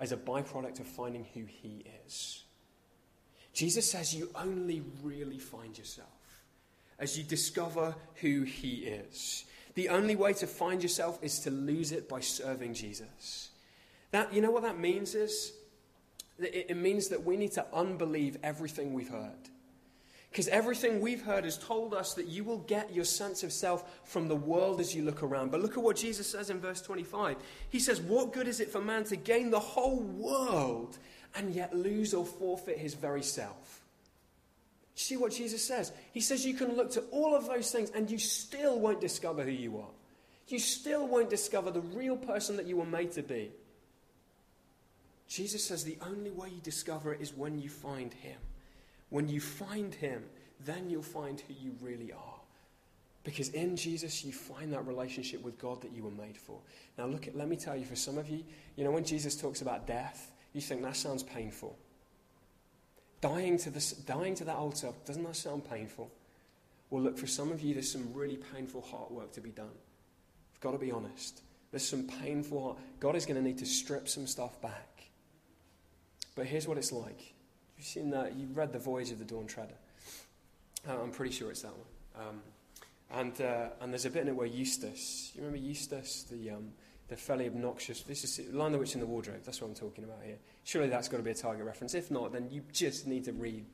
as 0.00 0.10
a 0.10 0.16
byproduct 0.16 0.80
of 0.80 0.86
finding 0.86 1.26
who 1.34 1.44
He 1.44 1.84
is. 2.06 2.44
Jesus 3.52 3.88
says 3.88 4.14
you 4.14 4.30
only 4.34 4.82
really 5.02 5.38
find 5.38 5.76
yourself 5.76 6.08
as 6.98 7.18
you 7.18 7.24
discover 7.24 7.94
who 8.14 8.42
He 8.42 8.76
is. 8.86 9.44
The 9.74 9.90
only 9.90 10.16
way 10.16 10.32
to 10.34 10.46
find 10.46 10.82
yourself 10.82 11.18
is 11.22 11.40
to 11.40 11.50
lose 11.50 11.92
it 11.92 12.08
by 12.08 12.20
serving 12.20 12.72
Jesus. 12.72 13.50
That, 14.10 14.32
you 14.32 14.40
know 14.40 14.50
what 14.50 14.62
that 14.62 14.78
means 14.78 15.14
is? 15.14 15.52
It 16.38 16.76
means 16.78 17.08
that 17.08 17.24
we 17.24 17.36
need 17.36 17.52
to 17.52 17.66
unbelieve 17.74 18.38
everything 18.42 18.94
we've 18.94 19.10
heard. 19.10 19.50
Because 20.32 20.48
everything 20.48 21.02
we've 21.02 21.20
heard 21.20 21.44
has 21.44 21.58
told 21.58 21.92
us 21.92 22.14
that 22.14 22.26
you 22.26 22.42
will 22.42 22.60
get 22.60 22.94
your 22.94 23.04
sense 23.04 23.42
of 23.42 23.52
self 23.52 24.00
from 24.04 24.28
the 24.28 24.34
world 24.34 24.80
as 24.80 24.94
you 24.94 25.04
look 25.04 25.22
around. 25.22 25.50
But 25.50 25.60
look 25.60 25.76
at 25.76 25.82
what 25.82 25.94
Jesus 25.94 26.26
says 26.26 26.48
in 26.48 26.58
verse 26.58 26.80
25. 26.80 27.36
He 27.68 27.78
says, 27.78 28.00
What 28.00 28.32
good 28.32 28.48
is 28.48 28.58
it 28.58 28.70
for 28.70 28.80
man 28.80 29.04
to 29.04 29.16
gain 29.16 29.50
the 29.50 29.60
whole 29.60 30.00
world 30.00 30.96
and 31.34 31.54
yet 31.54 31.76
lose 31.76 32.14
or 32.14 32.24
forfeit 32.24 32.78
his 32.78 32.94
very 32.94 33.22
self? 33.22 33.82
See 34.94 35.18
what 35.18 35.32
Jesus 35.32 35.62
says? 35.62 35.92
He 36.12 36.22
says 36.22 36.46
you 36.46 36.54
can 36.54 36.76
look 36.76 36.92
to 36.92 37.02
all 37.10 37.36
of 37.36 37.46
those 37.46 37.70
things 37.70 37.90
and 37.90 38.10
you 38.10 38.18
still 38.18 38.80
won't 38.80 39.02
discover 39.02 39.44
who 39.44 39.50
you 39.50 39.76
are. 39.80 39.90
You 40.48 40.58
still 40.58 41.06
won't 41.06 41.28
discover 41.28 41.70
the 41.70 41.82
real 41.82 42.16
person 42.16 42.56
that 42.56 42.66
you 42.66 42.78
were 42.78 42.86
made 42.86 43.12
to 43.12 43.22
be. 43.22 43.50
Jesus 45.28 45.62
says 45.62 45.84
the 45.84 45.98
only 46.00 46.30
way 46.30 46.48
you 46.48 46.60
discover 46.62 47.12
it 47.12 47.20
is 47.20 47.34
when 47.34 47.58
you 47.58 47.68
find 47.68 48.14
him. 48.14 48.38
When 49.12 49.28
you 49.28 49.40
find 49.42 49.94
him, 49.94 50.24
then 50.64 50.88
you'll 50.88 51.02
find 51.02 51.38
who 51.38 51.52
you 51.52 51.76
really 51.82 52.12
are. 52.12 52.40
Because 53.24 53.50
in 53.50 53.76
Jesus, 53.76 54.24
you 54.24 54.32
find 54.32 54.72
that 54.72 54.86
relationship 54.86 55.42
with 55.42 55.58
God 55.58 55.82
that 55.82 55.92
you 55.92 56.02
were 56.02 56.10
made 56.10 56.38
for. 56.38 56.58
Now, 56.96 57.04
look, 57.04 57.28
at, 57.28 57.36
let 57.36 57.46
me 57.46 57.56
tell 57.56 57.76
you, 57.76 57.84
for 57.84 57.94
some 57.94 58.16
of 58.16 58.30
you, 58.30 58.42
you 58.74 58.84
know, 58.84 58.90
when 58.90 59.04
Jesus 59.04 59.36
talks 59.36 59.60
about 59.60 59.86
death, 59.86 60.32
you 60.54 60.62
think 60.62 60.80
that 60.80 60.96
sounds 60.96 61.22
painful. 61.22 61.78
Dying 63.20 63.58
to, 63.58 63.68
this, 63.68 63.92
dying 63.92 64.34
to 64.36 64.44
that 64.44 64.56
old 64.56 64.78
self, 64.78 65.04
doesn't 65.04 65.24
that 65.24 65.36
sound 65.36 65.68
painful? 65.68 66.10
Well, 66.88 67.02
look, 67.02 67.18
for 67.18 67.26
some 67.26 67.52
of 67.52 67.60
you, 67.60 67.74
there's 67.74 67.92
some 67.92 68.14
really 68.14 68.38
painful 68.54 68.80
heart 68.80 69.10
work 69.12 69.30
to 69.32 69.42
be 69.42 69.50
done. 69.50 69.76
I've 70.54 70.60
got 70.60 70.70
to 70.70 70.78
be 70.78 70.90
honest. 70.90 71.42
There's 71.70 71.86
some 71.86 72.04
painful 72.04 72.62
heart. 72.62 72.78
God 72.98 73.14
is 73.14 73.26
going 73.26 73.36
to 73.36 73.42
need 73.42 73.58
to 73.58 73.66
strip 73.66 74.08
some 74.08 74.26
stuff 74.26 74.58
back. 74.62 75.10
But 76.34 76.46
here's 76.46 76.66
what 76.66 76.78
it's 76.78 76.92
like 76.92 77.31
You've 77.82 77.88
seen 77.88 78.10
that? 78.10 78.36
You've 78.36 78.56
read 78.56 78.72
The 78.72 78.78
Voyage 78.78 79.10
of 79.10 79.18
the 79.18 79.24
Dawn 79.24 79.48
Treader. 79.48 79.74
Uh, 80.88 81.02
I'm 81.02 81.10
pretty 81.10 81.32
sure 81.34 81.50
it's 81.50 81.62
that 81.62 81.72
one. 81.72 82.28
Um, 82.28 82.40
and, 83.10 83.40
uh, 83.40 83.70
and 83.80 83.92
there's 83.92 84.04
a 84.04 84.10
bit 84.10 84.22
in 84.22 84.28
it 84.28 84.36
where 84.36 84.46
Eustace, 84.46 85.32
you 85.34 85.40
remember 85.40 85.58
Eustace, 85.58 86.24
the, 86.30 86.50
um, 86.50 86.68
the 87.08 87.16
fairly 87.16 87.48
obnoxious, 87.48 88.02
this 88.02 88.22
is 88.22 88.54
Lion 88.54 88.66
of 88.66 88.72
the 88.74 88.78
Witch 88.78 88.94
in 88.94 89.00
the 89.00 89.06
Wardrobe, 89.06 89.40
that's 89.44 89.60
what 89.60 89.66
I'm 89.66 89.74
talking 89.74 90.04
about 90.04 90.20
here. 90.24 90.36
Surely 90.62 90.88
that's 90.88 91.08
got 91.08 91.16
to 91.16 91.24
be 91.24 91.32
a 91.32 91.34
target 91.34 91.66
reference. 91.66 91.94
If 91.94 92.08
not, 92.08 92.32
then 92.32 92.46
you 92.52 92.62
just 92.72 93.08
need 93.08 93.24
to 93.24 93.32
read 93.32 93.64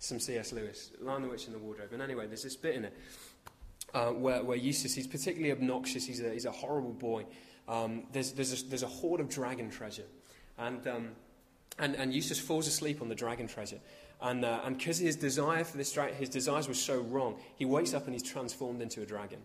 some 0.00 0.18
C.S. 0.18 0.52
Lewis, 0.52 0.90
Lion 1.00 1.18
of 1.18 1.22
the 1.22 1.28
Witch 1.28 1.46
in 1.46 1.52
the 1.52 1.60
Wardrobe. 1.60 1.92
And 1.92 2.02
anyway, 2.02 2.26
there's 2.26 2.42
this 2.42 2.56
bit 2.56 2.74
in 2.74 2.86
it 2.86 2.96
uh, 3.94 4.06
where, 4.06 4.42
where 4.42 4.56
Eustace, 4.56 4.92
he's 4.92 5.06
particularly 5.06 5.52
obnoxious, 5.52 6.04
he's 6.04 6.20
a, 6.20 6.32
he's 6.32 6.46
a 6.46 6.50
horrible 6.50 6.94
boy. 6.94 7.24
Um, 7.68 8.08
there's, 8.10 8.32
there's, 8.32 8.60
a, 8.60 8.66
there's 8.66 8.82
a 8.82 8.88
hoard 8.88 9.20
of 9.20 9.28
dragon 9.28 9.70
treasure. 9.70 10.06
And 10.58 10.84
um, 10.88 11.08
and, 11.78 11.94
and 11.96 12.14
Eustace 12.14 12.38
falls 12.38 12.66
asleep 12.66 13.02
on 13.02 13.08
the 13.08 13.14
dragon 13.14 13.46
treasure. 13.46 13.78
And 14.20 14.40
because 14.76 15.00
uh, 15.00 15.04
his 15.04 15.16
desire 15.16 15.64
for 15.64 15.76
this 15.76 15.92
dragon, 15.92 16.16
his 16.16 16.28
desires 16.28 16.68
were 16.68 16.74
so 16.74 17.00
wrong, 17.00 17.36
he 17.56 17.64
wakes 17.64 17.92
up 17.92 18.06
and 18.06 18.14
he's 18.14 18.22
transformed 18.22 18.80
into 18.80 19.02
a 19.02 19.06
dragon, 19.06 19.40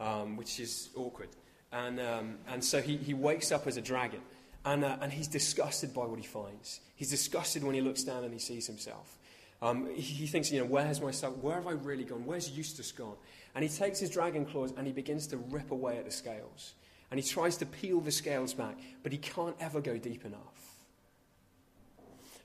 um, 0.00 0.36
which 0.36 0.58
is 0.58 0.90
awkward. 0.96 1.28
And, 1.72 2.00
um, 2.00 2.38
and 2.48 2.64
so 2.64 2.80
he, 2.82 2.96
he 2.96 3.14
wakes 3.14 3.52
up 3.52 3.66
as 3.66 3.76
a 3.76 3.82
dragon. 3.82 4.20
And, 4.64 4.84
uh, 4.84 4.96
and 5.00 5.12
he's 5.12 5.28
disgusted 5.28 5.94
by 5.94 6.04
what 6.04 6.18
he 6.18 6.26
finds. 6.26 6.80
He's 6.96 7.10
disgusted 7.10 7.64
when 7.64 7.74
he 7.74 7.80
looks 7.80 8.02
down 8.02 8.24
and 8.24 8.32
he 8.32 8.38
sees 8.38 8.66
himself. 8.66 9.16
Um, 9.62 9.88
he, 9.94 10.00
he, 10.00 10.26
thinks, 10.26 10.50
you 10.50 10.58
know, 10.58 10.66
where 10.66 10.84
has 10.84 11.00
myself, 11.00 11.36
where 11.38 11.54
have 11.54 11.66
I 11.66 11.72
really 11.72 12.04
gone? 12.04 12.26
Where's 12.26 12.50
Eustace 12.50 12.92
gone? 12.92 13.16
And 13.54 13.62
he 13.62 13.68
takes 13.68 13.98
his 13.98 14.10
dragon 14.10 14.44
claws 14.44 14.72
and 14.76 14.86
he 14.86 14.92
begins 14.92 15.26
to 15.28 15.36
rip 15.36 15.70
away 15.70 15.98
at 15.98 16.04
the 16.04 16.10
scales. 16.10 16.74
And 17.10 17.18
he 17.18 17.26
tries 17.26 17.56
to 17.58 17.66
peel 17.66 18.00
the 18.00 18.12
scales 18.12 18.54
back, 18.54 18.78
but 19.02 19.12
he 19.12 19.18
can't 19.18 19.56
ever 19.60 19.80
go 19.80 19.96
deep 19.98 20.24
enough. 20.24 20.49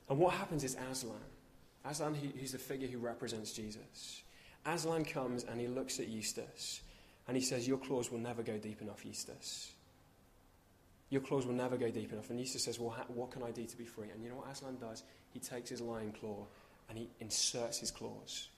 And 0.09 0.19
what 0.19 0.33
happens 0.33 0.63
is 0.63 0.77
Aslan, 0.91 1.15
Aslan, 1.83 2.15
who's 2.15 2.51
the 2.51 2.57
figure 2.57 2.87
who 2.87 2.97
represents 2.97 3.53
Jesus, 3.53 4.23
Aslan 4.65 5.05
comes 5.05 5.43
and 5.43 5.59
he 5.59 5.67
looks 5.67 5.99
at 5.99 6.07
Eustace 6.07 6.81
and 7.27 7.35
he 7.35 7.43
says, 7.43 7.67
Your 7.67 7.77
claws 7.77 8.11
will 8.11 8.19
never 8.19 8.43
go 8.43 8.57
deep 8.57 8.81
enough, 8.81 9.05
Eustace. 9.05 9.73
Your 11.09 11.21
claws 11.21 11.45
will 11.45 11.53
never 11.53 11.77
go 11.77 11.89
deep 11.91 12.11
enough. 12.11 12.29
And 12.29 12.39
Eustace 12.39 12.63
says, 12.63 12.79
Well, 12.79 12.95
what 13.07 13.31
can 13.31 13.43
I 13.43 13.51
do 13.51 13.65
to 13.65 13.77
be 13.77 13.85
free? 13.85 14.09
And 14.13 14.23
you 14.23 14.29
know 14.29 14.37
what 14.37 14.51
Aslan 14.51 14.77
does? 14.77 15.03
He 15.31 15.39
takes 15.39 15.69
his 15.69 15.81
lion 15.81 16.13
claw 16.19 16.45
and 16.89 16.97
he 16.97 17.09
inserts 17.19 17.79
his 17.79 17.91
claws 17.91 18.49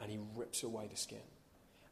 and 0.00 0.10
he 0.10 0.18
rips 0.34 0.62
away 0.62 0.88
the 0.90 0.96
skin. 0.96 1.18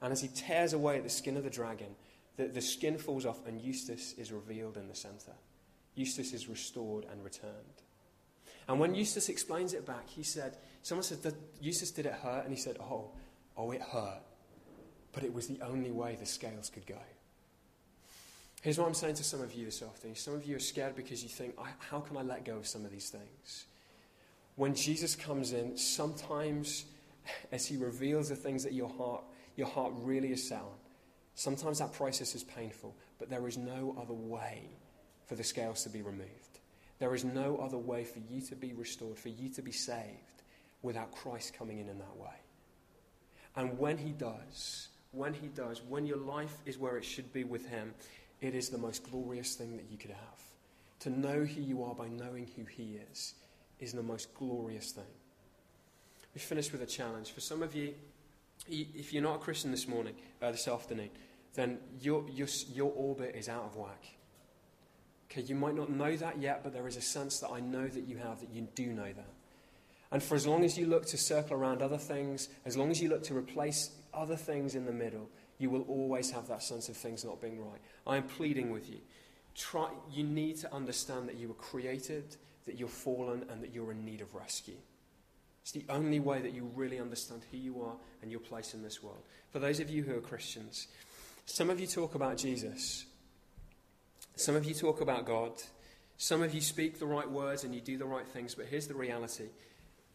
And 0.02 0.12
as 0.12 0.20
he 0.20 0.28
tears 0.28 0.72
away 0.72 1.00
the 1.00 1.08
skin 1.08 1.36
of 1.36 1.44
the 1.44 1.50
dragon, 1.50 1.94
the, 2.36 2.46
the 2.46 2.60
skin 2.60 2.98
falls 2.98 3.26
off 3.26 3.46
and 3.46 3.60
Eustace 3.60 4.14
is 4.18 4.32
revealed 4.32 4.76
in 4.76 4.88
the 4.88 4.94
center. 4.94 5.32
Eustace 5.94 6.32
is 6.32 6.48
restored 6.48 7.06
and 7.10 7.24
returned. 7.24 7.84
And 8.68 8.80
when 8.80 8.94
Eustace 8.94 9.28
explains 9.28 9.74
it 9.74 9.86
back, 9.86 10.08
he 10.08 10.22
said, 10.22 10.56
Someone 10.82 11.02
said, 11.02 11.22
that 11.22 11.34
Eustace, 11.60 11.90
did 11.90 12.06
it 12.06 12.12
hurt? 12.12 12.44
And 12.44 12.54
he 12.54 12.60
said, 12.60 12.76
Oh, 12.80 13.10
oh, 13.56 13.70
it 13.70 13.82
hurt. 13.82 14.20
But 15.12 15.24
it 15.24 15.32
was 15.32 15.46
the 15.46 15.60
only 15.62 15.90
way 15.90 16.16
the 16.18 16.26
scales 16.26 16.70
could 16.70 16.86
go. 16.86 16.98
Here's 18.62 18.78
what 18.78 18.86
I'm 18.86 18.94
saying 18.94 19.16
to 19.16 19.24
some 19.24 19.42
of 19.42 19.52
you 19.52 19.66
this 19.66 19.82
afternoon. 19.82 20.16
Some 20.16 20.34
of 20.34 20.46
you 20.46 20.56
are 20.56 20.60
scared 20.60 20.96
because 20.96 21.22
you 21.22 21.28
think, 21.28 21.54
How 21.90 22.00
can 22.00 22.16
I 22.16 22.22
let 22.22 22.44
go 22.44 22.56
of 22.56 22.66
some 22.66 22.84
of 22.84 22.90
these 22.90 23.10
things? 23.10 23.66
When 24.56 24.74
Jesus 24.74 25.16
comes 25.16 25.52
in, 25.52 25.76
sometimes 25.76 26.86
as 27.52 27.66
he 27.66 27.76
reveals 27.76 28.28
the 28.28 28.36
things 28.36 28.62
that 28.64 28.72
your 28.72 28.88
heart, 28.88 29.24
your 29.56 29.66
heart 29.66 29.92
really 29.96 30.32
is 30.32 30.48
set 30.48 30.60
on, 30.60 30.76
sometimes 31.34 31.80
that 31.80 31.92
process 31.92 32.34
is 32.34 32.44
painful, 32.44 32.94
but 33.18 33.28
there 33.28 33.46
is 33.46 33.58
no 33.58 33.94
other 34.00 34.14
way 34.14 34.62
for 35.26 35.34
the 35.34 35.44
scales 35.44 35.82
to 35.82 35.90
be 35.90 36.02
removed. 36.02 36.53
There 37.05 37.14
is 37.14 37.22
no 37.22 37.59
other 37.59 37.76
way 37.76 38.02
for 38.02 38.20
you 38.30 38.40
to 38.40 38.57
be 38.57 38.72
restored, 38.72 39.18
for 39.18 39.28
you 39.28 39.50
to 39.50 39.61
be 39.61 39.72
saved, 39.72 40.40
without 40.80 41.12
Christ 41.12 41.52
coming 41.52 41.78
in 41.78 41.90
in 41.90 41.98
that 41.98 42.16
way. 42.16 42.32
And 43.57 43.78
when 43.78 43.98
he 43.98 44.12
does, 44.12 44.88
when 45.12 45.34
he 45.34 45.48
does, 45.48 45.82
when 45.82 46.07
your 46.07 46.16
life 46.16 46.57
is 46.64 46.78
where 46.78 46.96
it 46.96 47.05
should 47.05 47.30
be 47.30 47.44
with 47.44 47.68
him, 47.68 47.92
it 48.40 48.55
is 48.55 48.70
the 48.70 48.78
most 48.78 49.02
glorious 49.11 49.55
thing 49.55 49.76
that 49.76 49.84
you 49.90 49.98
could 49.98 50.12
have. 50.12 50.42
To 51.00 51.11
know 51.11 51.44
who 51.44 51.61
you 51.61 51.84
are 51.84 51.94
by 51.94 52.09
knowing 52.09 52.48
who 52.57 52.64
he 52.64 52.98
is 53.12 53.34
is 53.80 53.92
the 53.92 54.02
most 54.02 54.32
glorious 54.34 54.92
thing. 54.92 55.05
We 56.34 56.40
finished 56.40 56.72
with 56.72 56.80
a 56.80 56.86
challenge. 56.86 57.32
For 57.32 57.40
some 57.40 57.62
of 57.62 57.74
you, 57.74 57.92
if 58.66 59.12
you're 59.12 59.22
not 59.22 59.36
a 59.36 59.40
Christian 59.40 59.70
this 59.72 59.86
morning, 59.86 60.14
uh, 60.40 60.52
this 60.52 60.68
afternoon, 60.68 61.11
then 61.52 61.80
your, 62.00 62.24
your, 62.30 62.48
your 62.72 62.90
orbit 62.96 63.34
is 63.36 63.50
out 63.50 63.64
of 63.64 63.76
whack. 63.76 64.07
Okay, 65.31 65.43
you 65.43 65.55
might 65.55 65.75
not 65.75 65.91
know 65.91 66.16
that 66.16 66.41
yet, 66.41 66.62
but 66.62 66.72
there 66.72 66.87
is 66.87 66.97
a 66.97 67.01
sense 67.01 67.41
that 67.41 67.51
I 67.51 67.61
know 67.61 67.87
that 67.87 68.07
you 68.07 68.16
have, 68.18 68.41
that 68.41 68.51
you 68.51 68.68
do 68.75 68.93
know 68.93 69.12
that. 69.12 69.31
And 70.12 70.22
for 70.22 70.37
as 70.37 70.47
long 70.47 70.64
as 70.64 70.79
you 70.79 70.87
look 70.87 71.07
to 71.07 71.18
circle 71.18 71.57
around 71.57 71.83
other 71.83 71.99
things, 71.99 72.49
as 72.64 72.77
long 72.77 72.91
as 72.91 73.03
you 73.03 73.09
look 73.09 73.25
to 73.25 73.37
replace 73.37 73.91
other 74.12 74.37
things 74.37 74.75
in 74.75 74.85
the 74.85 74.93
middle, 74.93 75.29
you 75.59 75.70
will 75.70 75.83
always 75.83 76.31
have 76.31 76.47
that 76.49 76.62
sense 76.62 76.89
of 76.89 76.97
things 76.97 77.25
not 77.25 77.41
being 77.41 77.61
right. 77.61 77.81
I 78.07 78.16
am 78.16 78.25
pleading 78.25 78.70
with 78.70 78.89
you. 78.89 78.99
Try, 79.55 79.89
you 80.12 80.25
need 80.25 80.57
to 80.59 80.72
understand 80.72 81.29
that 81.29 81.37
you 81.37 81.49
were 81.49 81.55
created, 81.55 82.37
that 82.66 82.79
you're 82.79 82.89
fallen, 82.89 83.45
and 83.51 83.62
that 83.62 83.72
you're 83.72 83.93
in 83.93 84.05
need 84.05 84.20
of 84.20 84.35
rescue. 84.35 84.77
It's 85.62 85.72
the 85.72 85.85
only 85.89 86.20
way 86.20 86.43
that 86.43 86.53
you 86.53 86.70
really 86.75 87.01
understand 87.01 87.43
who 87.51 87.57
you 87.57 87.81
are 87.83 87.95
and 88.20 88.31
your 88.31 88.41
place 88.41 88.75
in 88.75 88.83
this 88.83 89.03
world. 89.03 89.22
For 89.51 89.59
those 89.59 89.81
of 89.81 89.89
you 89.89 90.03
who 90.03 90.16
are 90.16 90.20
Christians, 90.20 90.89
some 91.47 91.70
of 91.70 91.81
you 91.81 91.87
talk 91.87 92.14
about 92.14 92.37
Jesus, 92.37 93.07
some 94.37 94.57
of 94.57 94.64
you 94.64 94.74
talk 94.74 95.01
about 95.01 95.26
God, 95.26 95.53
some 96.16 96.43
of 96.43 96.55
you 96.55 96.61
speak 96.61 96.99
the 96.99 97.07
right 97.07 97.30
words 97.30 97.64
and 97.64 97.74
you 97.74 97.80
do 97.80 97.99
the 97.99 98.05
right 98.05 98.26
things, 98.26 98.55
but 98.55 98.66
here's 98.66 98.87
the 98.87 98.95
reality 98.95 99.49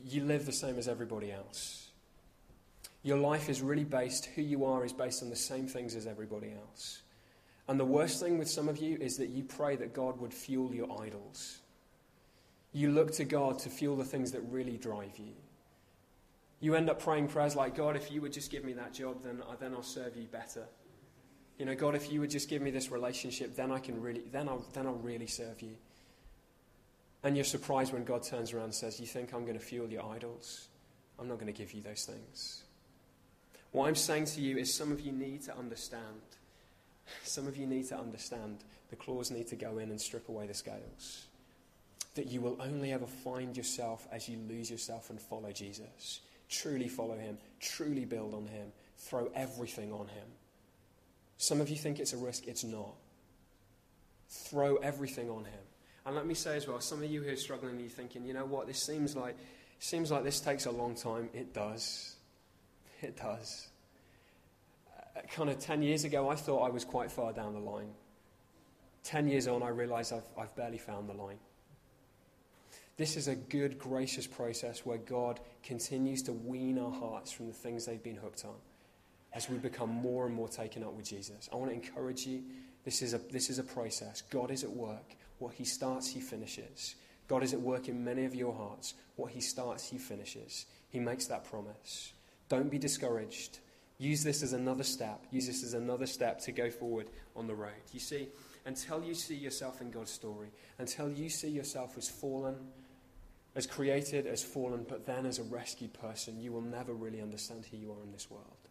you 0.01 0.23
live 0.23 0.45
the 0.45 0.51
same 0.53 0.77
as 0.77 0.87
everybody 0.87 1.31
else. 1.31 1.89
Your 3.03 3.17
life 3.17 3.49
is 3.49 3.61
really 3.61 3.83
based, 3.83 4.27
who 4.27 4.41
you 4.41 4.65
are 4.65 4.85
is 4.85 4.93
based 4.93 5.23
on 5.23 5.29
the 5.29 5.35
same 5.35 5.67
things 5.67 5.95
as 5.95 6.07
everybody 6.07 6.53
else. 6.53 7.01
And 7.67 7.79
the 7.79 7.85
worst 7.85 8.21
thing 8.21 8.37
with 8.37 8.49
some 8.49 8.67
of 8.67 8.77
you 8.77 8.97
is 8.99 9.17
that 9.17 9.29
you 9.29 9.43
pray 9.43 9.75
that 9.75 9.93
God 9.93 10.19
would 10.19 10.33
fuel 10.33 10.73
your 10.73 11.01
idols. 11.01 11.59
You 12.73 12.91
look 12.91 13.11
to 13.13 13.25
God 13.25 13.59
to 13.59 13.69
fuel 13.69 13.95
the 13.95 14.05
things 14.05 14.31
that 14.31 14.41
really 14.49 14.77
drive 14.77 15.17
you. 15.17 15.33
You 16.61 16.75
end 16.75 16.89
up 16.89 17.01
praying 17.01 17.27
prayers 17.27 17.55
like, 17.55 17.75
God, 17.75 17.95
if 17.95 18.11
you 18.11 18.21
would 18.21 18.33
just 18.33 18.51
give 18.51 18.65
me 18.65 18.73
that 18.73 18.93
job, 18.93 19.21
then, 19.23 19.41
uh, 19.47 19.55
then 19.59 19.73
I'll 19.73 19.83
serve 19.83 20.15
you 20.17 20.27
better. 20.27 20.65
You 21.59 21.65
know, 21.65 21.75
God, 21.75 21.93
if 21.93 22.11
you 22.11 22.21
would 22.21 22.29
just 22.29 22.49
give 22.49 22.61
me 22.61 22.71
this 22.71 22.89
relationship, 22.89 23.55
then 23.55 23.69
I 23.69 23.79
can 23.79 24.01
really, 24.01 24.23
then 24.31 24.47
I'll, 24.47 24.65
then 24.73 24.87
I'll 24.87 24.93
really 24.93 25.27
serve 25.27 25.61
you. 25.61 25.75
And 27.21 27.35
you're 27.35 27.43
surprised 27.43 27.91
when 27.91 28.05
God 28.05 28.23
turns 28.23 28.53
around 28.53 28.63
and 28.65 28.73
says, 28.73 28.99
You 28.99 29.05
think 29.05 29.33
I'm 29.33 29.43
going 29.43 29.59
to 29.59 29.63
fuel 29.63 29.89
your 29.89 30.05
idols? 30.05 30.69
I'm 31.19 31.27
not 31.27 31.35
going 31.35 31.51
to 31.51 31.57
give 31.57 31.73
you 31.73 31.81
those 31.81 32.05
things. 32.05 32.63
What 33.71 33.87
I'm 33.87 33.95
saying 33.95 34.25
to 34.25 34.41
you 34.41 34.57
is 34.57 34.73
some 34.73 34.91
of 34.91 35.01
you 35.01 35.11
need 35.11 35.43
to 35.43 35.57
understand. 35.57 36.21
Some 37.23 37.45
of 37.45 37.57
you 37.57 37.67
need 37.67 37.87
to 37.89 37.99
understand 37.99 38.63
the 38.89 38.95
claws 38.95 39.29
need 39.29 39.47
to 39.47 39.55
go 39.57 39.79
in 39.79 39.89
and 39.89 39.99
strip 39.99 40.29
away 40.29 40.47
the 40.47 40.53
scales. 40.53 41.25
That 42.15 42.27
you 42.27 42.39
will 42.39 42.57
only 42.61 42.93
ever 42.93 43.05
find 43.05 43.55
yourself 43.55 44.07
as 44.11 44.29
you 44.29 44.39
lose 44.47 44.71
yourself 44.71 45.09
and 45.09 45.19
follow 45.19 45.51
Jesus. 45.51 46.21
Truly 46.47 46.87
follow 46.87 47.17
him, 47.17 47.37
truly 47.59 48.05
build 48.05 48.33
on 48.33 48.47
him, 48.47 48.71
throw 48.97 49.29
everything 49.35 49.91
on 49.91 50.07
him. 50.07 50.25
Some 51.39 51.61
of 51.61 51.69
you 51.69 51.77
think 51.77 51.99
it's 51.99 52.11
a 52.11 52.17
risk, 52.17 52.47
it's 52.47 52.65
not. 52.65 52.93
Throw 54.27 54.75
everything 54.75 55.29
on 55.29 55.45
him. 55.45 55.61
And 56.05 56.13
let 56.15 56.27
me 56.27 56.33
say 56.33 56.57
as 56.57 56.67
well, 56.67 56.81
some 56.81 57.01
of 57.01 57.09
you 57.09 57.23
who 57.23 57.31
are 57.31 57.37
struggling, 57.37 57.79
you're 57.79 57.89
thinking, 57.89 58.25
you 58.25 58.33
know 58.33 58.45
what, 58.45 58.67
this 58.67 58.83
seems 58.83 59.15
like, 59.15 59.37
seems 59.79 60.11
like 60.11 60.25
this 60.25 60.41
takes 60.41 60.65
a 60.65 60.71
long 60.71 60.95
time. 60.95 61.29
It 61.33 61.53
does. 61.53 62.15
It 63.01 63.15
does. 63.15 63.69
Uh, 64.97 65.21
kind 65.31 65.49
of 65.49 65.59
10 65.59 65.81
years 65.81 66.03
ago, 66.03 66.27
I 66.27 66.35
thought 66.35 66.67
I 66.67 66.69
was 66.69 66.83
quite 66.83 67.09
far 67.09 67.31
down 67.31 67.53
the 67.53 67.59
line. 67.59 67.91
10 69.05 69.29
years 69.29 69.47
on, 69.47 69.63
I 69.63 69.69
realize 69.69 70.11
I've, 70.11 70.27
I've 70.37 70.53
barely 70.57 70.77
found 70.77 71.07
the 71.07 71.13
line. 71.13 71.39
This 72.97 73.15
is 73.15 73.29
a 73.29 73.35
good, 73.35 73.79
gracious 73.79 74.27
process 74.27 74.85
where 74.85 74.97
God 74.97 75.39
continues 75.63 76.21
to 76.23 76.33
wean 76.33 76.77
our 76.77 76.91
hearts 76.91 77.31
from 77.31 77.47
the 77.47 77.53
things 77.53 77.85
they've 77.85 78.03
been 78.03 78.17
hooked 78.17 78.43
on 78.43 78.55
as 79.33 79.49
we 79.49 79.57
become 79.57 79.89
more 79.89 80.25
and 80.25 80.33
more 80.33 80.47
taken 80.47 80.83
up 80.83 80.93
with 80.93 81.05
Jesus. 81.05 81.49
I 81.51 81.55
want 81.55 81.69
to 81.69 81.75
encourage 81.75 82.25
you. 82.25 82.43
This 82.83 83.01
is 83.01 83.13
a, 83.13 83.17
this 83.17 83.49
is 83.49 83.59
a 83.59 83.63
process. 83.63 84.21
God 84.29 84.51
is 84.51 84.63
at 84.63 84.71
work. 84.71 85.15
What 85.37 85.53
He 85.53 85.63
starts, 85.63 86.07
He 86.07 86.19
finishes. 86.19 86.95
God 87.27 87.43
is 87.43 87.53
at 87.53 87.61
work 87.61 87.87
in 87.87 88.03
many 88.03 88.25
of 88.25 88.33
your 88.33 88.53
hearts. 88.53 88.95
What 89.15 89.31
He 89.31 89.41
starts, 89.41 89.89
He 89.89 89.97
finishes. 89.97 90.65
He 90.89 90.99
makes 90.99 91.27
that 91.27 91.45
promise. 91.45 92.13
Don't 92.47 92.71
be 92.71 92.79
discouraged. 92.79 93.59
Use 93.99 94.23
this 94.23 94.41
as 94.41 94.53
another 94.53 94.83
step. 94.83 95.25
Use 95.29 95.45
this 95.45 95.63
as 95.63 95.73
another 95.73 96.07
step 96.07 96.39
to 96.41 96.51
go 96.51 96.71
forward 96.71 97.09
on 97.35 97.47
the 97.47 97.53
road. 97.53 97.73
You 97.93 97.99
see, 97.99 98.29
until 98.65 99.03
you 99.03 99.13
see 99.13 99.35
yourself 99.35 99.81
in 99.81 99.91
God's 99.91 100.11
story, 100.11 100.47
until 100.79 101.11
you 101.11 101.29
see 101.29 101.49
yourself 101.49 101.97
as 101.97 102.09
fallen, 102.09 102.55
as 103.55 103.67
created, 103.67 104.25
as 104.25 104.41
fallen, 104.41 104.85
but 104.87 105.05
then 105.05 105.25
as 105.25 105.37
a 105.37 105.43
rescued 105.43 105.93
person, 105.93 106.39
you 106.39 106.51
will 106.51 106.61
never 106.61 106.93
really 106.93 107.21
understand 107.21 107.65
who 107.69 107.77
you 107.77 107.91
are 107.91 108.03
in 108.03 108.11
this 108.11 108.31
world. 108.31 108.68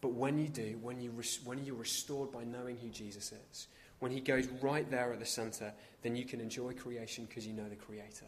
But 0.00 0.12
when 0.12 0.38
you 0.38 0.48
do, 0.48 0.78
when, 0.80 1.00
you 1.00 1.10
res- 1.10 1.40
when 1.44 1.64
you're 1.64 1.74
restored 1.74 2.30
by 2.30 2.44
knowing 2.44 2.76
who 2.76 2.88
Jesus 2.88 3.32
is, 3.50 3.66
when 3.98 4.12
he 4.12 4.20
goes 4.20 4.46
right 4.60 4.88
there 4.90 5.12
at 5.12 5.18
the 5.18 5.26
center, 5.26 5.72
then 6.02 6.14
you 6.14 6.24
can 6.24 6.40
enjoy 6.40 6.72
creation 6.72 7.24
because 7.24 7.46
you 7.46 7.52
know 7.52 7.68
the 7.68 7.76
Creator 7.76 8.26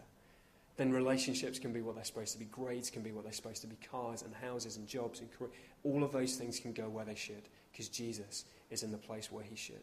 then 0.81 0.93
relationships 0.93 1.59
can 1.59 1.75
be 1.75 1.83
what 1.83 1.95
they're 1.95 2.05
supposed 2.05 2.33
to 2.33 2.39
be. 2.39 2.47
Grades 2.47 2.89
can 2.89 3.03
be 3.03 3.13
what 3.13 3.23
they're 3.23 3.35
supposed 3.35 3.61
to 3.61 3.67
be. 3.67 3.77
Cars 3.91 4.23
and 4.23 4.35
houses 4.35 4.79
and 4.79 4.89
jobs 4.89 5.21
and 5.21 5.31
career. 5.31 5.51
All 5.85 6.03
of 6.03 6.11
those 6.11 6.37
things 6.37 6.59
can 6.59 6.73
go 6.73 6.89
where 6.89 7.05
they 7.05 7.15
should 7.15 7.43
because 7.71 7.91
Jesus 7.91 8.47
is 8.71 8.83
in 8.83 8.91
the 8.91 8.97
place 8.97 9.31
where 9.31 9.45
he 9.45 9.55
should. 9.55 9.77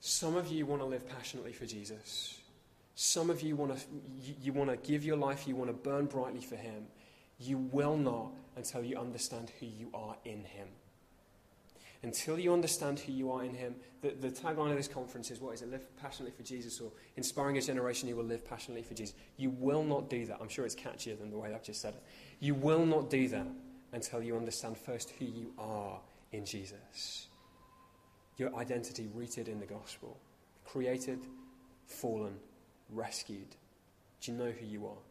Some 0.00 0.36
of 0.36 0.48
you 0.48 0.66
want 0.66 0.82
to 0.82 0.86
live 0.86 1.08
passionately 1.08 1.54
for 1.54 1.64
Jesus. 1.64 2.38
Some 2.96 3.30
of 3.30 3.40
you 3.40 3.56
want 3.56 3.78
to, 3.78 3.82
you, 4.20 4.34
you 4.42 4.52
want 4.52 4.68
to 4.68 4.76
give 4.86 5.06
your 5.06 5.16
life, 5.16 5.48
you 5.48 5.56
want 5.56 5.70
to 5.70 5.90
burn 5.90 6.04
brightly 6.04 6.42
for 6.42 6.56
him. 6.56 6.86
You 7.40 7.56
will 7.56 7.96
not 7.96 8.32
until 8.58 8.84
you 8.84 8.98
understand 8.98 9.50
who 9.58 9.66
you 9.66 9.88
are 9.94 10.16
in 10.24 10.44
him. 10.44 10.68
Until 12.02 12.38
you 12.38 12.52
understand 12.52 13.00
who 13.00 13.12
you 13.12 13.32
are 13.32 13.42
in 13.42 13.54
Him, 13.54 13.74
the, 14.02 14.10
the 14.10 14.30
tagline 14.30 14.70
of 14.70 14.76
this 14.76 14.86
conference 14.86 15.32
is 15.32 15.40
what 15.40 15.54
is 15.54 15.62
it? 15.62 15.70
Live 15.70 15.96
passionately 15.96 16.30
for 16.36 16.44
Jesus 16.44 16.80
or 16.80 16.92
inspiring 17.16 17.58
a 17.58 17.60
generation 17.60 18.08
who 18.08 18.14
will 18.14 18.24
live 18.24 18.44
passionately 18.44 18.84
for 18.84 18.94
Jesus. 18.94 19.16
You 19.36 19.50
will 19.50 19.82
not 19.82 20.08
do 20.08 20.24
that. 20.26 20.38
I'm 20.40 20.48
sure 20.48 20.64
it's 20.64 20.76
catchier 20.76 21.18
than 21.18 21.30
the 21.30 21.38
way 21.38 21.52
I've 21.52 21.64
just 21.64 21.80
said 21.80 21.94
it. 21.94 22.02
You 22.38 22.54
will 22.54 22.86
not 22.86 23.10
do 23.10 23.26
that 23.28 23.48
until 23.92 24.22
you 24.22 24.36
understand 24.36 24.78
first 24.78 25.10
who 25.18 25.24
you 25.24 25.52
are 25.58 25.98
in 26.30 26.44
Jesus. 26.44 27.26
Your 28.36 28.54
identity 28.54 29.08
rooted 29.12 29.48
in 29.48 29.58
the 29.58 29.66
gospel. 29.66 30.20
Created, 30.64 31.18
fallen, 31.86 32.36
rescued. 32.90 33.56
Do 34.20 34.30
you 34.30 34.38
know 34.38 34.52
who 34.52 34.66
you 34.66 34.86
are? 34.86 35.07